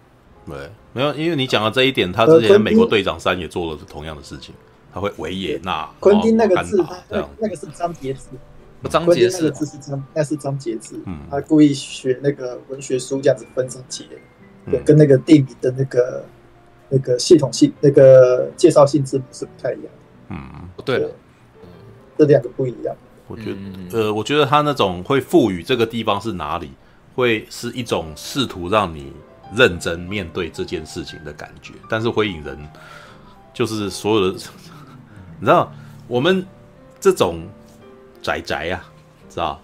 [0.47, 4.55] 对，没有，因为你讲到这一点，他之前美国队长三也做了同样的事情，
[4.93, 5.89] 他会维也纳。
[5.99, 8.29] 昆汀那个字，那那个是张节字。
[8.89, 11.01] 章节那个字是章，那是张杰字。
[11.05, 14.05] 嗯，他故意学那个文学书这样子分章节，
[14.69, 16.25] 对，跟那个地名的那个
[16.89, 19.85] 那个系统性那个介绍性字母是不太一样。
[20.29, 20.39] 嗯，
[20.83, 21.11] 对了，
[22.17, 22.95] 这两个不一样。
[23.27, 23.53] 我觉
[23.91, 26.71] 得，呃，我觉得他那种会赋予这个地方是哪里，
[27.15, 29.13] 会是一种试图让你
[29.55, 31.73] 认真面对这件事情的感觉。
[31.87, 32.57] 但是《火影人》
[33.53, 34.39] 就是所有的，
[35.39, 35.71] 你知道，
[36.07, 36.45] 我们
[36.99, 37.47] 这种。
[38.21, 38.83] 宅宅、啊，
[39.29, 39.59] 知道？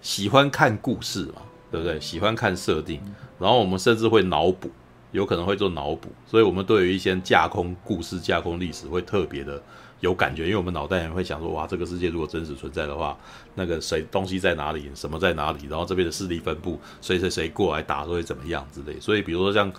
[0.00, 2.00] 喜欢看故事嘛，对不对？
[2.00, 3.00] 喜欢看设定，
[3.38, 4.70] 然后我们甚至会脑补，
[5.12, 9.62] 有可能会做脑补，所以我们对于一些架空故事、架空历史会特别的
[10.00, 13.14] 有感觉，因为我们脑袋里会想说，哇，这个世界如果真实存在的话，
[13.54, 18.98] 那个谁东西在哪里，什么在哪里，然后这边的势力分布，谁谁谁过来打会怎么样之类。
[18.98, 19.70] 所以比如说像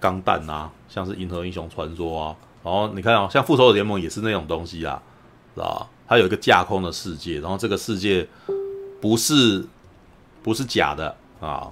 [0.00, 5.00] 钢弹啊，像是银河英雄传说啊，然后你看啊，像复仇者联盟也是那种东西啊，
[5.54, 5.86] 是吧？
[6.08, 8.26] 它有一个架空的世界，然后这个世界
[9.00, 9.64] 不是
[10.42, 11.68] 不是假的啊。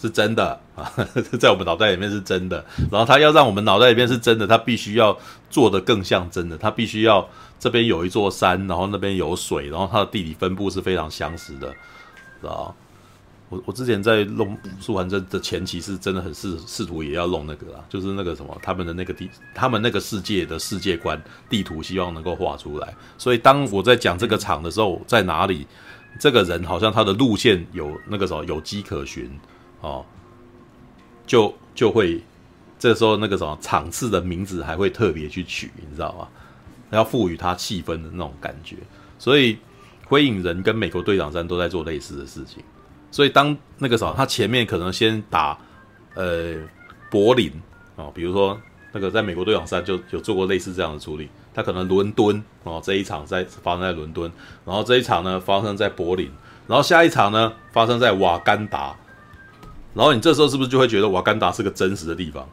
[0.00, 0.88] 是真的啊，
[1.40, 2.64] 在我们脑袋里面是真的。
[2.88, 5.18] 然后它要让我们脑袋里面是真的，它必须要
[5.50, 6.56] 做得更像真的。
[6.56, 7.28] 它必须要
[7.58, 11.68] 这边有一座山，然后那边有水，然后它的地理分布是非常相似的，
[12.40, 12.72] 知道
[13.48, 22.94] 我我之前在弄《素还真》的前期是真的很试试图也要弄那个啦，就是那个什么他们的那个地，他们那个世界的世界观地图，希望能够画出来。
[23.16, 25.66] 所以当我在讲这个场的时候，在哪里，
[26.20, 29.30] 这个人好像他的路线有那个什么有迹可循。
[29.80, 30.04] 哦，
[31.26, 32.22] 就就会
[32.78, 36.28] 这时候那个什么场次的名字还会特别去取，你知道吗？
[36.90, 38.76] 要赋予它气氛的那种感觉。
[39.18, 39.58] 所以
[40.06, 42.62] 灰影人跟美国队长三都在做类似的事情。
[43.10, 45.58] 所以当那个啥，他前面可能先打
[46.14, 46.54] 呃
[47.10, 47.50] 柏林
[47.96, 48.58] 哦，比如说
[48.92, 51.28] 那个在美国队长三就有做过类似这样的处理。
[51.54, 54.30] 他可能伦敦哦这一场在发生在伦敦，
[54.64, 56.30] 然后这一场呢发生在柏林，
[56.68, 58.94] 然后下一场呢发生在瓦干达。
[59.94, 62.48] 然后你这时候是不是就会觉得瓦干达是个真实的地方，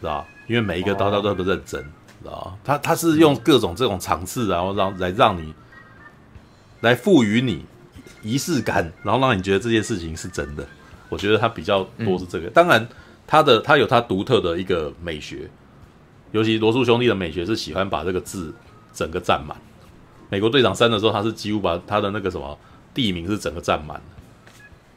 [0.00, 0.24] 是吧？
[0.46, 1.82] 因为每一个刀刀都不认真，
[2.22, 2.56] 知道？
[2.62, 5.52] 他他是用各种这种场次，然后让来让你
[6.82, 7.64] 来赋予你
[8.26, 10.66] 仪式感，然后让你觉得这件事情是真的。
[11.08, 12.50] 我觉得它比较多是这个。
[12.50, 12.86] 当然，
[13.26, 15.48] 它的它有它独特的一个美学，
[16.32, 18.52] 尤其罗素兄弟的美学是喜欢把这个字
[18.92, 19.56] 整个占满。
[20.28, 22.58] 美国队长三的时候，他是几乎把他的那个什么
[22.92, 24.02] 地名是整个占满。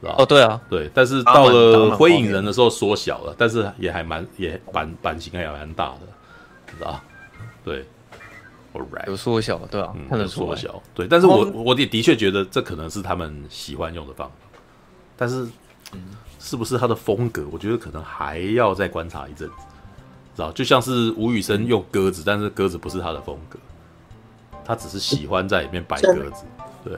[0.00, 6.00] 哦，对啊，对，但是到了灰影人的时候缩小了，但是也还蛮也版版型还蛮大的，
[6.66, 6.98] 知道
[7.62, 7.86] 对
[8.72, 14.34] ，Alright，有缩小，对啊，看得缩小，对，但是我我也的确觉得这可能是他们喜欢用的方法，
[15.16, 15.46] 但是，
[16.38, 17.46] 是不是他的风格？
[17.50, 19.54] 我觉得可能还要再观察一阵子，
[20.36, 23.58] 知道就像是吴宇森用鸽子，但是鸽子不是他的风格，
[24.64, 26.44] 他只是喜欢在里面摆鸽子，
[26.84, 26.94] 对，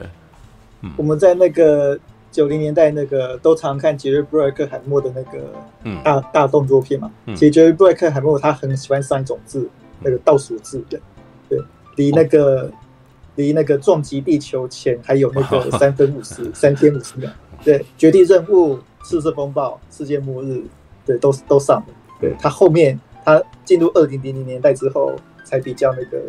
[0.81, 1.99] 嗯，我们在那个。
[2.33, 5.53] 九零年代那个都常看杰瑞布莱克海默的那个
[6.03, 7.11] 大、嗯、大动作片嘛。
[7.27, 9.69] 嗯、其实杰瑞布莱克海默他很喜欢上一种字，嗯、
[9.99, 11.01] 那个倒数字的，对，
[11.95, 12.71] 离那个
[13.35, 17.29] 离、哦、那个撞击地球前还有那个三分五十 三天五十秒。
[17.63, 20.63] 对，绝地任务、赤色风暴、世界末日，
[21.05, 21.93] 对，都都上了。
[22.19, 26.23] 对，他后面他进入二零零零年代之后才比较那个。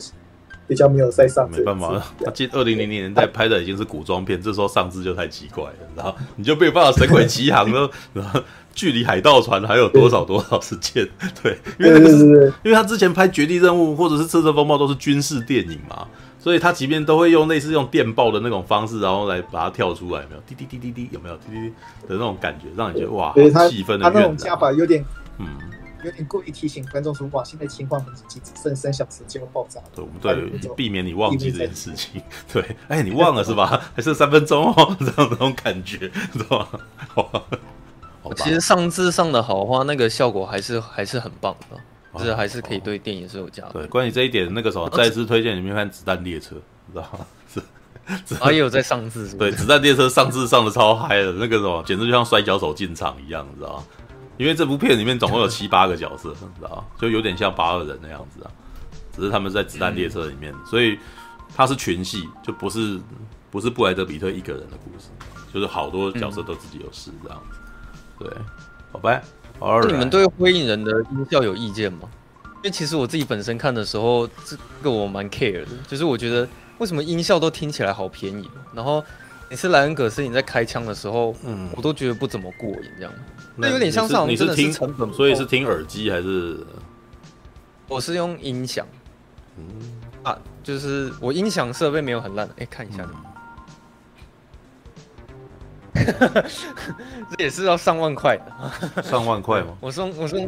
[0.67, 8.41] 比较没有再上，没办法，他进二零零零年代拍的已经是古装片，这时候上字就太奇怪了，然后你就没有办法神鬼奇航了， 然后
[8.75, 11.07] 距离海盗船还有多少多少时间？
[11.43, 16.07] 对，因为那个是，因为他之前拍《绝地任务》或者是《赤色风暴》都是军事电影嘛，
[16.39, 20.41] 所以他即便都会用类似用电报的那种方式，然后来把它跳出来，有没有？
[20.47, 21.37] 滴滴滴滴滴，有没有？
[21.37, 21.69] 滴滴滴
[22.09, 23.33] 的那种感觉，让你觉得哇，
[23.69, 23.99] 气氛的。
[23.99, 25.05] 他那种加法有点，
[25.39, 25.47] 嗯。
[26.05, 30.21] 有点故意提醒观众说：“哇，现在情况很紧急，只剩三小时就要爆炸。”对，我们
[30.61, 32.23] 对避免你忘记这件事情。
[32.53, 33.83] 对，哎、欸，你忘了是吧？
[33.97, 37.43] 还剩三分钟哦， 这样这种感觉，知道吗？
[38.23, 41.79] 好，其实上字上的好话，那个效果还是还是很棒的，
[42.19, 43.73] 就是还是可以对电影是有价值。
[43.75, 46.57] 对，关于这一点，那个时候再次推荐你们看《子弹列车》，
[46.93, 47.27] 知道吗？
[48.27, 53.85] 是，啊，也有在上字，对，《子弹列车》上字上的超嗨的，那个什么，简直就像摔跤手进场一样，你知道吗？
[54.37, 58.51] 因为这部片里面总共有七八个角色，你知道就有点像八二人那样子啊，
[59.15, 60.99] 只是他们在子弹列车里面，所以
[61.57, 63.01] 它是群戏，就不是
[63.51, 65.09] 不是布莱德比特一个人的故事，
[65.53, 67.59] 就是好多角色都自己有事这样子。
[68.19, 68.29] 对，
[68.91, 69.21] 好吧。
[69.61, 72.09] 那你们对灰影人的音效有意见吗？
[72.57, 76.49] 因为其实我自己本身看的时候，这个我蛮 care 的，就是我觉得
[76.79, 79.05] 为什么音效都听起来好便宜，然后。
[79.51, 83.13] 每次莱恩·葛斯你在开枪的时候，嗯，我都觉得不怎么过瘾，这样。
[83.57, 86.59] 那有点像是你是听成本，所以是听耳机还是？
[87.89, 88.87] 我是用音响。
[89.57, 89.65] 嗯
[90.25, 93.07] 啊，就是我音响设备没有很烂，哎、欸，看一下。
[95.95, 99.77] 这也是要上万块的，上万块吗？
[99.81, 100.41] 我说我说，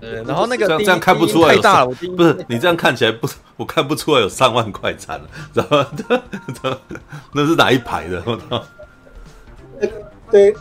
[0.00, 1.86] 呃，然后那个这样这样看不出来有太大了，
[2.16, 5.66] 不是你这样看起来不，我看不出来有上万块惨了，知道
[6.70, 6.78] 吗？
[7.32, 8.22] 那是哪一排的？
[8.24, 8.64] 我操！
[10.30, 10.54] 对，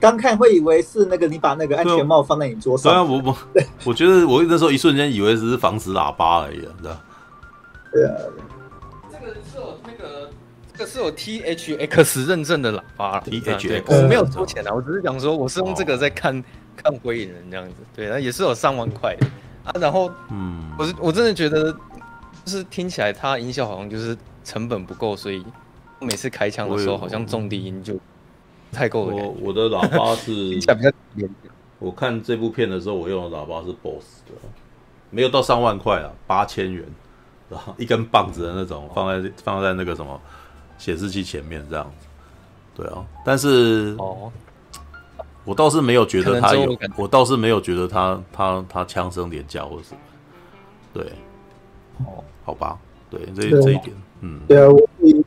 [0.00, 3.36] 刚看会以为是那个你把那个安全帽放在你桌上，对啊，我我
[3.86, 7.00] 我觉得我那时候一瞬间以为只是防止喇叭而已，知道？
[7.92, 8.14] 对啊。
[10.72, 16.42] 这个是有 T H X 认证的喇叭，T H X 我没有收钱啊，我只是想说我是用这个在看
[16.74, 19.26] 看《鬼影人》这样子，对，那也是有上万块的。
[19.62, 19.72] 啊。
[19.78, 21.70] 然后，嗯，我是我真的觉得，
[22.46, 25.44] 就是听起来它音效好像就是成本不够，所以
[26.00, 27.94] 每次开枪的时候好像重低音就
[28.72, 29.16] 太够了。
[29.16, 30.58] 我我的喇叭是
[31.78, 34.32] 我看这部片的时候，我用的喇叭是 BOSS 的，
[35.10, 36.84] 没有到上万块啊，八千元，
[37.48, 40.20] 然后一根棒子的那种，放在放在那个什么
[40.78, 42.06] 显示器前面这样子，
[42.74, 44.30] 对啊，但是哦。
[45.46, 50.00] 我倒是没有觉得他有，我倒是没有觉得他他他枪声廉价或者什么，
[50.92, 51.02] 对，
[52.04, 52.78] 哦，好吧，
[53.08, 54.78] 对，这这一点，嗯，对啊，我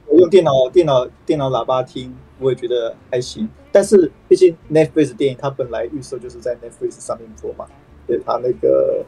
[0.05, 7.65] 我用电脑电脑电脑喇叭听，我也觉得还行，但是毕竟 Netflix 电影它本来预售就是在 Netflix 上面播嘛，
[8.05, 9.03] 对，它那个，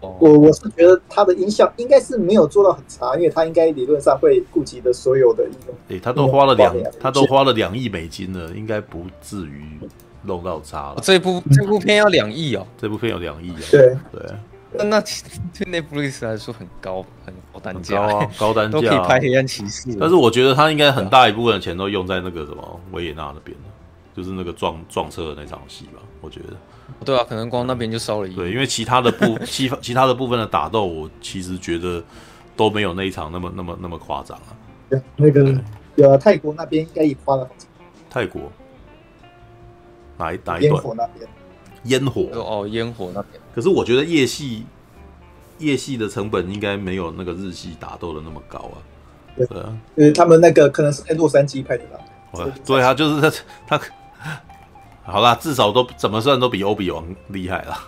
[0.00, 9.78] 我我是觉得它的音效应该是没有做到很差，因为它应该理论上会顾及的所有的应用，对，它都花了两，它都花了两亿美金了，应该不至于。
[10.24, 13.96] 漏到差了，这部这部片要两亿哦，这部片有两亿哦，对。
[14.12, 14.22] 对，
[14.72, 18.00] 那那对 Netflix 来说很高很高单价。
[18.00, 23.56] 啊， 高单价都可以拍黑暗骑士，但是我觉得他应该很大一部分的钱都用在那个什么维也纳那边
[24.14, 26.56] 就是那个撞撞车的那场戏吧，我觉得，
[27.04, 32.02] 对啊，可能光那边就烧了一亿，对，因为其他的部 其其他的部分的打斗，我其实觉得
[32.56, 34.50] 都没有那一场那么那么那么夸张啊，
[34.90, 35.54] 对，那个
[35.96, 37.48] 有泰国那边应该也花了
[38.10, 38.42] 泰国。
[40.18, 40.74] 哪一哪一段？
[40.74, 41.28] 烟火那边，
[41.84, 42.28] 烟火。
[42.34, 43.40] 哦，烟火那边。
[43.54, 44.66] 可是我觉得夜戏，
[45.60, 48.76] 夜系的成本应该没有那个日系打斗的那么高啊。
[49.36, 51.98] 对啊，因为他们那个可能是在洛杉矶拍的吧。
[52.66, 53.80] 对啊，就是他他，
[55.04, 57.78] 好啦，至少都怎么算都比欧比王厉害啦。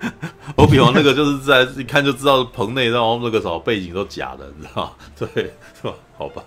[0.56, 5.94] 欧比王那个就是在一看就知道棚内，然后那个什么背景都假的，你知道 对，是吧？
[6.16, 6.42] 好吧。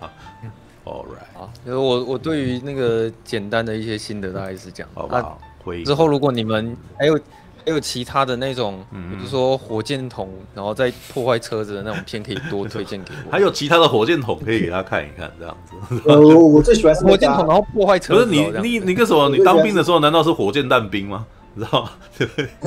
[0.83, 4.89] All right，好，就是我我对于那个简单的一些心得大概是这样。
[4.95, 5.37] 好吧，
[5.85, 7.19] 之后如果你们还有
[7.65, 13.31] 还有其他的那种，比如说火箭筒，然后再破坏车子的那种片，可以多推荐给我。
[13.31, 16.01] 还有其他的火箭筒可以给他看一看，这样子。
[16.09, 18.25] 呃，我最喜欢火箭筒，然后破坏车子。
[18.25, 19.29] 不是你你你个什么？
[19.29, 21.25] 你当兵的时候难道是火箭弹兵吗？
[21.53, 21.91] 你知道吗？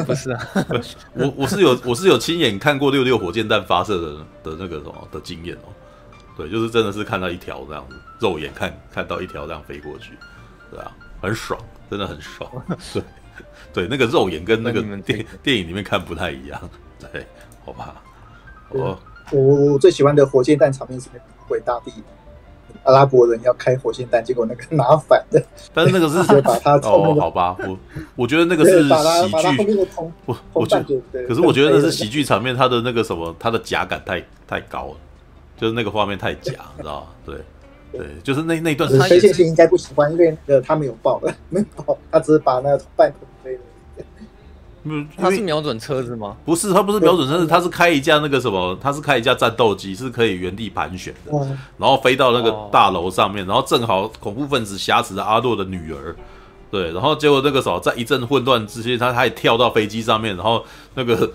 [0.05, 0.49] 不是啊，
[1.15, 4.17] 我我是有我是有亲眼看过六六火箭弹发射的
[4.51, 5.73] 的那个什么的经验哦。
[6.37, 10.11] 对，就是真的是看到一条这样子，肉眼看看到一条这样飞过去，
[10.71, 10.93] 对啊，
[11.23, 11.59] 很爽，
[11.89, 12.51] 真的很爽。
[12.93, 13.03] 对，
[13.73, 16.61] 对，那个肉眼跟那个电电影里面看不太一样。
[17.13, 17.25] 对，
[17.65, 18.03] 好吧。
[18.71, 18.99] 我
[19.31, 19.41] 我
[19.73, 21.93] 我最喜欢的火箭弹场面是那个伟大地
[22.83, 25.43] 阿拉伯人要开火箭弹，结果那个拿反的。
[25.73, 27.79] 但是那个是 把他哦，好吧，我
[28.17, 29.89] 我觉得那个是 喜剧。
[30.27, 34.97] 我 我觉得，可是我觉得那是喜剧场面，他的那个什么，他的假感太太高了。
[35.57, 37.07] 就是那个画面太假，你知道吗？
[37.25, 37.37] 对，
[37.93, 38.91] 对，就是那那段。
[38.91, 43.25] 崔健星应该不喜欢，因为呃，他没有爆了，没有爆，他只是把那个半空飞了。
[43.25, 43.34] 嗯，
[45.17, 46.37] 他是瞄准车子吗？
[46.45, 51.33] 不是，他不是瞄准车子，他是开一架那个什么，他是开一架战斗机，是可以原地盘旋的，
[51.79, 56.15] 然后飞到那个大楼上面，然后正好恐怖分子挟持着阿诺的女儿，
[56.71, 61.31] 对，然后结果那个时候在一阵混乱之间，他他也跳到飞机上面，然后那个。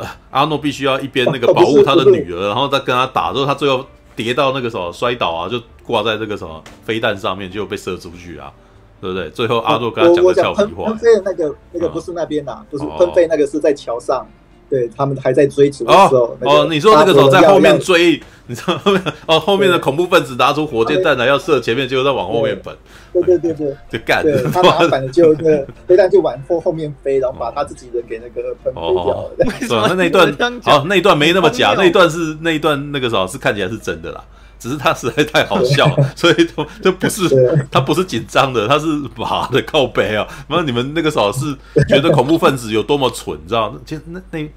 [0.30, 3.84] 阿诺必须要一边那个保护他的女儿，然后再跟他打，之后他最后
[4.16, 8.50] 跌到那个什么摔倒啊，就挂在这个什么飞弹上面，就被射出去啊，
[9.00, 9.30] 对不对？
[9.30, 10.86] 最后阿诺跟他讲的俏皮话。
[10.86, 14.26] 喷飞的那个那个不是那边呐，不是喷飞那个是在桥上。
[14.68, 22.72] 对，他们还在追逐的时候，哦，你说那个时候在后面追，你知道后面哦，后面的恐怖分子拿出火箭弹来要射前面，结果在往后面奔。
[23.12, 24.22] 对对对对，就干。
[24.22, 29.30] 对，他拿反的就那个飞弹就往后后面飞，然后把他自己人给那个喷飞掉了。
[29.60, 29.86] 是吧？
[29.88, 34.22] 那那一段好，那一段没那么假，那一段是那一段那个时候是看起来是真的啦，
[34.60, 40.24] 只是他实在太好笑了， 所以就就不是他不是紧张的，他是妈的靠背啊！
[40.48, 41.56] 那你们那个时候是
[41.88, 43.74] 觉得恐怖分子有多么蠢，你知道？
[43.84, 44.48] 其实那那。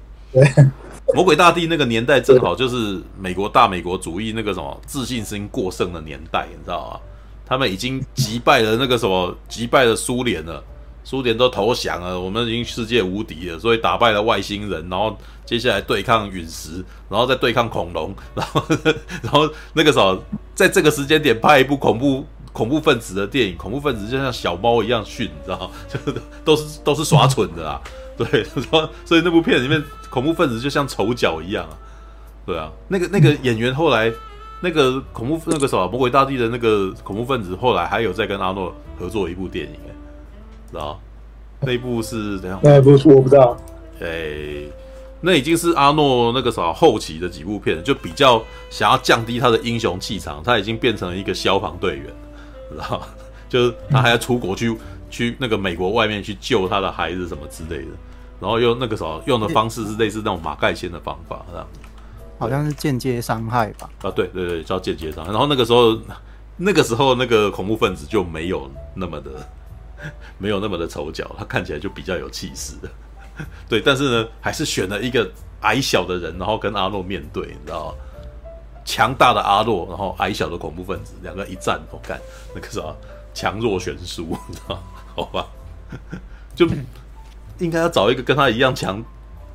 [1.14, 7.00] 魔鬼大帝那个年代正好就是美国大美国主义那个什么自信心过剩的年代，你知道吗？
[7.46, 10.64] 他们已经击败了那个什么，击败了苏联了，
[11.04, 18.62] 苏联都投降了，我们已经世界无敌了，所以打败了外星人，然后接下来对抗陨石，然后再对抗恐龙，然后
[19.22, 20.18] 然后那个时候
[20.54, 25.70] 在这个时间点拍一部恐怖 恐怖分子的电影，恐怖分子就像小猫一样训，你知道吗？
[25.88, 25.98] 就
[26.44, 27.80] 都是都是耍蠢的啊。
[28.16, 31.74] 对，说所以那部片里面恐怖分子就像丑角一样啊，
[32.46, 34.12] 对啊，那个那个演员后来
[34.60, 39.74] 那个恐怖那个什么魔鬼大帝的那个恐怖分子后来还有在跟阿诺合作一部电影，
[40.74, 41.00] 知道
[41.60, 42.58] 那一部是怎样？
[42.62, 43.56] 那部我不知道，
[44.00, 44.66] 哎，
[45.20, 52.06] 那已经是阿诺那个什么后期的几部片，就比较想要降低他的英雄气场，他已经变成了一个消防队员，
[52.70, 53.00] 知道
[53.48, 54.76] 就是他还要出国去。
[55.10, 57.90] 去那个美国外面去救他的孩子什么之类的，
[58.40, 61.66] 然后用那个时候用的方式是类似那种马盖先的方法，这样，
[62.36, 63.88] 好像是间接伤害吧？
[64.02, 65.30] 啊，对对对，叫间接伤害。
[65.30, 65.96] 然后那个时候，
[66.56, 69.30] 那个时候那个恐怖分子就没有那么的，
[70.38, 72.74] 没有那么的丑角，他看起来就比较有气势。
[73.68, 75.28] 对，但是呢，还是选了一个
[75.62, 77.94] 矮小的人，然后跟阿诺面对，你知道吗？
[78.84, 82.20] 强大的阿诺，然后矮小的恐怖分子，两个一战，我干
[82.54, 82.82] 那个啥，
[83.32, 84.82] 强弱悬殊， 你知道吗？
[85.16, 85.46] 好吧，
[86.54, 86.68] 就
[87.58, 89.02] 应该要找一个跟他一样强。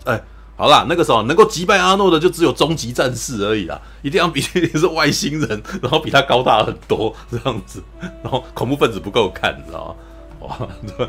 [0.05, 0.19] 哎，
[0.57, 3.79] 好啦，那个时候能够击败阿诺的，就只有终极战士而已啦。
[4.01, 7.83] 一定要比是外星人，然后比他高大很多这样子，
[8.23, 9.95] 然后恐怖分子不够看，你知道吗？
[10.97, 11.07] 对。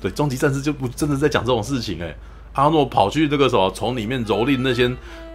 [0.00, 2.12] 对，终极战士就不真的在讲这种事情哎、
[2.54, 4.88] 阿诺跑去那个什么，从里面蹂躏那些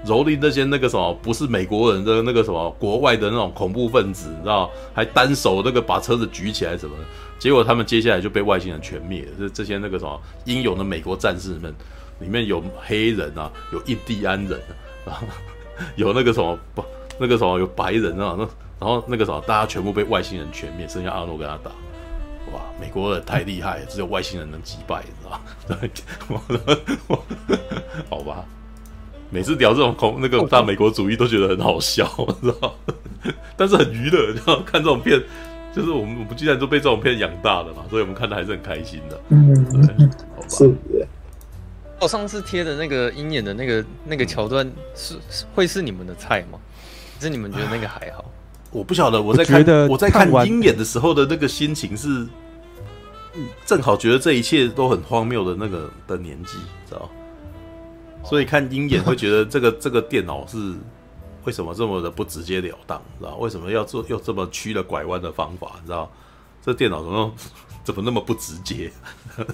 [0.06, 4.69] 蹂躏那些那个什么，不是美国人的那个什么国外的那种恐怖分子，你知道？
[4.94, 7.03] 还单手那个把车子举起来什么的。
[7.39, 9.27] 结果他们接下来就被外星人全灭了。
[9.39, 11.73] 这这些那个什么英勇的美国战士们，
[12.19, 14.60] 里面有黑人啊，有印第安人
[15.06, 15.23] 啊，
[15.95, 16.84] 有那个什么不
[17.18, 18.44] 那个什么有白人啊，那
[18.80, 21.72] 然后那个什么大家全部被外星人全灭，剩下阿诺跟他打。
[22.53, 25.41] 哇，美国人太厉害，只有外星人能击败，你知道
[26.29, 26.41] 吗？
[28.09, 28.45] 好吧，
[29.29, 32.05] 每次聊这种恐那个大美国主义都觉得很好笑，
[32.41, 32.75] 知道？
[33.57, 35.21] 但是很娱乐，知道看这种片，
[35.75, 39.21] 就是我们我们既然都被这种片养大的嘛，所以我们看的还是很开心的。
[39.29, 39.81] 嗯，对，
[40.35, 40.47] 好吧。
[40.49, 40.73] 是。
[41.99, 45.15] 我上次贴的那个鹰眼的那个那个桥段是
[45.55, 46.59] 会是你们的菜吗？
[47.15, 48.23] 还是你们觉得那个还好？
[48.72, 52.27] 我不晓得，我在看我，我在看鹰眼的时候的那个心情是，
[53.65, 56.57] 正好觉得这一切都很荒谬的那个的年纪，
[56.88, 57.10] 知道？
[58.23, 60.73] 所以看鹰眼会觉得这个这个电脑是
[61.45, 63.38] 为什么这么的不直截了当，知道？
[63.38, 66.11] 为什么要做用这么曲了拐弯的方法，知道？
[66.61, 67.34] 这电脑怎么
[67.85, 68.91] 怎么那么不直接？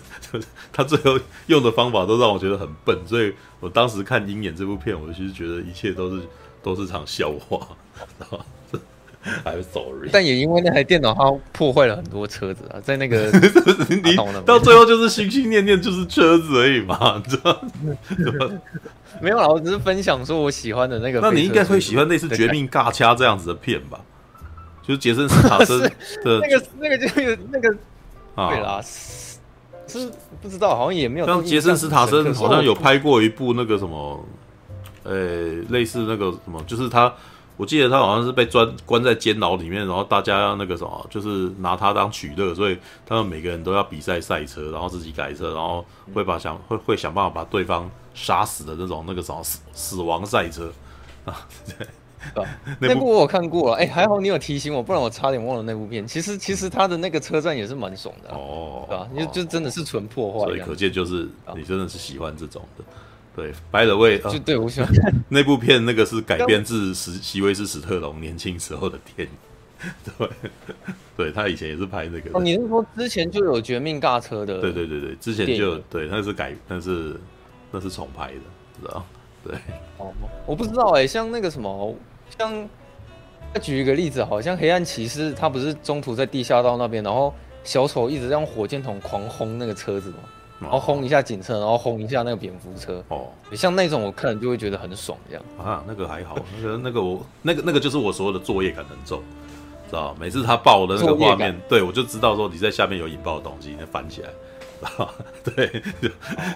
[0.73, 6.23] 他最后用的方法都让我觉得很笨，所以我当时看鹰眼这部片，我其实觉得一切都是
[6.63, 7.59] 都是场笑话，
[8.17, 8.43] 知道
[9.45, 13.31] ？I'm sorry，但也因为那台电脑，它破坏了很多车子啊，在那个
[13.89, 18.51] 你到最后就是心心念念就是车子而已嘛，知道吗？
[19.21, 21.19] 没有啦，我只是分享说我喜欢的那个。
[21.21, 23.99] 那你应该会喜欢类似《绝命尬掐》这样子的片吧？
[24.81, 27.69] 就是杰森斯塔 森的那个那个就是那个
[28.35, 31.25] 啊对啦，是不知道，好像也没有。
[31.25, 34.25] 像杰森斯塔森好像有拍过一部那个什么，
[35.03, 35.15] 呃，
[35.69, 37.13] 类似那个什么，就是他。
[37.63, 50.73] 我记得他好像是被关关在监牢里面，然后大家要那个什么，就是拿他当取乐，所以他们每个人都要比赛赛车，然后自己改车，然后会把想会会想办法把对方杀死的那种那个什么死死亡赛车
[51.23, 51.47] 啊。
[52.35, 56.05] 对，那部我有看过了，哎、欸，还好你有提醒我，不然我差点忘了那部片。
[56.05, 59.31] 其实其实他的那个车站也是蛮爽的、啊、哦，对吧？
[59.31, 62.83] 就就真的是纯破坏，所以可见就是你真的是喜欢这种的。
[63.35, 69.33] 对，By the way，就对我喜欢看 那部片，那个是改编自史席维斯史特龙年轻时候的电影。
[70.17, 70.29] 对，
[71.17, 72.29] 对他以前也是拍那个。
[72.37, 74.61] 哦，你是说之前就有《绝命尬车》的？
[74.61, 77.19] 对对对对，之前就对，那是改，那是
[77.71, 78.39] 那是重拍的，
[78.79, 79.05] 知道？
[79.43, 79.55] 对。
[79.97, 80.13] 哦，
[80.45, 81.93] 我不知道哎、欸，像那个什么，
[82.37, 82.69] 像
[83.53, 87.33] 再举一个例子，好像黑暗骑士，他不是中途在地下道那边，然后
[87.63, 90.19] 小丑一直在用火箭筒狂轰那个车子吗？
[90.63, 93.03] 然后轰一下警车，然后轰一下那个蝙蝠车。
[93.09, 99.21] 哦，像那种我看就会觉得很爽，这样啊，那个还好，那个那个我那个那个就是我所有的作业感很重，
[99.89, 104.29] 知道每次他爆的那个画面，对我就知道说你在下面有引爆的东西，你翻起来。
[105.45, 105.81] 对，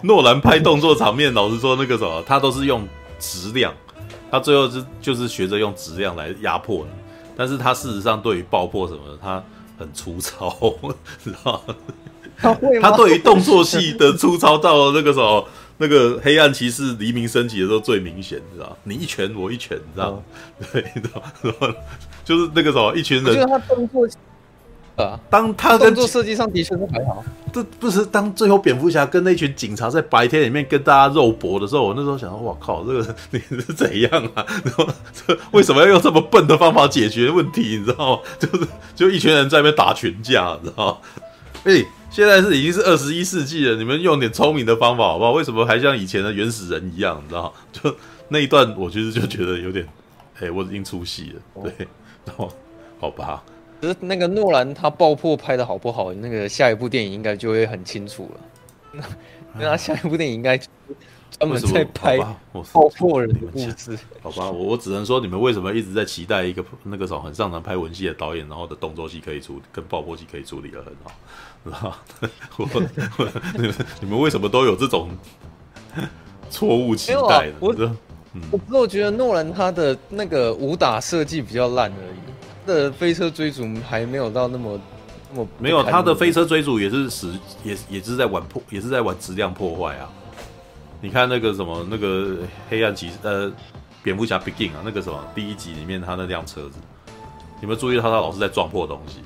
[0.03, 2.85] 诺兰拍动作场面，老实说那个什么，他都是用
[3.19, 3.73] 质量，
[4.29, 6.89] 他最后是就是学着用质量来压迫你，
[7.37, 9.41] 但是他事实上对于爆破什么的，他
[9.79, 10.53] 很粗糙，
[11.23, 11.63] 知道。
[12.41, 12.89] 他会吗？
[12.91, 15.47] 他对于动作戏的粗糙到了那个时候，
[15.79, 18.77] 那个黑暗骑士黎明升起的时候最明显，你知道？
[18.83, 20.09] 你一拳我一拳，你知道？
[20.09, 20.23] 哦、
[20.71, 21.21] 对，你知道？
[21.41, 21.67] 然后
[22.23, 23.33] 就是那个时候，一群人。
[23.33, 24.07] 就是他动作，
[24.95, 27.23] 啊，当他跟动作设计上的确是还好。
[27.53, 34.45] 这不是当最后蝙蝠侠跟那群警察在白天里面跟大家肉搏的时候，我那时候想说，哇靠，这个你是怎样啊？
[34.63, 37.77] 然后这为什么要用这么笨的方法解决问题？
[37.77, 38.21] 你知道吗？
[38.39, 40.97] 就是就一群人在那边打群架，你知道吗？
[41.63, 41.87] 哎、欸。
[42.17, 45.33] 现在是已经是二十一世纪了，你们用点聪明的方法好不好？
[45.33, 47.21] 为什么还像以前的原始人一样？
[47.23, 47.53] 你知道？
[47.71, 47.95] 就
[48.29, 49.85] 那一段，我其实就觉得有点，
[50.37, 51.61] 哎、欸，我已经出戏了。
[51.61, 51.87] 对，
[52.25, 52.51] 然 后
[52.99, 53.43] 好吧。
[53.81, 56.11] 其实那个诺兰他爆破拍的好不好？
[56.11, 59.03] 那个下一部电影应该就会很清楚了。
[59.53, 63.95] 那他下一部电影应该专门在拍爆破人的故事。
[64.23, 71.99] 好吧，我我只能说，你们为什么一直在期待一个那个什么很擅长拍文戏的导演，然后的动作戏可以处跟爆破戏可以处理的很好，是吧？
[72.57, 72.81] 我我
[73.55, 75.09] 你们你们为什么都有这种
[76.49, 77.53] 错误期待呢？
[77.59, 77.75] 我
[78.33, 82.19] 嗯、我不是，我觉得诺兰他的那个武打设计比较烂而已，
[82.65, 84.79] 他的飞车追逐还没有到那么
[85.31, 87.31] 那么没有，他的飞车追逐也是使
[87.63, 90.09] 也也是在玩破，也是在玩质量破坏啊。
[91.01, 92.37] 你看那个什么那个
[92.69, 93.51] 黑暗骑士呃
[94.03, 96.75] 蝙蝠侠 Begin 啊，那个什么第一集里面他那辆车子，
[97.61, 99.21] 有没有注意到他老是在撞破东西？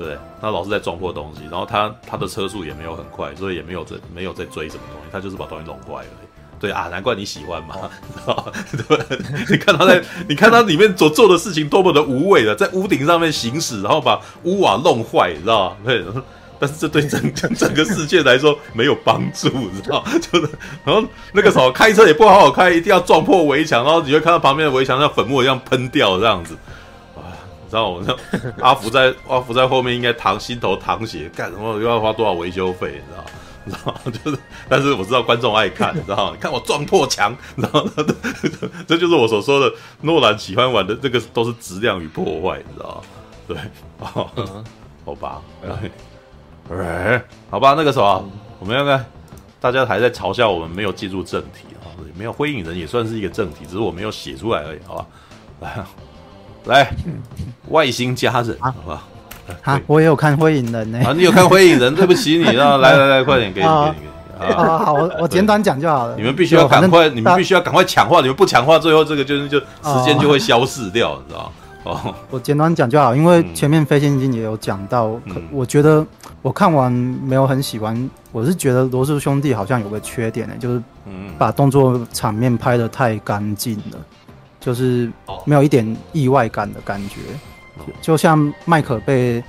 [0.00, 6.08] 对，他老是在撞破东西，然后他他的车速也没有很快，所以也没有在没有在追什么东西，他就是把东西弄坏了。
[6.58, 7.76] 对啊，难怪你喜欢嘛，
[8.14, 8.52] 知道吧？
[8.88, 9.18] 对，
[9.50, 15.76] 你看他在，你看他里面所做的事情多么的无谓的，在屋顶上面行驶，然后把屋瓦弄坏，你知道吧？
[15.84, 16.04] 对，
[16.58, 20.04] 但是这对整整个世界来说没有帮助，你知道？
[20.20, 20.50] 就是，
[20.84, 21.02] 然后
[21.32, 26.54] 那个时候开车也不好好开，一定要撞破围墙，然后你会看到旁边的围墙像粉末一样喷掉这样子，
[27.70, 28.02] 知道我
[28.60, 33.24] 阿福在阿福在后面应该淌心头淌血，干什么又要花多少维修费，你知道？
[33.62, 33.94] 你知道
[34.24, 34.38] 就是，
[34.68, 36.32] 但是我知道观众爱看，你知道？
[36.32, 37.86] 你看我撞破墙，然后
[38.86, 43.02] 这就是我所说的诺兰喜欢玩的这个都是质量与破坏，你知道？
[43.46, 43.56] 对，
[43.98, 45.42] 好吧，
[46.70, 49.04] 哎，好吧，那个什么，我们要看
[49.60, 55.06] 大家还在嘲笑我们没有进入正题啊，没有灰影人也算是一个正题，只是我没有写出来而已，好吧？
[55.60, 55.84] 来，
[56.64, 56.92] 来，
[57.68, 59.02] 外星家人，好吧？
[59.62, 60.98] 啊，我也有看《灰影人》呢。
[61.04, 61.92] 啊，你有看《灰影人》？
[61.96, 63.66] 对不起你， 啊，来来来，快点给你。
[63.66, 63.94] 啊，
[64.38, 66.16] 好，我我简短讲就好了。
[66.16, 75.18] 你们必须要赶快，你们必须要赶快抢话，你们不抢话，最后这个就是就时间就会消逝掉，你知道哦，我简短讲就好，因为前面飞仙境也有讲到，
[75.50, 76.06] 我觉得
[76.42, 80.82] 我看完没有很喜欢，我是觉得罗素兄弟好像有个缺点呢，就是
[81.36, 83.98] 把动作场面拍的太干净了，
[84.60, 85.10] 就是
[85.44, 87.16] 没有一点意外感的感觉。
[88.00, 89.42] 就像麦可被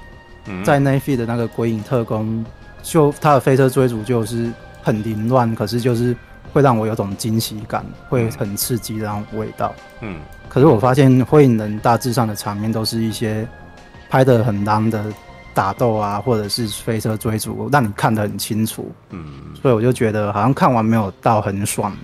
[0.63, 2.43] 在 Netflix 的那个《鬼影特工》，
[2.81, 4.51] 就他的飞车追逐就是
[4.81, 6.15] 很凌乱，可是就是
[6.53, 9.75] 会让我有种惊喜感，会很刺激的那种味道。
[9.99, 13.47] 嗯，可是我发现《火影人》大致上的场面都是一些
[14.09, 15.11] 拍的很烂的
[15.53, 18.89] 打斗啊，或者是飞车追逐，让你看得很清楚。
[19.09, 19.25] 嗯，
[19.61, 21.95] 所以我就觉得好像看完没有到很爽。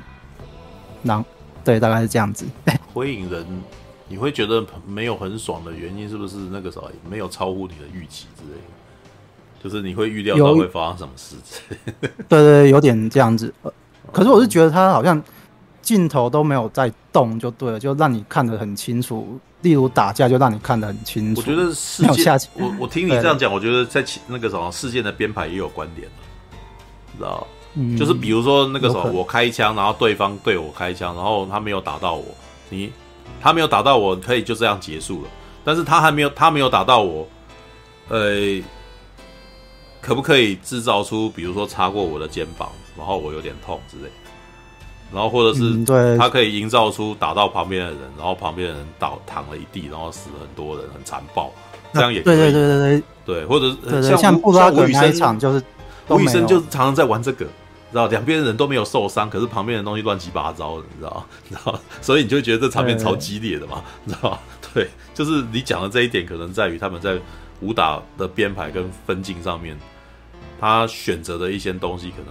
[1.01, 1.23] 那
[1.67, 2.45] 对，大概是这样子。
[2.93, 3.45] 灰影人。
[4.09, 9.61] 你会觉得没有很爽的原因，是不是那个时候没有超乎你的预期之类的？
[9.61, 11.61] 就是你会预料到会发生什么事情？
[11.99, 13.53] 对，对对，有点这样子。
[14.13, 15.21] 可是我是觉得他好像
[15.81, 19.37] 镜头都没有在动，就对了，就让你看得很清楚。
[19.59, 21.41] 例如打架，就让你看得很清楚。
[21.41, 26.07] 我觉得事件，我我听你这样讲，我觉得在那个什么事件的编排也有观点，
[27.17, 27.45] 知道？
[27.77, 32.25] 嗯，就是比如说那个时候我开枪，然后对方对我开枪，然后他没有打到我，
[32.69, 32.91] 你。
[33.39, 35.29] 他没有打到我，可以就这样结束了。
[35.63, 37.27] 但是他还没有，他没有打到我，
[38.07, 38.59] 呃，
[40.01, 42.67] 可不可以制造出，比如说擦过我的肩膀，
[42.97, 44.09] 然后我有点痛之类的，
[45.13, 51.53] 然后或者是对，他可以营造出打到旁边的人，然后旁边的人倒躺了一地，然后死了很多人，很残暴，
[51.93, 52.37] 这样也可以。
[52.37, 55.63] 对对对对对，对，或者是像像布拉格那一场就是，
[56.07, 57.45] 吴宇森就是常常在玩这个。
[57.91, 61.25] 知道两边的人都没有受伤，可是旁边的东西乱七八糟的，你知道？
[61.47, 61.79] 你知道？
[62.01, 63.83] 所以你就觉得这场面超激烈的嘛？
[64.03, 64.39] 你知道？
[64.73, 67.17] 对，就是你讲的这一点，可能在于他们在
[67.61, 69.77] 武打的编排跟分镜上面，
[70.59, 72.27] 他选择的一些东西可能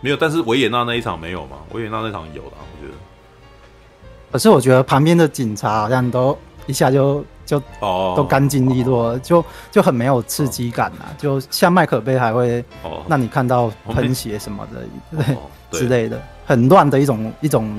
[0.00, 0.16] 没有。
[0.16, 1.56] 但是维也纳那一场没有嘛？
[1.72, 2.98] 维也纳那场有的，我觉得。
[4.32, 7.24] 可是我觉得旁边的警察好像都一下就。
[7.50, 11.10] 就哦，都干净利落，就就很没有刺激感啊！
[11.18, 12.64] 就像麦可杯还会
[13.08, 15.26] 让你看到喷血什么的，
[15.68, 17.76] 对之类的，很乱的一种一种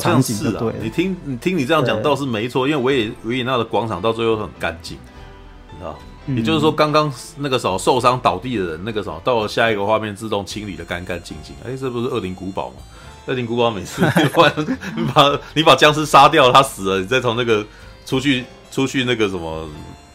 [0.00, 0.72] 场景，就对。
[0.82, 4.98] 你听你听你这样讲倒是没错，因为维也维也纳的广场到最后很干净，
[5.70, 5.96] 你知道？
[6.26, 11.54] 也就是说，刚刚那个时候受伤倒地的人，那个时候到了下一个画面自动清理的干干净净。
[11.64, 12.74] 哎，这不是恶灵古堡吗？
[13.26, 14.02] 恶灵古堡每次
[14.96, 17.64] 你把你把僵尸杀掉，他死了，你再从那个
[18.04, 18.44] 出去。
[18.72, 19.68] 出去那个什么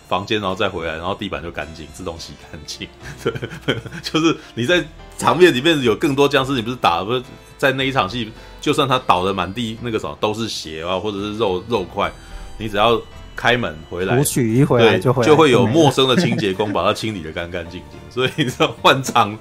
[0.09, 2.87] 房间，然后再回来，然后地板就干净，自动洗干净。
[3.23, 4.83] 对，就是你在
[5.17, 7.23] 场面里面有更多僵尸，你不是打不是
[7.57, 12.11] 在那一场戏，就算他倒的满地那个什么都是血啊，或者是肉肉块，
[12.57, 12.99] 你只要
[13.35, 17.99] 开门回来，取一回来就会就会有陌生的清洁工把它清理的干干净净。
[18.09, 19.37] 所以你知道换场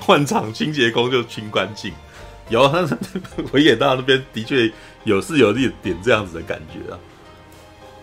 [0.00, 1.92] 换场清洁工就清干净。
[2.50, 2.86] 有，他
[3.52, 4.70] 维也纳那边的确
[5.04, 6.98] 有是有一点这样子的感觉啊。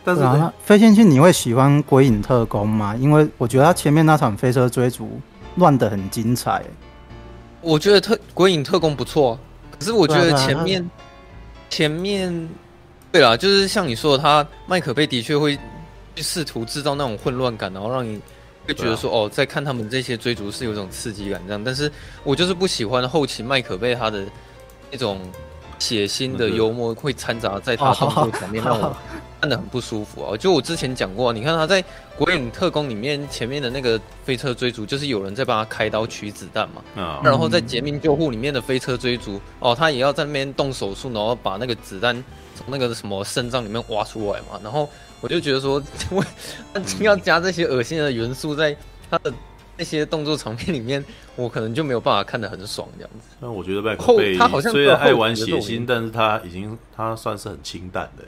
[0.07, 2.95] 但是啊，飞仙境，你会喜欢《鬼影特工》吗？
[2.95, 5.19] 因为我觉得他前面那场飞车追逐
[5.57, 6.63] 乱的很精彩。
[7.59, 9.37] 我觉得特《鬼影特工》不错，
[9.77, 10.89] 可是我觉得前面
[11.69, 12.49] 前面，
[13.11, 15.59] 对啦，就是像你说的，他麦可贝的确会
[16.15, 18.17] 去试图制造那种混乱感，然后让你
[18.65, 21.61] 会觉得说，哦，在看他们这些追逐是有种刺激感这样。
[21.61, 21.91] 但是
[22.23, 24.23] 我就是不喜欢后期麦可贝他的
[24.89, 25.19] 那种
[25.79, 28.95] 血腥的幽默会掺杂在他动作前面，让我。
[29.39, 30.35] 看得很不舒服啊！
[30.35, 31.79] 就我之前讲过，你看他在
[32.17, 36.81] 《鬼影特工》里面前面的那个飞车追逐，就是有人在帮他开刀取子弹嘛。
[36.99, 37.21] 啊。
[37.23, 42.15] 然后在《劫命救护》里面的飞车追逐，哦，他也要在那边动手术，然后把那个子弹
[42.55, 44.59] 从那个什么肾脏里面挖出来嘛。
[44.63, 44.89] 然后
[45.21, 45.79] 我就觉得说，
[46.09, 46.17] 因
[46.97, 48.75] 为要加这些恶心的元素在
[49.07, 49.31] 他的
[49.77, 51.03] 那些动作场面里面，
[51.35, 53.29] 我可能就没有办法看得很爽这样子。
[53.39, 58.23] 那我觉得麦克贝他好像虽然爱玩血腥，但是他已经他算是很清淡的。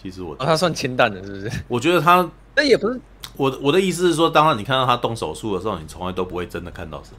[0.00, 1.62] 其实我、哦，他算清淡的，是不是？
[1.66, 3.00] 我觉得他， 那也不是。
[3.36, 7.16] 我我的意思是说，当然你看到他动手术的时候，你从来都不会真的看到什么。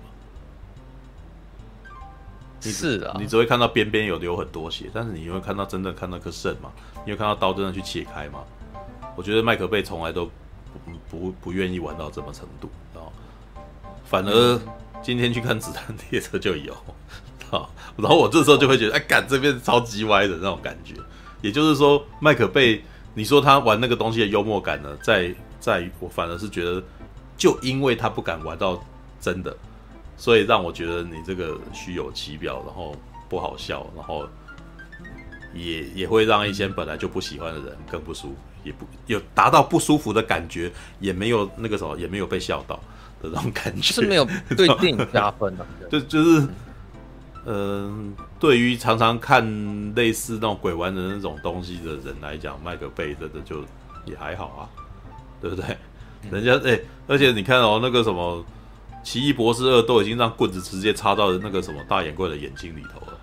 [2.62, 6.72] 是啊，你只会看到边边有流很多血，但是你会看到真的看到颗肾嘛？
[7.06, 8.40] 你会看到刀真的去切开吗？
[9.16, 10.32] 我觉得麦克贝从来都不
[11.10, 12.89] 不不愿意玩到这么程度，啊，
[14.10, 14.60] 反而
[15.04, 16.74] 今天去看子弹列车就有，
[17.52, 20.96] 啊，然后我这时候就会觉得，哎，干这边超级歪的那种感觉。
[21.42, 22.84] 也就是说，麦克贝，
[23.14, 26.84] 你说他玩那个东西的幽默感呢，在在我反而是觉得，
[27.38, 28.84] 就因为他不敢玩到
[29.22, 29.56] 真的，
[30.18, 32.96] 所以让我觉得你这个虚有其表，然后
[33.30, 34.28] 不好笑，然后
[35.54, 42.80] 也也会让一些本来就不喜欢的人更不舒服，也不有达到不舒服的感觉，也没有那个什么，也没有被笑到
[43.22, 46.48] 的那种感觉，是没有对电影加分的， 就就是。
[47.46, 53.64] 嗯，对于常常看类似那种鬼玩的那种东西的人来讲，麦克贝真的就
[54.06, 54.62] 也还好啊，
[55.42, 55.66] 对不对？
[56.30, 58.46] 人家哎、欸，而且你看哦，那个什么
[59.08, 63.18] 《奇异博士二》都已经让棍子直接插到那个什么大眼怪的眼睛里头了，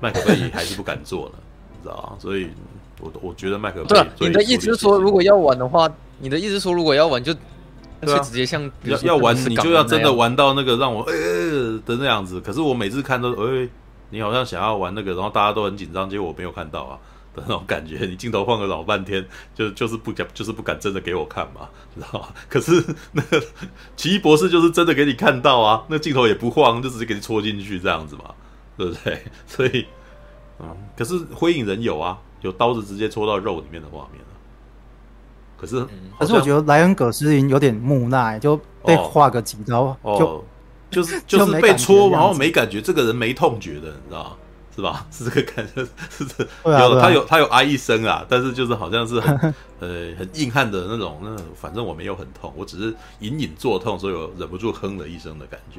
[0.00, 1.34] 麦克贝还是不敢做呢，
[1.74, 2.16] 你知道吗？
[2.20, 2.50] 所以
[3.00, 5.90] 我我觉得麦克贝，对、啊，你的意思是说，如果要玩的话，
[6.20, 7.34] 你的意思是说，如果要玩就。
[8.04, 12.40] 就直接像要要玩，你就要真的玩到那个让我呃的那样子。
[12.40, 13.68] 可是我每次看都哎，
[14.10, 16.98] 你好像想要玩那个，然后大家都很紧张，结果我没有看到啊
[17.34, 17.98] 的那种感觉。
[18.06, 22.28] 你镜头晃了老半天，就就是不敢，就是不敢真的给我看嘛，知道吗？
[22.48, 23.42] 可是那个
[23.96, 28.24] 奇异博士就是真的给你看到啊，那镜头也不晃，就直接给你戳进去这样子嘛，
[28.76, 29.22] 对不对？
[29.46, 29.86] 所以
[30.60, 34.20] 嗯，可是灰影人有啊，有刀子直接戳到肉里面的画面。
[35.56, 35.86] 可是，
[36.18, 40.44] 可是我觉得莱恩·葛斯林有点木讷，就被划个几刀，哦、就
[40.90, 44.36] 就是 就是被戳，然后没感觉，这个人没痛觉的，你知道
[44.74, 45.06] 是吧？
[45.12, 55.78] 是这个感觉， 是这有他有他有啊一声啊，但是就是好像是很呃很硬汉的那种，那反正我没有很痛，我只是隐隐作痛，所以我忍不住哼了一声的感觉。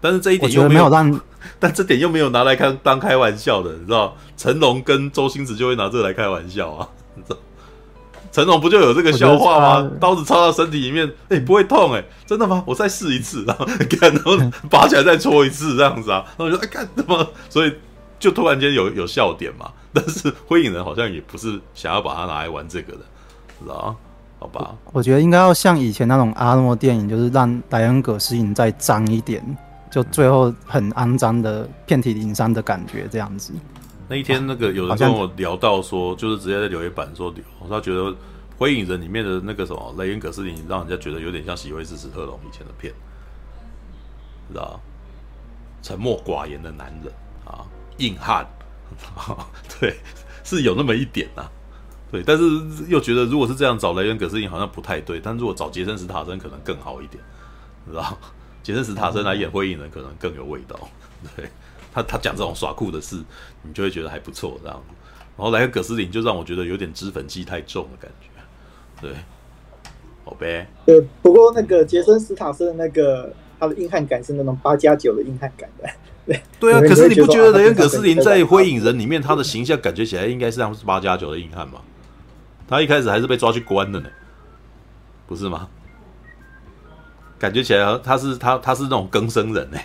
[0.00, 1.20] 但是这一点又没有让，
[1.58, 4.16] 但这点又没有拿来开当开玩笑的，你知道？
[4.36, 7.36] 成龙跟周星驰就会拿这个来开玩笑啊，你知道？
[8.30, 9.90] 成龙不就有这个笑话吗？
[9.98, 12.62] 刀子插到身体里面，哎、欸，不会痛哎、欸，真的吗？
[12.66, 13.64] 我再试一次，然后
[13.98, 14.36] 看，然后
[14.70, 16.24] 拔起来再戳一次，这样子啊。
[16.36, 17.26] 然后我就哎，看怎么？
[17.48, 17.74] 所以
[18.18, 19.70] 就突然间有有笑点嘛。
[19.92, 23.00] 但是灰影人好像也不是想要把它拿来玩这个的，
[23.60, 23.96] 是吧？
[24.38, 24.74] 好吧。
[24.92, 29.42] 我觉得应该要像以前那种阿诺电影，就是让莱恩·葛斯影再脏一点，
[29.90, 33.52] 就最后很肮脏的遍体鳞伤的感觉，这样子。
[34.10, 37.30] 那一天，那个有人跟我聊到说，就是直接在留言板说，
[37.68, 38.00] 他觉得
[38.56, 42.90] 《灰影人》里面的那个什么雷恩·葛斯林，让人家觉得有点像喜威斯·史特龙以前的片，
[44.48, 44.80] 知道
[45.82, 47.12] 沉默寡言的男人
[47.44, 47.66] 啊，
[47.98, 48.46] 硬汉，
[49.78, 49.94] 对，
[50.42, 51.52] 是有那么一点呐、啊，
[52.10, 52.44] 对，但是
[52.88, 57.22] 又觉得如果是这样找雷恩·葛斯林好像不太对，但如果找杰森·史塔森可能更好一点，
[57.86, 58.16] 知道
[58.62, 60.80] 杰森·史塔森来演灰影人可能更有味道，
[61.36, 61.50] 对。
[61.98, 63.16] 他他讲这种耍酷的事，
[63.62, 64.80] 你就会觉得还不错，这样。
[65.36, 68.28] 然后来个葛斯林，就让我觉得有点脂粉气太重的感觉。
[69.00, 69.14] 对，
[70.24, 70.68] 好呗。
[70.86, 75.88] 对，不过那个杰森·斯塔森的那个他的硬汉感是那种八加九的硬汉感的。
[76.26, 81.80] 对 对啊，可是你不觉得雷恩·葛斯林在《灰影人》里面他的形象感觉起来应该是像是八加九的硬汉吗？
[82.68, 84.08] 他一开始还是被抓去关的呢，
[85.26, 85.68] 不是吗？
[87.38, 89.78] 感觉起来他是他他是那种更生人呢。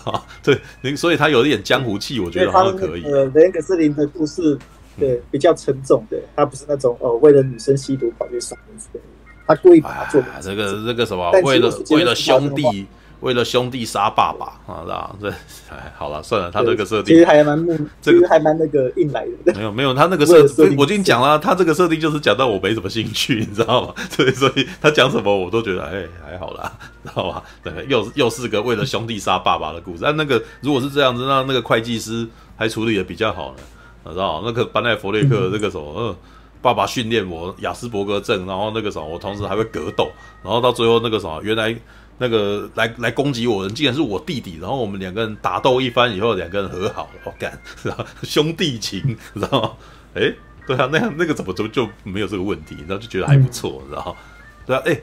[0.00, 3.04] 啊，对，所以他有一点江湖气，我觉得好像可以。
[3.04, 4.58] 呃，雷恩·葛斯林的故事，
[4.98, 9.06] 对，比较沉重的，他不是那种哦，为了女生吸毒跑去杀人之类的，
[9.46, 10.22] 他故意把他做。
[10.40, 12.86] 这个这个什么，为了为了兄弟，
[13.24, 15.30] 为了兄弟杀爸爸啊，这
[15.70, 19.54] 哎，好了，算了，他这个设定其实还蛮木，这个还蛮那个硬来的。
[19.54, 23.94] 没有没有，他那个设定，我已经讲了，他这个设定就是讲到我没什么兴趣， 你知道吗？
[24.10, 26.70] 所以所以他讲什么我都觉得哎还好啦，
[27.02, 27.42] 知道吧？
[27.62, 30.00] 对，又又是个为了兄弟杀爸爸的故事。
[30.02, 36.16] 但那个如果是这样子，那那个会计师还处理的比较好呢，知道那个班奈弗列克那个什么，嗯，
[36.60, 40.10] 爸爸训练我雅斯伯格症，然后那个什么，我同时还会格斗，
[40.42, 41.74] 然后到最后那个什么，原来。
[42.18, 48.06] 那个来来攻击我的人竟然是我弟弟，然后我们两个人打斗一番以后，两个人和好了，我、哦、干，是吧？
[48.22, 49.72] 兄弟情，知道吗？
[50.14, 50.32] 哎，
[50.66, 54.16] 对啊，那样那个怎么怎么就没有这个问题，然后就觉得还不错，知道吗？
[54.64, 55.00] 对啊，哎，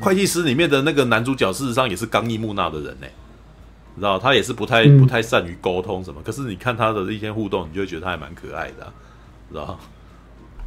[0.00, 3.06] 会计师里面的那个男主角事实上也是刚毅木讷的人呢，
[3.96, 8.92] 知道他也是不太不太善于沟通什么，可是你看他的一些互动，你就会觉得他还蛮可爱的、啊，
[9.50, 9.78] 知道吗？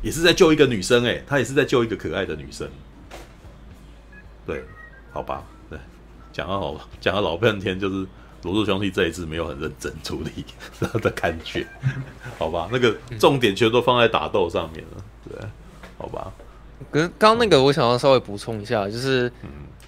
[0.01, 2.67] 也是在救一个女生，哎，他也是在救一个可爱的女生，
[4.45, 4.63] 对，
[5.11, 5.43] 好吧。
[6.33, 8.05] 讲了好，讲了老半天，就是
[8.41, 10.43] 罗素兄弟这一次没有很认真处理
[10.79, 11.65] 他的感觉，
[12.37, 12.67] 好吧？
[12.71, 15.47] 那个重点全都放在打斗上面了，对，
[15.97, 16.33] 好吧？
[16.91, 19.31] 可是刚刚那个，我想要稍微补充一下，就是，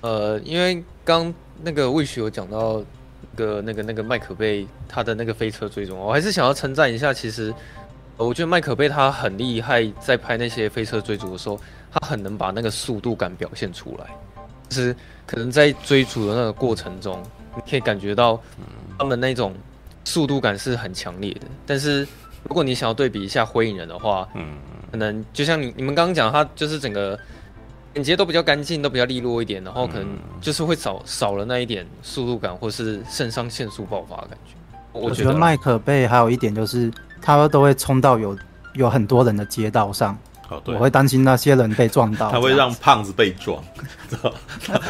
[0.01, 2.81] 呃，因为刚那个魏许有讲到
[3.35, 7.53] 那个那个那个麦可贝他的那个飞车追踪，我还是想要称赞一下，其实
[8.15, 11.59] 我觉得麦可贝他很厉害，在拍那些飞车追逐的时候，
[11.91, 14.15] 他很能把那个速度感表现出来，
[14.69, 14.95] 就是。
[15.25, 17.21] 可能在追逐的那个过程中，
[17.55, 18.39] 你可以感觉到
[18.97, 19.53] 他们那种
[20.03, 21.41] 速度感是很强烈的。
[21.65, 22.07] 但是
[22.43, 24.55] 如果你想要对比一下《火影人》的话，嗯，
[24.91, 27.19] 可能就像你你们刚刚讲，他就是整个
[27.93, 30.07] 剪接都比较干净，都比较利落一点，然后可能
[30.39, 34.53] 就是会少少了那一点速度感，或是肾上腺素爆发的感觉。
[34.93, 36.91] 我觉得麦可贝还有一点就是，
[37.21, 38.37] 他都会冲到有
[38.73, 40.17] 有很多人的街道上。
[40.47, 42.29] 哦、对，我会担心那些人被撞到。
[42.29, 43.63] 他会让胖子被撞，
[44.07, 44.31] 知道？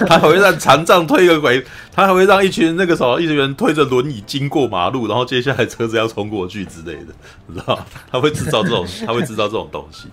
[0.07, 7.13] 他还会让残障推个鬼， 他还会让一群那个什么一群人推着轮椅经过马路，然后接下来车子要冲过去之类的，
[7.47, 7.85] 你 知道？
[8.11, 10.09] 他会制造这种，他会制造这种东西，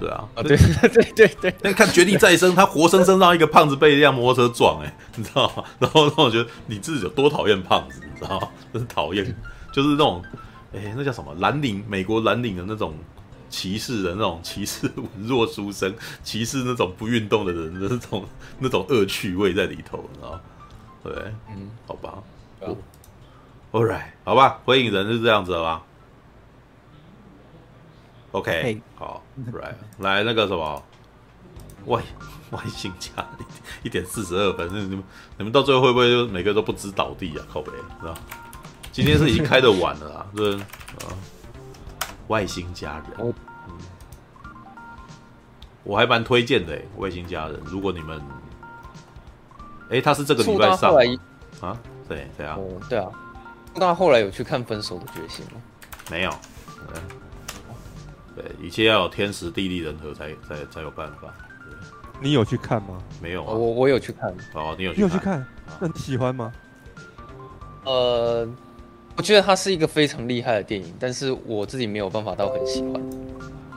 [0.00, 1.54] 对啊，啊对对对对。
[1.60, 5.64] 那看《绝地再生》，他活生生让一个胖子被一辆摩托车撞，哎，你知道吗？
[5.78, 8.48] 然后让我觉得你自己有多讨厌胖子，你知道吗？
[8.72, 9.22] 真是讨厌，
[9.70, 10.22] 就是那种，
[10.72, 11.34] 哎，那叫什么？
[11.40, 12.94] 蓝领，美国蓝领的那种。
[13.48, 18.24] 歧视的那种歧视文弱书生，歧视那种不运动的人的那种
[18.58, 20.40] 那种恶趣味在里头，你知道？
[21.02, 21.12] 对，
[21.48, 22.22] 嗯，好吧
[23.72, 25.82] ，All right，好吧，火影人是这样子的吧
[28.32, 28.80] ？OK，Hey.
[28.96, 29.22] 好
[29.52, 30.82] ，Right，来那个什么
[31.86, 32.02] 外
[32.50, 33.26] 外星家
[33.82, 35.04] 一点四十二分，你们
[35.38, 37.46] 你们到最后会不会就每个都不知倒地啊？
[37.50, 37.70] 靠北，
[38.00, 38.14] 知道？
[38.92, 41.14] 今天是已经开的晚了啊，是啊。
[42.28, 43.34] 外星家人，
[43.66, 43.74] 嗯，
[45.82, 47.60] 我还蛮推荐的诶，外星家人。
[47.64, 48.22] 如果你们，
[49.90, 50.94] 哎，他是这个礼拜上
[51.60, 51.76] 啊？
[52.08, 53.10] 对对啊，哦，对啊。
[53.74, 55.60] 那后来有去看《分手的决心》吗？
[56.10, 56.30] 没有。
[58.34, 61.32] 对，一切要有天时地利人和才才才有办法。
[62.20, 62.98] 你有去看吗？
[63.20, 64.34] 没有啊，我我有去看。
[64.54, 65.46] 哦，你有你有去看？
[65.80, 66.52] 那你喜欢吗？
[67.84, 68.48] 呃。
[69.18, 73.27] 我觉得它是一个非常厉害的电影，但是我自己没有办法到很喜欢。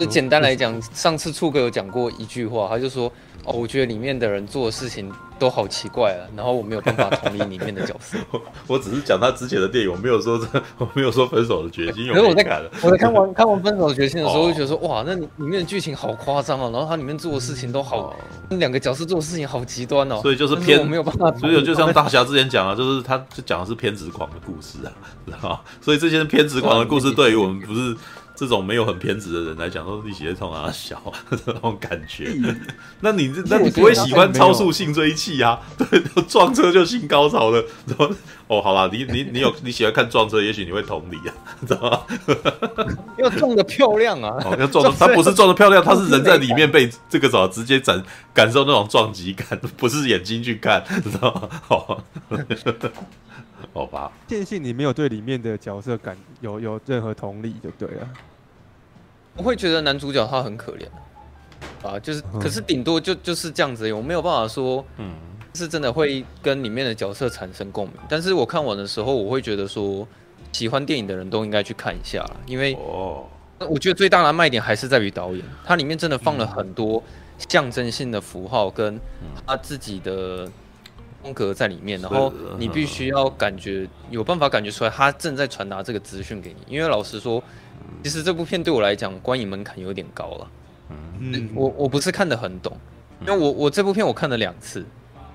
[0.01, 3.05] 就简单来讲，上次触哥有讲过一句话，他就说
[3.45, 8.17] ：“哦，我觉得里面的人做的事情都好奇怪啊。”然后我没有办法同理里面的角色。
[8.31, 12.07] 我 我只是讲他之前的电影，我没有说这， 我没有说分手的决心。
[12.07, 16.71] 可是我在看，我在看完看完分手的决心的时候，就觉得说：“哇，那里面的剧情好夸张啊！
[16.73, 18.15] 然后他里面做的事情都好，
[18.49, 21.31] 那两个角色做的事情好极端哦。”所以就是偏我没有办法。
[21.37, 24.89] 所以就像大侠之前讲啊，就是他就讲的是偏执狂的故事啊，
[25.27, 25.59] 知道吗？
[25.79, 27.95] 所以这些偏执狂的故事对于我们不是。
[28.41, 30.99] 这种没有很偏执的人来讲，都是一起冲啊小
[31.29, 32.27] 这种感觉。
[33.01, 35.61] 那你那你不会喜欢超速性追气啊？
[35.77, 37.63] 对，撞车就性高潮的。
[38.47, 41.35] 哦，好啦，你你你有你喜欢看撞车，也许你会同理啊，
[41.67, 42.01] 知道吗？
[43.19, 44.35] 要撞的漂亮啊！
[44.43, 48.03] 哦，要撞的，他不是撞的漂亮，他是人在里面被这个什么直接感
[48.33, 49.47] 感受那种撞击感，
[49.77, 51.47] 不是眼睛去看，知道吗？
[51.61, 52.03] 好，
[53.71, 54.11] 好吧。
[54.27, 58.09] 电信你没有对里面的角色感有有任何同理就对了。
[59.37, 60.85] 我会觉得男主角他很可怜
[61.87, 65.13] 啊，就是，可是顶多就就是这样子，我没有办法说，嗯，
[65.53, 67.95] 是真的会跟里面的角色产生共鸣。
[68.09, 70.07] 但是我看完的时候，我会觉得说，
[70.51, 73.25] 喜欢电影的人都应该去看一下，因为哦，
[73.69, 77.01] 我觉得最大的卖点还是在于导演，他里面真的放了很多
[77.49, 78.99] 象征性的符号跟
[79.47, 80.47] 他自己的
[81.23, 86.57] 风格在里面，然后你必须要感觉有办法感觉出来，他正在传达这个资讯给你。
[86.67, 87.41] 因为老实说。
[88.03, 90.47] 其实这部片对我来讲，观影门槛有点高了。
[91.19, 92.75] 嗯，我我不是看得很懂，
[93.21, 94.85] 因为我我这部片我看了两次，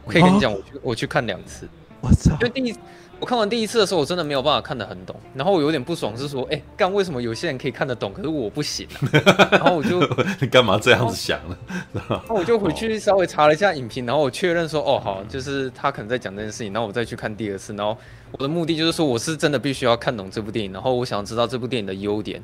[0.04, 1.68] 我可以跟你讲，我去我去看两次。
[2.00, 2.32] 我操！
[2.32, 2.74] 因为第一。
[3.18, 9.48] 我看完第一次的时候，我真的没有办法看得很懂，然后我有点不爽，是说，哎、欸，干为什么有些人可以看得懂，可是我不行、啊？
[9.52, 10.06] 然后我就
[10.38, 11.56] 你干嘛这样子想呢？
[12.06, 17.96] 然后我就回去稍微查了一下影评，然后我确认说，哦，好，就是他可能在讲这件事情，然后我再去看第二次，然后
[18.38, 22.42] 我的目的就是说，我是真的必须要看懂这部电影，然后我想知道这部电影的优点，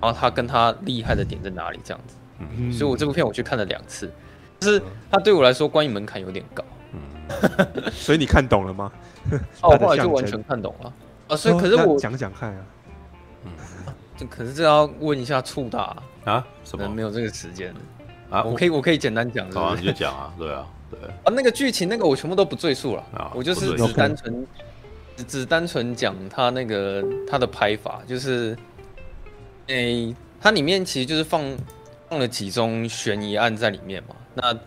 [0.00, 2.16] 然后他跟他厉害的点在哪里，这样子。
[2.38, 4.10] 嗯，所以我这部片我去看了两次，
[4.60, 6.64] 就是他对我来说观影门槛有点高。
[6.92, 8.90] 嗯， 所以你看懂了吗？
[9.60, 10.92] 哦，后来就完全看懂了。
[11.28, 11.36] 啊！
[11.36, 12.64] 所以可是我讲讲看啊，
[13.44, 13.52] 嗯，
[14.16, 16.88] 这可是这要问一下促大啊，什么？
[16.88, 17.74] 没有这个时间。
[18.30, 18.42] 啊？
[18.42, 20.98] 我可以我可以简单讲，好啊，你就讲啊，对啊，对。
[21.24, 23.04] 啊，那个剧情那个我全部都不赘述了。
[23.12, 24.46] 啊，我就是只单纯
[25.24, 28.56] 只单纯讲他那个他的拍法，就是
[29.68, 31.42] 诶，它里面其实就是放
[32.08, 34.14] 放了几宗悬疑案在里面嘛。
[34.34, 34.58] 那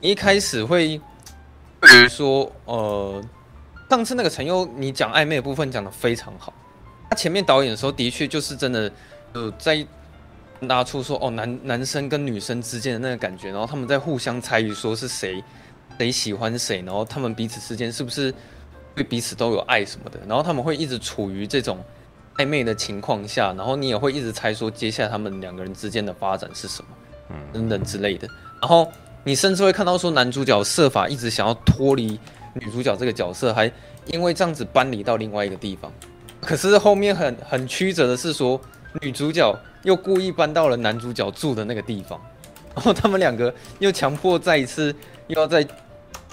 [0.00, 0.98] 一开始会
[1.80, 3.22] 比如说呃。
[3.88, 6.52] 上次那个陈优，你讲暧昧的部分讲得非常好。
[7.08, 8.90] 他前面导演的时候，的确就是真的
[9.32, 9.86] 有在
[10.58, 15.40] 拿出说，哦，男男生跟女生之间的那个感觉，然后他们在互相猜疑，说是谁
[15.98, 18.34] 谁喜欢谁，然后他们彼此之间是不是
[18.96, 21.78] 对彼此都有爱什么的，然后他们会一直处于这种
[22.38, 26.88] 暧昧的情况下，然后你也会一直猜说，接下来他们两个人之间的发展是什么，
[27.28, 28.26] 嗯，等等之类的。
[28.60, 28.90] 然后
[29.22, 32.18] 你甚至会看到说，男主角设法一直想要脱离。
[32.58, 33.70] 女主角这个角色还
[34.06, 35.92] 因为这样子搬离到另外一个地方，
[36.40, 38.58] 可是后面很很曲折的是说，
[39.02, 42.18] 女主角又故意搬到了男主角住的那个地方，
[42.74, 44.94] 然后他们两个又强迫再一次
[45.26, 45.62] 又要再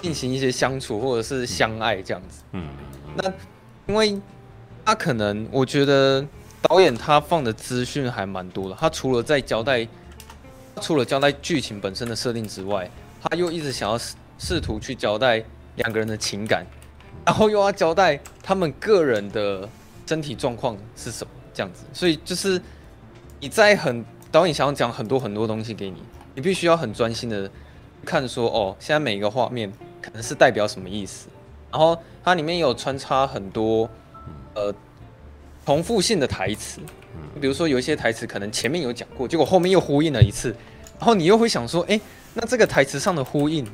[0.04, 2.42] 进行一些相处或者是相爱这样子。
[2.52, 2.68] 嗯，
[3.16, 3.32] 那
[3.86, 4.20] 因为
[4.84, 6.22] 他可能我觉得
[6.60, 9.88] 导演他放的资讯还蛮多的，他除了在交代，
[10.82, 12.90] 除了交代剧情本身的设定之外，
[13.22, 15.42] 他又一直想要试试图去交代。
[15.76, 16.64] 两个人的情感，
[17.26, 19.68] 然后又要交代他们个人的
[20.06, 22.62] 身体状况是什么，这样子，所以就是
[23.40, 26.00] 你在很导演想要讲很多很多东西给你，
[26.36, 27.50] 你必须要很专心的
[28.04, 29.72] 看说，哦，现在每一个画面
[30.04, 31.28] 可能是代表什么意思，
[31.70, 33.88] 然后它里面有穿插很多
[34.54, 34.74] 呃
[35.64, 36.80] 重复性的台词，
[37.40, 40.54] 比如说有一些台词可能前面有讲过，结果后面又呼应了一次，
[40.98, 41.98] 然后你又会想说，哎，
[42.34, 43.66] 那这个台词上的呼应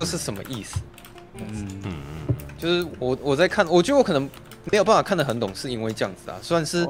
[0.00, 0.78] 这是什么意思？
[1.36, 1.80] 嗯。
[1.84, 1.96] 嗯
[2.58, 4.28] 就是我我在看，我觉得我可能
[4.70, 6.84] 没有办法看得很懂，是因为这样子啊，算是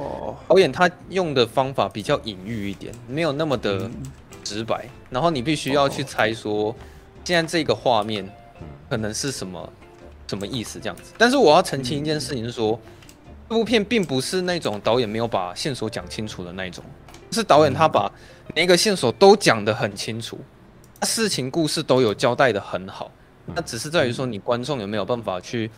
[0.48, 3.88] 导演他用的方法比较隐喻一点，没有那么的
[4.42, 6.74] 直白，然后你必须要去猜说，
[7.22, 8.28] 现在这个画面
[8.90, 9.72] 可能是什么
[10.26, 11.14] 什么意思这样子。
[11.16, 12.78] 但是我要澄清一件事情是说，
[13.48, 16.84] 这部片并不是那种导演没有把线索讲清楚的那种，
[17.30, 18.12] 是导演他把
[18.54, 20.38] 每一个线索都讲得很清楚，
[21.02, 23.10] 事情故事都有交代的很好。
[23.54, 25.70] 那只是在于说，你观众有没有办法去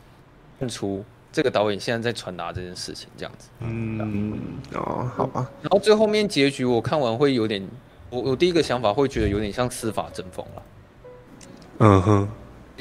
[0.59, 3.49] 认出这个导演现在在传达这件事情，这样子。
[3.61, 4.39] 嗯，
[4.75, 5.49] 哦，好吧。
[5.63, 7.67] 然后最后面结局，我看完会有点，
[8.11, 10.63] 我我第一个想法会觉得有点像司法争锋了。
[11.79, 12.29] 嗯哼，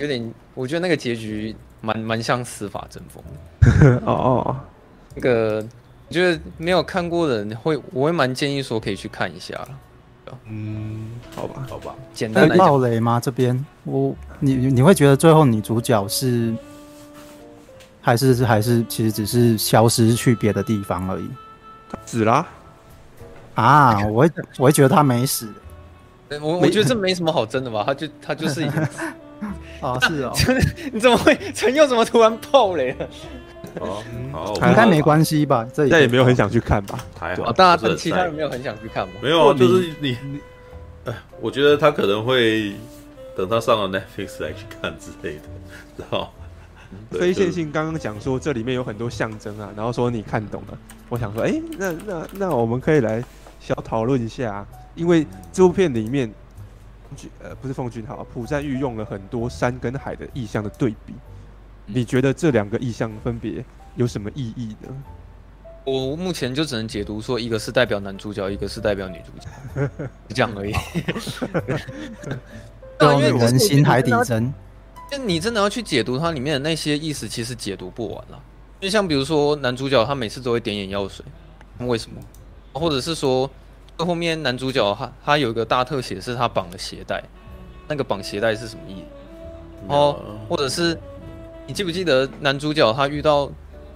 [0.02, 3.24] 有点，我觉得那个结局蛮蛮像司法争锋。
[4.04, 4.58] 哦哦，
[5.16, 5.64] 那个
[6.08, 9.56] 我觉得没有看过的人会，我会蛮建议说可以去看一下。
[10.48, 12.66] 嗯，好吧，好吧，简单来讲。
[12.66, 13.20] 爆雷吗？
[13.20, 16.56] 这边我你你会觉得最后女主角是
[18.02, 21.30] 还是还是其实只是消失去别的地方而已？
[22.06, 22.48] 死了
[23.56, 24.04] 啊！
[24.08, 25.48] 我会我会觉得她没死。
[26.42, 27.84] 我我觉得这没什么好争的吧？
[27.86, 29.04] 他就他就是已经死。
[29.82, 30.34] 哦，是哦。
[30.94, 33.08] 你怎么会陈佑怎么突然爆雷了？
[33.80, 35.66] 哦，好，应该没关系吧？
[35.74, 37.00] 这但也没有很想去看吧？
[37.18, 39.14] 还好，大家其他人没有很想去看吗？
[39.22, 40.18] 没有啊，就是你，
[41.06, 42.74] 哎，我觉得他可能会
[43.36, 45.42] 等他上了 Netflix 来去看之类的，
[45.98, 46.32] 知道？
[47.10, 50.78] 非线性刚刚讲说这里面有很多象征啊，然后说你看懂了，
[51.08, 53.24] 我想说，哎，那那那我们可以来
[53.62, 56.30] 小讨论一下，因为这部片里面，
[57.44, 61.14] 呃，不是奉俊昊，朴赞玉用了很多山跟海的意象的对比。
[61.86, 63.64] 你觉得这两个意象分别
[63.96, 64.90] 有什么意义呢？
[65.84, 69.50] 我目前就只能解读说，一个是代表男主角，一个是代表女主角，
[70.28, 70.74] 就这样而已。
[73.02, 74.54] 因为人心海底针，
[75.10, 78.40] 就你真的要去解读它里面的那些意思，其实解读不完了。
[78.80, 81.26] 就像比如说男主角他每次都会点眼药水，
[81.80, 82.22] 为什么？
[82.74, 83.50] 或者是说
[84.06, 87.24] 后面男主角他他有一个大特写是他绑了鞋带，
[87.88, 89.94] 那个绑鞋带是什么意思？
[89.94, 90.98] 哦，或者是。
[91.68, 93.50] 你记不记得男主角他遇到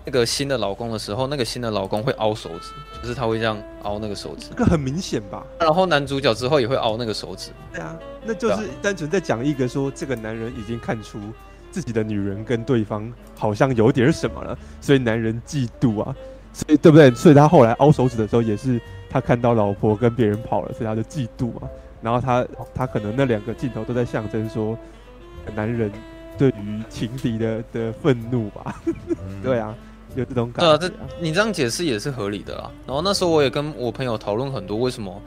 [0.05, 2.71] 那个新的老公的时候，那个新的老公会凹手指，
[3.01, 5.43] 就是他会这样凹那个手指，这个很明显吧？
[5.59, 7.49] 然后男主角之后也会凹那个手指。
[7.73, 11.19] 对啊，那就是单纯在讲一个说这个男人已经看出
[11.69, 16.15] 自己的女人跟对方好像有点什么了，所以男人嫉妒啊，
[16.53, 17.11] 所以对不对？
[17.11, 18.79] 所以他后来凹手指的时候，也是
[19.15, 21.69] 他看到老婆跟别人跑了，所以他就嫉妒嘛。
[22.01, 24.77] 然后他他可能那两个镜头都在象征说，
[25.55, 25.89] 男人
[26.37, 28.75] 对于情敌的的愤怒吧？
[29.41, 29.73] 对啊，
[30.17, 30.77] 有这种感觉啊。
[30.77, 32.69] 对啊，这你这样解释也是合理的啦。
[32.85, 35.21] 然后那时候我也跟我朋友讨论很多，为什么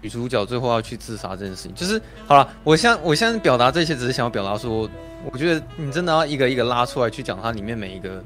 [0.00, 1.74] 女主角最后要去自杀这件事情。
[1.74, 4.88] 就是好了，我现我现在表达这些，只是想要表达说，
[5.32, 8.22] 我觉得你真的要一个一个拉出来去讲它里面每一个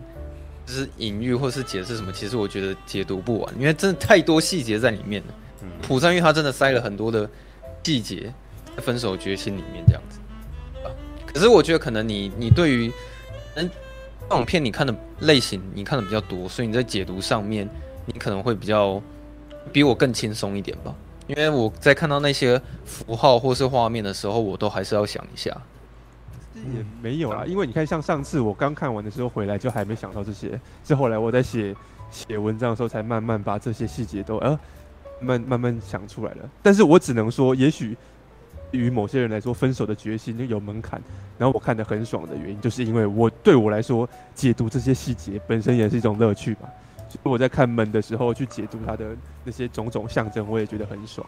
[0.66, 5.28] 就是隐喻或是解释什么，其实我觉得解读不完，因为真的太多细节在里面了。
[5.62, 7.28] 嗯朴赞玉他真的塞了很多的。
[7.84, 8.34] 细节
[8.74, 10.18] 在，分手决心里面这样子，
[11.24, 12.92] 可是我觉得可能你你对于
[13.54, 13.70] 嗯
[14.28, 17.68] 这种片你看的类型你看的比较多，所以你在解读上面
[18.04, 19.00] 你可能会比较
[19.72, 20.92] 比我更轻松一点吧。
[21.28, 25.56] 因为我在看到那些符号或是画面的时候，我都还是要想一下。
[26.74, 31.74] 也没有啦，因为你看，像上次我刚看完的时候回来就还没想到这些，是后来我在写
[32.10, 34.58] 写文章的时候才慢慢把这些细节都呃。
[35.18, 37.96] 慢慢慢想出来了，但是我只能说，也许
[38.70, 41.00] 于某些人来说，分手的决心就有门槛。
[41.38, 46.68] 然后我看得很爽的原因，就是因为我对我来说，解读这些细节本身也是一种乐趣吧。
[47.22, 51.26] 我在看门的时候去解读它的那些种种象征，我也觉得很爽。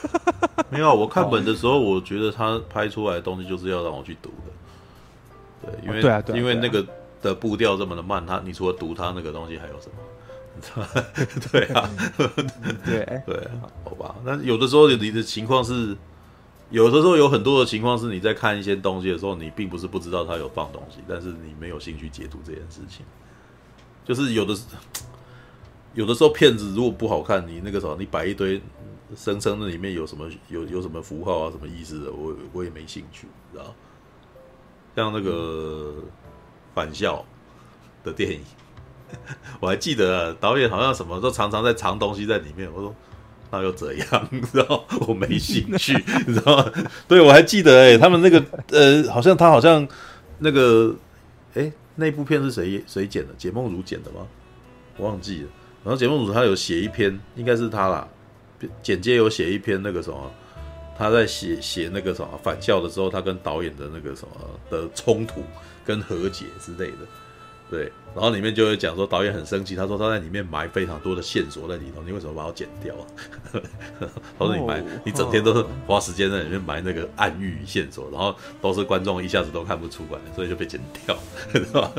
[0.70, 5.70] 没有，我看门的时候，我觉得他拍出来的东西就是要让我去读的。
[5.70, 6.84] 对，因为、哦、对啊，对啊，因为那个
[7.20, 9.96] 的步调这么的慢，他你除了读他那个东西还有什么？
[11.50, 11.88] 对啊，
[12.84, 13.48] 对对，
[13.84, 14.14] 好吧。
[14.24, 15.96] 那有的时候你的情况是，
[16.70, 23.04] 有的时候有很多的情况是你在看一些东西的时候，你并不是不知道他有放东西，但是你没有兴趣解读这件事情。
[24.04, 24.56] 就是有的，
[25.94, 28.60] 有的时候片子如果不好看，你那个时候你摆一堆
[29.16, 33.74] 声称那里面有什么有有什么符号啊，什么意思的，我我也没兴趣，知道？
[34.96, 35.94] 像那个
[36.74, 37.24] 返校
[38.04, 38.40] 的电影。
[39.60, 42.66] 我还记得，导演好像什么都常常在藏东西在里面。
[42.72, 42.94] 我说
[43.50, 44.06] 那又怎样？
[44.32, 45.92] 你知道我没兴趣，
[46.26, 46.72] 你知道吗？
[47.06, 49.86] 对，我还记得哎、他们那个呃，好像他好像
[50.38, 50.96] 那个
[51.52, 53.34] 哎、那部片是谁谁剪的？
[53.38, 54.26] 解梦如剪的吗？
[54.96, 55.48] 我忘记了。
[55.84, 58.08] 然后解梦如他有写一篇，应该是他啦，
[58.82, 60.30] 简介有写一篇那个什么，
[60.96, 64.36] 他在写写那个什么返校的时候，他跟导演的那个什么
[64.70, 65.42] 的冲突
[65.84, 66.98] 跟和解之类的。
[67.72, 73.04] 对，然后里面就会讲说导演很生气，他说他在里面埋非常多的线索在里头，你为什么把我剪掉啊？
[74.38, 81.16] 他说你埋，你整天都是花时间在里面埋那个暗喻线索，然后都是观众一下子都看不出来，所以就被剪掉，
[81.50, 81.90] 是吧？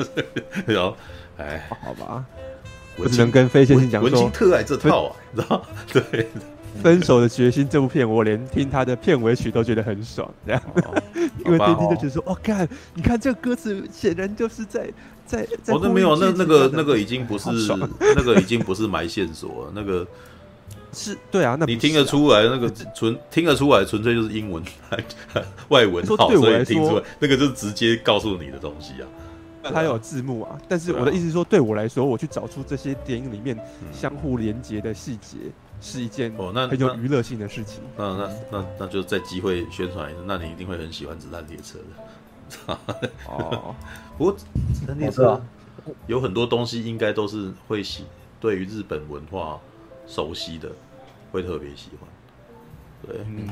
[0.67, 0.95] 然后，
[1.37, 2.23] 哎，好吧，
[2.95, 5.65] 我只能跟飞先生讲说，文青特爱这套啊，你知道？
[5.91, 6.27] 对。
[6.81, 11.03] 分手的决心这部片，我连听他的片尾曲都觉得很爽，这样，哦、
[11.45, 14.91] 因为天天就觉得说，哦，看，你看这个歌词，显然就是在
[15.33, 15.73] 在。
[15.73, 17.49] 哦，那没有，那那个那个已经不是，
[17.99, 20.05] 那个已经不是埋线索了，那个
[20.93, 24.63] 是对啊，那、啊、你听得出来，那个纯听得出来，纯粹就是英文
[25.69, 29.07] 外文好，所以听出来，那个就是直接告诉你的东西啊。
[29.73, 33.57] 它有字幕啊，但是我的意思是说，对我来说，我去找出这些电影里面
[33.93, 35.37] 相互连接的细节。
[35.85, 37.81] 是一件哦，那很有娱乐性的事情。
[37.97, 40.19] 那那那那，那就再机会宣传一下。
[40.25, 42.02] 那你一定会很喜欢《子弹列车》的。
[43.27, 43.75] 哦，
[44.17, 45.41] 不过《子弹列车》
[46.07, 48.05] 有很多东西应该都是会喜，
[48.39, 49.59] 对于日本文化
[50.07, 50.69] 熟悉的，
[51.31, 52.09] 会特别喜欢。
[53.05, 53.47] 对，嗯。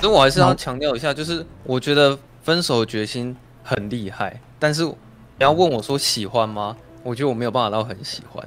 [0.00, 3.34] 那我还是要强调一下，就是我觉得《分手决心》
[3.64, 4.94] 很厉害，但是你
[5.38, 6.76] 要问我说喜欢吗？
[7.06, 8.44] 我觉得我没有办法到很喜欢，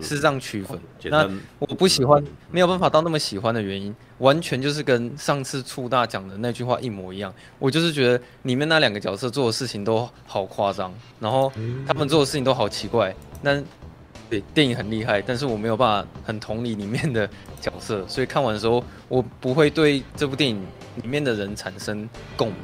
[0.00, 0.78] 是这样区分。
[1.04, 7.34] 那我不喜欢，没有办法到那么喜欢的原因，完全就是跟上次粗大讲的那句话一模一样。
[7.58, 11.52] 我就是觉得里面那两个角色做的事情都好夸张，然后
[11.84, 13.12] 他们做的事情都好奇怪。
[13.42, 13.60] 那
[14.30, 17.28] 对，电影很厉害，但是我没有办法很同理里面的
[17.60, 20.62] 角色，所以看完的时候，我不会对这部电影
[21.02, 22.56] 里面的人产生共鸣。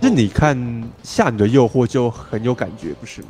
[0.00, 0.58] 那你看
[1.04, 3.28] 《夏女的诱惑》就很有感觉，不是吗？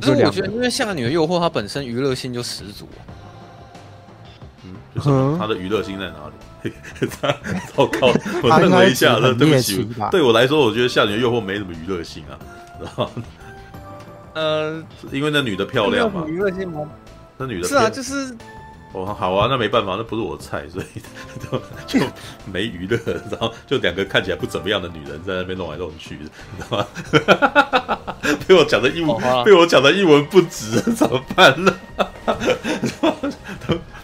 [0.00, 2.88] 可是我觉得，因为《夏女的诱惑》它本身娱乐性就十足。
[4.64, 6.34] 嗯，就是它的娱乐性在哪里？
[7.74, 8.08] 糟糕！
[8.42, 12.34] 我愣了一下，对不起，对我来说，我觉得《夏女的诱惑》没什么娱乐性啊，
[12.80, 13.10] 知道吗？
[14.34, 14.82] 呃，
[15.12, 16.24] 因为那女的漂亮嘛。
[16.26, 16.88] 娱乐性吗？
[17.36, 18.36] 那女的是啊，就是。
[18.92, 20.86] 哦，好啊，那没办法，那不是我的菜，所以
[21.50, 21.60] 就
[22.00, 22.06] 就
[22.50, 22.98] 没娱乐，
[23.30, 26.30] 然后就两个看起来不怎么样的女人在那边弄来弄去，你知
[26.70, 26.86] 道吗？
[28.48, 31.74] 被我讲的一文，被我讲的一文不值，怎么办呢？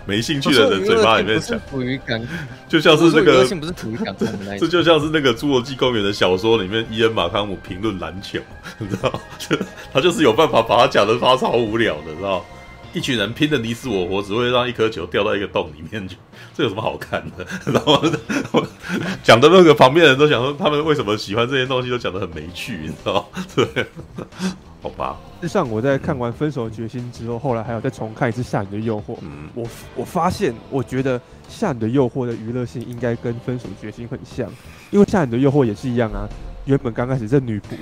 [0.07, 2.23] 没兴趣的人嘴巴里面讲，属于感，
[2.69, 3.43] 就像是那个，
[4.59, 8.39] 这就像是那个《侏罗纪公园》的小说里面，伊恩马康姆评论篮球，
[8.77, 9.11] 你知道，
[9.95, 12.45] 他就是有办法把他讲的发超无聊的，知道。
[12.95, 16.17] 一群人拼的你死我活，只会让一颗球掉到一个洞里面去，
[16.55, 17.45] 这有什么好看的？
[17.71, 18.01] 然后
[19.23, 23.29] 讲的那个旁边人都想说，他们为什么喜欢这些东西，都讲的很没趣， 你知道？
[23.55, 23.67] 对，
[24.81, 25.17] 好吧。
[25.41, 29.15] 事实上，我在看完《分手的决心》之后，后来还有再重看一次《夏女的诱惑》。
[29.23, 29.67] 嗯，我
[29.97, 31.19] 我发现，我觉得
[31.49, 34.49] 《夏女的诱惑》的娱乐性应该跟《分手的决心》很像，
[34.91, 36.29] 因为《夏女的诱惑》也是一样啊。
[36.65, 37.75] 原本刚开始这女仆，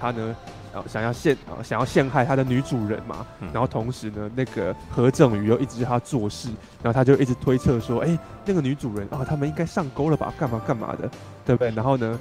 [0.00, 0.36] 她呢。
[0.74, 3.24] 然后想要陷啊，想要陷害他的女主人嘛。
[3.52, 6.48] 然后同时呢，那个何正宇又一直是他做事，
[6.82, 10.34] 然后他就一直推测说，哎，那个女主人啊，他们应该上钩了吧？
[10.36, 11.08] 干嘛干嘛的，
[11.46, 11.70] 对不对？
[11.70, 12.18] 然后呢，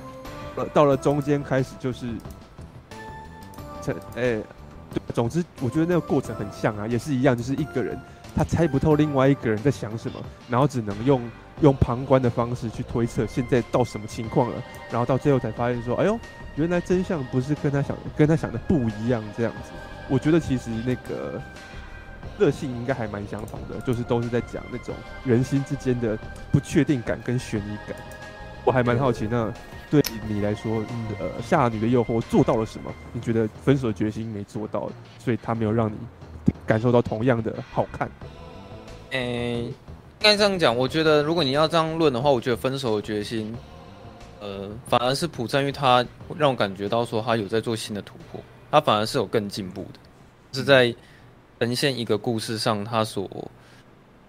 [0.56, 2.14] 呃，到了中间开始就是，
[3.82, 4.40] 这哎，
[5.16, 8.00] 总之我觉得那个过程很像啊，也是一样，就是一个人
[8.36, 11.20] 他猜不透另外一个人在想什么，然后只能用
[11.62, 14.56] 用旁观的方式去推测现在到什么情况了，
[14.92, 16.20] 然后到最后才发现说，哎呦。
[16.56, 19.72] 原来真相不是跟他想，跟他想的不一样这样子。
[20.10, 21.42] 我觉得其实那个
[22.38, 24.94] 个性应该还蛮相同的，就是都是在讲那种
[25.24, 26.18] 人心之间的
[26.52, 27.96] 不确定感跟悬疑感。
[28.66, 29.52] 我还蛮好奇，那
[29.90, 30.84] 对你来说，
[31.20, 32.92] 呃，夏女的诱惑做到了什么？
[33.12, 34.90] 你觉得分手的决心没做到，
[35.20, 35.96] 所以他没有让你
[36.66, 38.10] 感受到同样的好看？
[39.12, 39.74] 诶、欸，应
[40.22, 43.54] 该这样讲，我觉得如果你要这样论的话，我觉得分手的决心。
[44.44, 46.06] 呃，反而是朴赞玉，他
[46.38, 50.00] 让我感觉到说他有在做新的突破，他反而是有更进步的，
[50.52, 50.94] 是在
[51.62, 53.50] 呈现一个故事上他所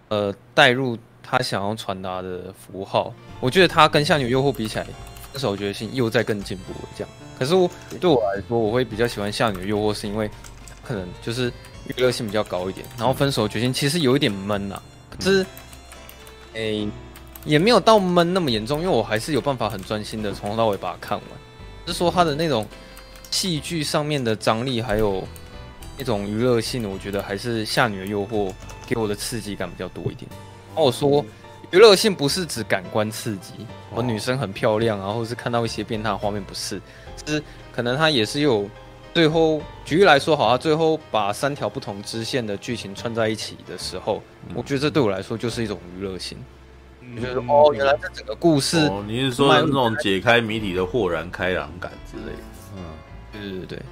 [0.07, 3.13] 呃带入他想要传达的符号。
[3.41, 4.85] 我觉得他跟《夏女诱惑》比起来，
[5.33, 6.89] 《分手决心》又在更进步了。
[6.97, 7.69] 这样，可是我
[8.01, 10.31] 对我来说，我会比较喜欢《夏女诱惑》，是因为
[10.85, 11.53] 可能就是
[11.89, 12.87] 娱乐性比较高一点。
[12.97, 15.45] 然后《分手决心》其实有一点闷呐、啊，可是
[16.53, 16.89] 诶。
[17.45, 21.29] 也没有到闷那么严重，因为我还是有办法很专心的从头到尾把它看完。
[21.87, 22.67] 是说它的那种
[23.31, 25.23] 戏剧上面的张力，还有
[25.99, 28.49] 那种娱乐性，我觉得还是《夏女的诱惑》
[28.87, 30.27] 给我的刺激感比较多一点。
[30.69, 31.25] 然后我说
[31.71, 36.81] 娱乐性不是指感官刺激，我女生很漂亮啊，或者是看到一些变态画面，不是，
[37.27, 38.67] 是可能它也是有
[39.13, 44.23] 最后举例来说，好，他最后把三条不同支线的剧情串在一起的时候，
[44.55, 46.39] 我觉得这对我来说就是一种娱乐性。
[47.13, 52.43] 你觉得哦，原来这整个故事，哦，你是说那种解开谜底的豁然开朗感之类的？
[52.77, 52.81] 嗯，
[53.33, 53.83] 对对对，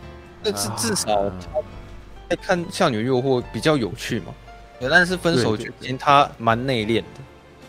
[0.42, 1.30] 那至至少
[2.28, 4.34] 在看《夏女诱惑》比较有趣嘛。
[4.90, 7.20] 但是分手决心他蛮内敛的，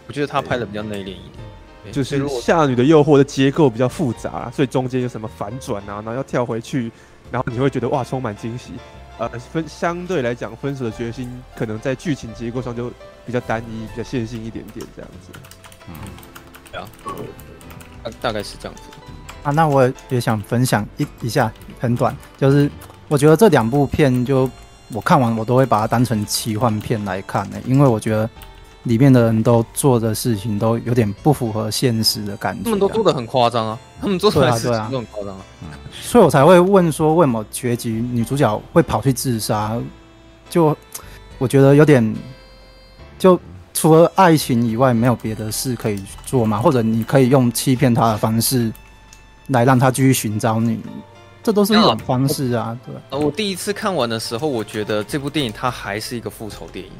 [0.08, 1.92] 我觉得他拍的比较内敛一点。
[1.92, 6.92] 就是《夏女的诱惑》的结构比较复杂，所以中间有什么反转啊，然后要跳回去，
[7.30, 8.72] 然后你会觉得哇，充满惊喜。
[9.20, 12.92] 呃，分相对来讲，分手的决心可能在剧情结构上就
[13.26, 15.32] 比较单一，比较线性一点点这样子。
[15.88, 15.94] 嗯，
[16.72, 16.88] 对啊，
[18.04, 18.82] 大大概是这样子。
[19.44, 22.70] 啊，那我也想分享一一下，很短，就是
[23.08, 24.50] 我觉得这两部片就
[24.92, 28.30] 我看完，我都会把它当成奇幻片来看呢，因为我觉得。
[28.84, 35.42] 里面的人都做的事情都有点不符合现实的感觉，他们都做的很夸张啊，他们做出来的事情都很夸张啊，
[35.90, 39.82] 所以我才会问说，为什么结局女主角会跑去自杀？
[40.50, 40.76] 就
[41.38, 42.04] 我觉得有点，
[43.24, 43.40] 就
[43.74, 46.60] 除了爱情以外，没有别的事可以做吗？
[46.60, 48.70] 或者你可以用欺骗他的方式
[49.48, 50.78] 来让他继续寻找你，
[51.42, 52.78] 这都是一种方式啊。
[52.86, 56.92] 对，呃我第一次看完的时候，我觉得这部电影它还是一个复仇电影。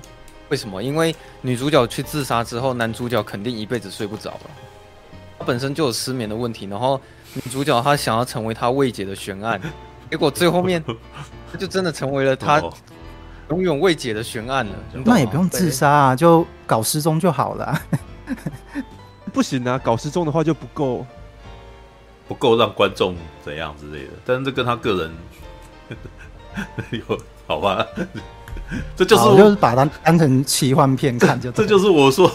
[0.48, 0.82] 为什么？
[0.82, 4.50] 因为女主角去自杀之后，男主角肯定一辈子睡不着了。
[5.38, 6.98] 他本身就有失眠的问题，然后
[7.34, 9.60] 女主角她想要成为他未解的悬案，
[10.10, 10.82] 结果最后面
[11.52, 12.64] 他就真的成为了他
[13.50, 14.74] 永远未解的悬案了。
[15.06, 17.82] 那也不用自杀啊，就搞失踪就好了。
[19.34, 21.06] 不行啊，搞失踪的话就不够，
[22.28, 24.12] 不够让观众怎样之类的。
[24.26, 25.12] 但是这跟他个人
[26.92, 27.18] 有
[27.48, 27.86] 好吧？
[28.96, 32.28] 这就是我就是把它当成奇幻片看就，这就是我说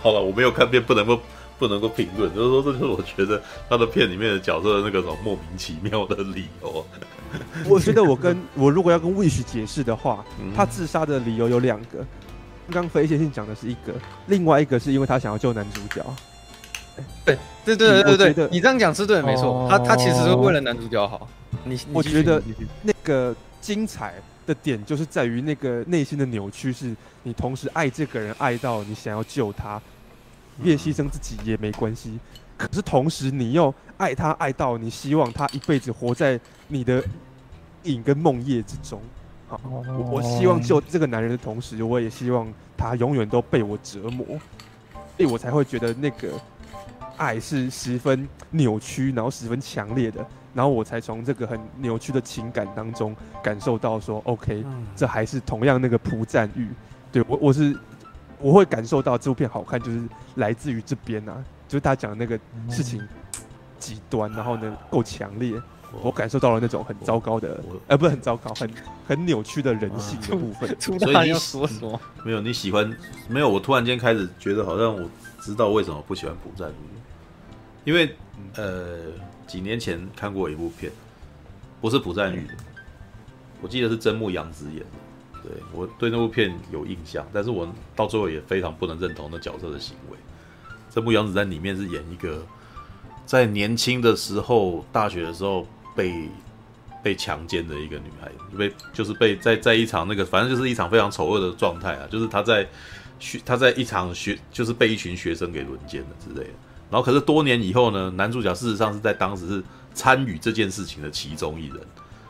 [0.00, 1.18] 好了，我没有看片，不能够
[1.62, 6.84] 不能够评论，就是说这就是我觉得他的片里面的角色的那个什么莫名其妙的理由。
[7.70, 10.24] 我觉得我跟我如果要跟 Wish 解释的话，
[10.56, 11.98] 他自杀的理由有两个，
[12.68, 13.92] 刚刚非线性讲的是一个，
[14.26, 16.04] 另外一个是因为他想要救男主角。
[17.24, 21.28] 对对对对对对，你这样讲是对的，没错，他他其实是为了男主角好。
[21.62, 22.42] 你我觉得
[22.82, 24.14] 那个精彩。
[24.44, 29.80] 的点就是在于那个内心的扭曲，是你同时爱这个人爱到你想要救他，
[30.62, 32.18] 愿牺牲自己也没关系。
[32.56, 36.38] 可是同时你又爱他爱到你希望他一辈子活在
[36.68, 37.02] 你的
[37.84, 39.00] 影跟梦夜之中。
[39.48, 42.46] 好，我我希望救这个男人的同时，我也希望
[42.76, 44.26] 他永远都被我折磨，
[45.16, 46.30] 所以我才会觉得那个
[47.16, 50.24] 爱是十分扭曲，然后十分强烈的，
[50.54, 54.64] 然后我才从这个很扭曲的情感当中感受到说，OK，
[54.96, 56.68] 这还是同样那个朴赞郁。
[57.10, 57.76] 对我，我是
[58.42, 60.02] 我会感受到这部片好看，就是
[60.34, 62.38] 来自于这边啊，就是他讲的那个
[62.68, 63.00] 事情
[63.78, 65.54] 极端，然后呢够强烈。
[66.02, 68.70] 我感受到了那种很糟糕的，呃，不是很糟糕，很
[69.06, 70.74] 很扭曲的人性的部分。
[70.80, 72.00] 所以你说什么？
[72.24, 72.90] 没有你喜欢？
[73.28, 75.06] 没有，我突然间开始觉得好像我
[75.42, 78.16] 知道为什么不喜欢朴赞郁，因为
[78.56, 79.00] 呃
[79.46, 80.90] 几年前看过一部片，
[81.82, 82.54] 不是朴赞郁的，
[83.60, 84.86] 我记得是真木阳子演的。
[85.42, 90.16] 对，我对那部片有印象，但是我到最后也非常不能认同那角色的行为。
[90.90, 92.44] 这部《杨子在里面是演一个
[93.26, 95.66] 在年轻的时候，大学的时候。
[95.94, 96.26] 被
[97.02, 102.66] 被强奸的一个女孩，被就是被在在一场那个，反正就是一场非常丑恶的状态啊，就是她在
[103.20, 106.54] 学，她在一场学，就是被一群学生给轮奸了之类的。
[106.90, 109.62] 然后可是多年以后呢，男主角事实上是在当时是
[109.92, 111.78] 参与这件事情的其中一人。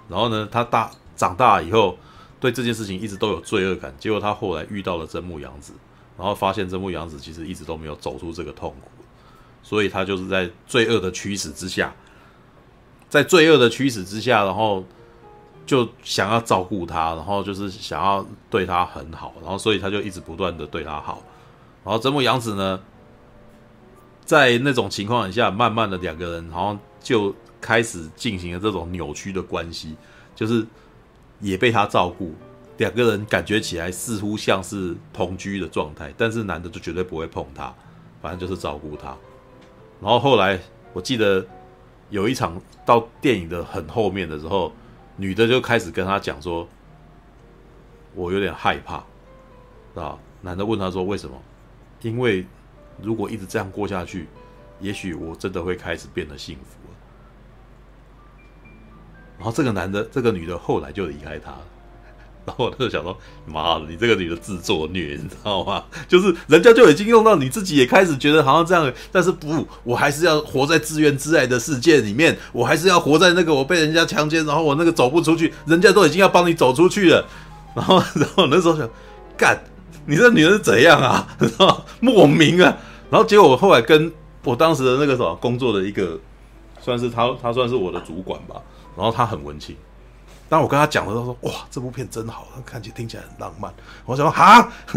[0.09, 1.97] 然后呢，他大长大以后
[2.43, 3.94] 对这件事情一直都有罪恶感。
[4.01, 5.73] 结果他后来遇到了真木阳子，
[6.19, 8.90] 然后发现真木阳子其实一直都没有走出这个痛苦，
[9.62, 11.94] 所以他就是在罪恶的驱使之下。
[13.09, 14.85] 在罪恶的驱使之下，然后
[15.64, 21.23] 就想要照顾他，然后就是想要对他很好，然后所以他就一直不断的对他好。
[21.85, 22.81] 然后真木阳子呢，
[24.24, 29.94] 在那种情况下，慢慢的两个人，然后就开始进行了这种扭曲的关系，
[30.35, 30.66] 就是
[31.43, 32.32] 也被他照顾，
[32.78, 37.70] 两个人感觉起来似乎像是同居的状态，但是男的就绝对不会碰她，
[38.23, 39.14] 反正就是照顾她。
[40.01, 40.59] 然后后来
[40.94, 41.47] 我记得。
[42.10, 44.70] 有一场到电影的很后面的时候，
[45.16, 46.69] 女的就开始跟他讲说
[48.14, 49.02] ：“我有点害怕。”
[49.98, 51.35] 啊，男的问他说：“为什么？”
[52.02, 52.44] 因为
[53.01, 54.28] 如果一直这样过下去，
[54.78, 56.82] 也许我真的会开始变得幸福。
[59.39, 61.61] 然后这个男的，这个女的后来就离开他了。
[62.45, 65.85] 然后我就想说，妈的，你这个女的自作孽，你知道吗？
[66.09, 77.25] 就是人家就已经用到你自己也开始觉得好像这样，但是不，我还是要活在自怨自艾的世界里面，我还是要活在那个我被人家强奸，然后我那个走不出去，人家都已经要帮你走出去了。
[77.77, 78.91] 然后，然后那时候想，
[79.37, 79.57] 干，
[80.05, 81.29] 你这女人是怎样啊？
[82.01, 82.77] 莫名啊。
[83.09, 86.19] 然后结果我后来跟我当时的那个什么工作的一个，
[86.81, 88.57] 算是他，他算是我的主管吧。
[88.97, 89.77] 然后他很文青。
[90.48, 93.73] 当我跟他讲的时候，说：“哇，这部片真好，看起来听起来很浪漫。”
[94.05, 94.70] 我想说：“哈，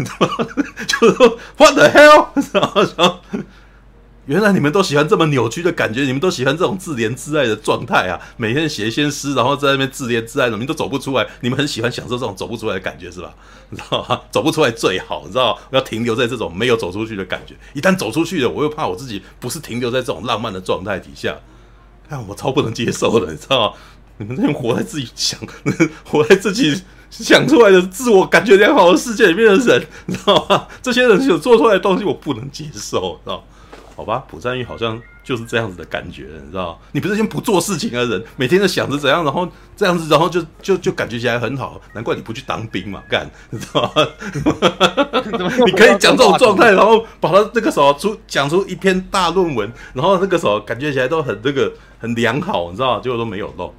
[0.86, 3.20] 就是说 What the hell？” 然后
[4.26, 8.20] ：“原来你们都喜欢这么扭曲的感觉，你们都喜欢这种自怜自爱的状态啊！
[8.36, 11.26] 每天写一些诗，然后在那边自怜自爱，你们都走不出来。
[11.40, 13.32] 你们很喜欢享受这种走不出来的感觉，是吧？
[13.70, 14.20] 你知道吗？
[14.30, 15.58] 走不出来最好，你知道？
[15.70, 17.54] 我要停留在这种没有走出去的感觉。
[17.72, 21.34] 一旦走出去了，我又怕我自己不是停留在这种浪漫的状态底下，
[22.08, 23.76] 哎我超不能接受的，你知道吗？”
[24.18, 25.38] 你们这种活在自己想、
[26.08, 30.66] 活在自己想出来的自我感觉良好的世界里面的人，你知道吗？
[30.80, 33.44] 这些人有做出来的东西，我不能接受，知道？
[33.94, 36.80] 好吧，朴赞玉好像就是这样子的感觉，你知道？
[36.92, 39.46] 你不是先不做事情的人，每天都想着怎样，然后
[39.76, 44.06] 这样子，然后就就就感觉起来很好，难怪你不去当兵嘛，干，你知道吗？
[45.66, 53.00] 你可以讲这种状态，然后把他那个时候出讲出一篇大论文，然后那个时候感觉起来都很这个很良好，你知道？
[53.00, 53.74] 结果都没有弄。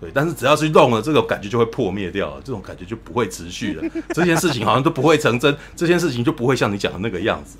[0.00, 3.84] 对，但是只要是弄了，这种感觉就会破灭掉了，这种感觉就不会持续了。
[4.14, 7.58] 这件事情好像都不会成真，这件事情就不会像你讲的那个样子。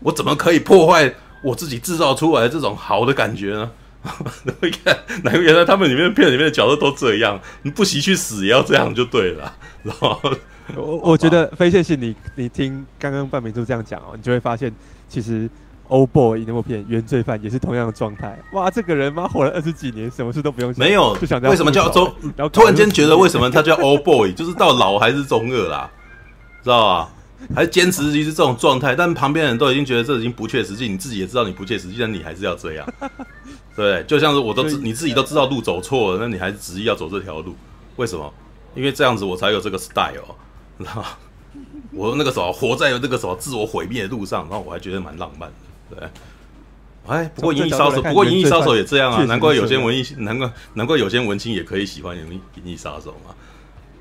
[0.00, 1.12] 我怎么可以破坏
[1.42, 3.70] 我自己制造出来的这种好的感觉呢？
[4.62, 9.52] 你看，哪个原来他们里面片里面的角色都这样，你不惜去死也要这样就对了。
[9.82, 10.20] 然后，
[10.76, 14.72] 我我觉得非线性，你你听刚刚半明珠这样讲哦，你就会发现
[15.08, 15.48] 其实。
[15.90, 18.38] Old Boy 那部片《原罪犯》也是同样的状态。
[18.52, 22.14] 哇，这个人妈活了二十几年，什么事都不用想，没有就想为什么叫中？
[22.52, 25.90] 突然间觉得为什么他叫 Old Boy，就是到老还是中二啦，
[26.62, 27.10] 知道吧？
[27.54, 32.86] 还坚持一直这种状态，但旁边人都已经觉得这已经不切实际，你自己也知道你不切实际，但你还是要这样。
[33.76, 37.54] 对，就像是我都知你自己都知道路走错了，那你还是执意要走这条路，
[37.96, 38.32] 为什么？
[38.74, 40.34] 因为这样子我才有这个 style，
[40.76, 41.06] 你知道吗？
[41.92, 45.96] 我那个时候活在那个什么自我毁灭的路上，然后我还觉得蛮浪漫的。
[45.96, 46.08] 对，
[47.06, 53.34] 哎，不过《银翼杀手》不过《银翼杀手》也这样啊，难怪有些文艺，难怪难怪有些文青也可以喜欢《银银翼杀手》嘛，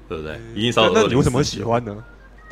[0.10, 0.34] 对不对？
[0.56, 1.96] 《银翼杀手》那你为什么喜欢呢？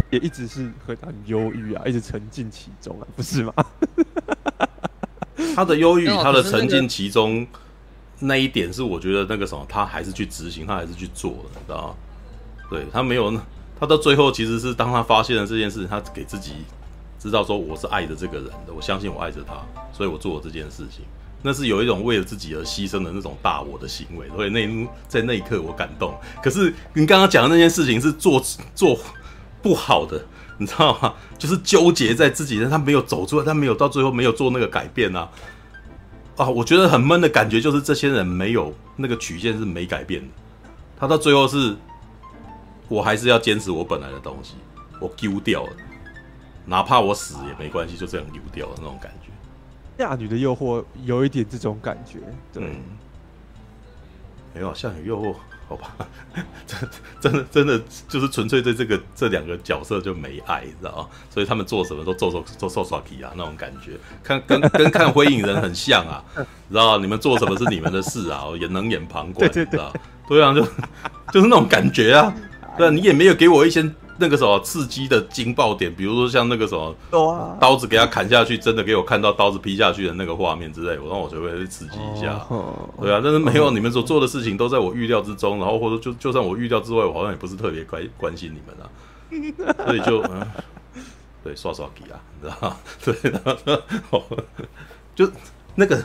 [0.10, 3.54] 也一直是很很忧郁啊，一直沉浸其中啊， 不是吗？
[5.56, 7.46] 他的忧郁，他的沉浸其中
[8.20, 11.96] 那一点是我觉得那个什么，他还是去执行，他还是去做的，你知道吗？
[12.70, 13.32] 对他没有，
[13.80, 16.54] 他到最后其实是当他发现了这件事，他给自己
[17.20, 19.54] 知道说我是爱着这个人的，我相信我爱着他，
[19.94, 21.06] 所以我做了这件事情。
[21.42, 24.68] 那是有一种为了自己而牺牲的那种大我的行为，所以那
[25.08, 26.18] 在那一刻我感动。
[26.42, 28.98] 可是你刚刚讲的那件事情是做做
[29.66, 30.24] 不好的，
[30.60, 31.16] 你知道吗？
[31.40, 35.28] 就是纠结在自己，但他没有走出来，他没有到最后没有做那个改变啊！
[36.38, 40.28] 啊，我觉得很闷的感觉就是这些人没有那个曲线是没改变的，
[41.00, 41.76] 他到最后是，
[42.88, 44.54] 我还是要坚持我本来的东西，
[45.02, 45.74] 我丢掉了，
[46.64, 49.32] 哪怕我死也没关系，就这样丢掉了那种感觉。
[49.98, 52.20] 夏女的诱惑有一点这种感觉，
[52.54, 52.76] 对，嗯、
[54.54, 55.34] 没有夏女诱惑，
[55.68, 55.96] 好吧，
[56.68, 56.80] 真
[57.20, 61.08] 真的真的就是纯粹对这个这两个角色就没爱，你知道吗？
[61.30, 66.24] 所以他们做什么都做做做做耍皮啊，那种感觉，看跟跟看灰影人很像啊，
[66.70, 69.92] 知道你们做什么是你们的事啊，也能眼旁观，你知道？
[70.28, 70.62] 对啊，就
[71.32, 72.34] 就是那种感觉啊，
[72.78, 73.82] 对啊，你也没有给我一些。
[74.18, 76.96] 那个什么刺激的惊爆点，比如说像那个什么
[77.60, 82.40] 刀子给他砍下去，真的给我看到刀子劈下去的那个画面之类，我让我就会去刺激一下。
[83.02, 90.48] 对啊，但是没有你们所做的事情都在我预料之中，然后或者就就算我预料之外，我好像也不是特别关关心你们啊， 所以就嗯，
[91.44, 92.78] 对，刷刷皮啊，你知道吗？
[93.04, 93.42] 对，然
[94.10, 94.24] 后
[95.14, 95.30] 就
[95.76, 96.02] 那个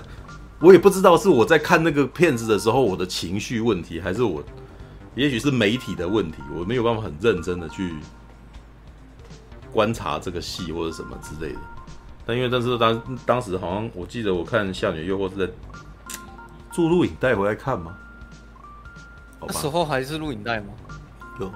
[0.59, 4.43] 我也不知道是我在看那个片子的时候我的情绪问题，还是我。
[5.15, 7.95] 也许是媒体的问题，我没有办法很认真的去
[9.73, 11.61] 观察这个戏或者什么之类的。
[12.25, 15.53] 但因为但是当当时好像我记得我看《夏女诱惑》是在
[16.71, 17.97] 做录影带回来看吗？
[19.41, 20.73] 那时候还是录影带吗？
[21.41, 21.53] 有，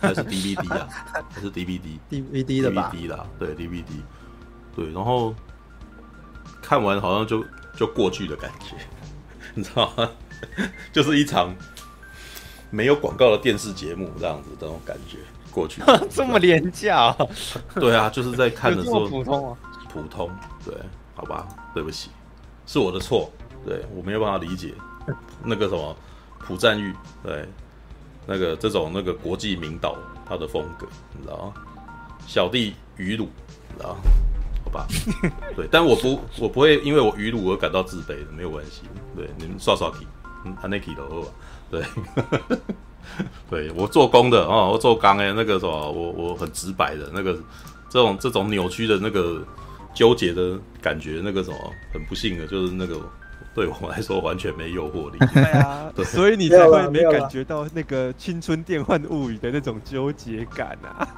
[0.00, 0.88] 还是 DVD 啊？
[1.32, 3.84] 还是 DVD？DVD 的吧？DVD 啦，对 DVD，
[4.76, 5.34] 对，然后
[6.62, 7.44] 看完好像就
[7.76, 8.76] 就过去的感觉，
[9.54, 10.08] 你知道吗？
[10.92, 11.52] 就是一场。
[12.74, 15.18] 没有广告的电视节目这样子，这种感觉。
[15.52, 15.80] 过去。
[16.10, 17.16] 这么廉价、啊？
[17.76, 19.56] 对啊，就是在看的时候普通啊，
[19.88, 20.28] 普通
[20.64, 20.74] 对，
[21.14, 22.10] 好吧，对不起，
[22.66, 23.30] 是我的错，
[23.64, 24.74] 对我没有办法理解。
[25.44, 25.94] 那个什么
[26.40, 26.92] 朴赞玉，
[27.22, 27.48] 对
[28.26, 29.96] 那个这种那个国际名导
[30.28, 31.54] 他的风格，你知道吗？
[32.26, 33.28] 小弟愚鲁，
[33.68, 33.96] 你知道
[34.64, 34.86] 好吧，
[35.54, 38.82] 对，但我不我不会因为我愚鲁而感到自卑的，没有关系，
[39.14, 40.04] 对，你们刷刷题，
[40.44, 41.28] 嗯，安内基的吧。
[41.74, 42.58] 对，
[43.50, 47.36] 对我做工的哦，我做钢哎，那个什么，我我很直白的那个，
[47.88, 49.42] 这种这种扭曲的那个
[49.94, 51.56] 纠结的感觉，那个什么，
[51.92, 53.00] 很不幸的就是那个
[53.54, 55.18] 对我来说完全没诱惑力。
[55.32, 61.06] 对啊，对， 所以你才会没感觉到那个《青春电幻物语》的那种纠结感啊。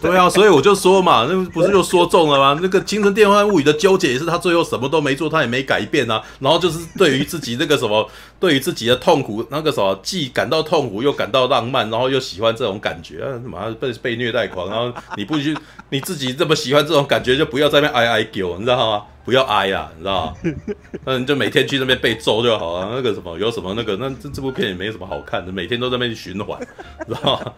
[0.00, 2.58] 对啊，所以我就说嘛，那不是就说中了吗？
[2.62, 6.22] 那个《青春电幻物语》的纠结也是他最后什么都没做，他也没改变啊。
[6.38, 8.08] 然后就是对于自己那个什么，
[8.40, 14.68] 对于自己的痛苦，那个什么，既感到痛苦又感到浪漫，然后又喜欢这种感觉啊，马上被被虐待狂。
[14.68, 15.54] 然后你不去，
[15.90, 19.04] 你自己这么喜欢这种感觉，就不要在那边哀哀叫，你知道吗？
[19.22, 20.54] 不要哀啊，你知道吗？
[21.04, 22.88] 那你就每天去那边被揍就好了。
[22.94, 26.58] 那个什么，有什么那个，那这这部片也没什么好看的，每天都在那边循环，
[27.06, 27.52] 知道吗？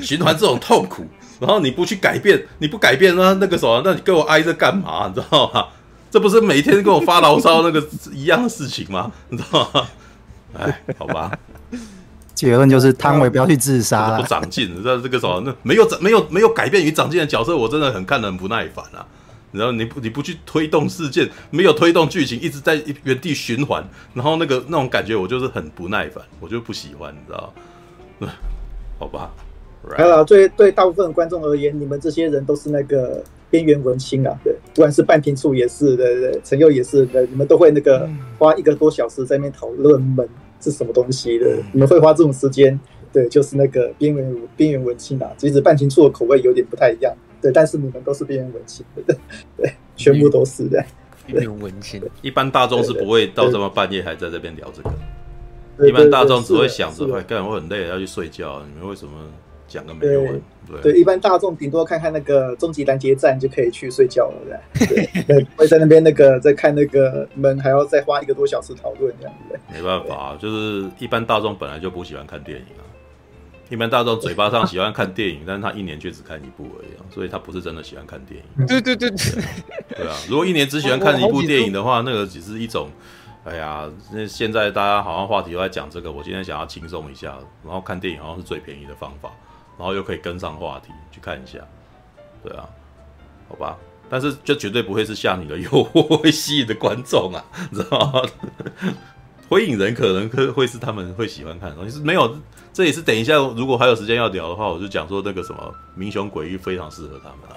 [0.00, 1.04] 循环这种痛苦，
[1.40, 5.08] 然后你不去改变，你不改变，那那个什么，那你跟我挨着干嘛？
[5.08, 5.66] 你知道吗？
[6.10, 9.12] 这不是每天跟我发牢骚那个一样的事情吗？
[9.28, 9.86] 你知道吗？
[10.54, 11.30] 哎，好吧，
[12.34, 14.82] 结论就是汤唯不要去自杀，不长进。
[14.82, 19.04] 这这个什么，那没有长没有没有改变与长进的角色，我真的很看得很不耐烦啊。
[19.52, 27.52] 然后你不你不去推动事件，没有推动剧情，一直在原地循环，然后那个那种感觉，我就是很不耐烦，我就不喜欢，你知道
[28.18, 28.28] 吗？
[28.98, 29.30] 好吧。
[29.96, 38.08] 好了，对对，大部分观众而言，你们这些人都是那个边缘文青啊，对，不管是半瓶醋也是，对对，陈佑也是，对，你们都会那个
[38.38, 40.28] 花一个多小时在那边讨论门
[40.60, 42.78] 是什么东西的，你们会花这种时间，
[43.12, 49.16] 对，就是那个边缘边缘文青啊，即使半瓶醋的口味有点不太一样，对，但是你们都是边缘文青，对
[49.56, 50.84] 对，全部都是的，
[51.26, 59.12] 边缘文青，一般大众是不会到这么半夜还在这边聊这个，一般大众只会想着，哎，干我很累要去睡觉，你们为什么？
[59.68, 60.22] 讲个没有
[60.66, 69.58] 对，对，一般大众顶多看看那个终极拦截战就可以去睡觉了，对，对，会在那边那个在看那个门，还要再花一个多小时讨论这样子。
[69.72, 72.82] 没办法，就是一般大众本来就不喜欢看电影啊。
[73.68, 78.66] 一般大众嘴巴上喜欢看电影，但是他一年却只看一部而已啊，所以他不是真的喜欢看电影。
[78.66, 79.42] 对对对对，
[79.96, 82.88] 对啊，如果一年只喜欢看一部电影的话，那个只是一种，
[83.42, 89.32] 哎呀，那现在大家好像话题都在讲这个，我今天想要轻松一下，然后看电影好像是最便宜的方法。
[89.78, 91.58] 然后又可以跟上话题，去看一下，
[92.42, 92.68] 对啊，
[93.48, 93.76] 好吧，
[94.08, 98.22] 但是这绝对不会是吓你的诱惑会吸引的观众啊， 知道吗？
[99.48, 102.36] 灰影人可能会是他们会喜欢看的东西，是没有，
[102.72, 107.54] 这也是等一下如果还有时间要聊的话，我就讲说那个什么明雄鬼域非常适合他们啊，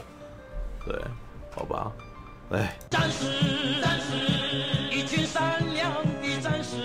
[0.86, 0.96] 对，
[1.56, 1.92] 好吧，
[2.52, 2.78] 哎。
[2.92, 3.26] 暂时
[4.92, 5.92] 一群善良
[6.22, 6.76] 的战士，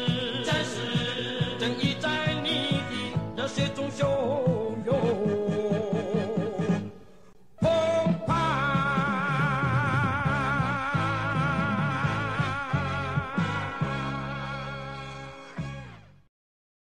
[0.42, 2.80] 战士，正义在你
[3.36, 4.13] 的热血中修。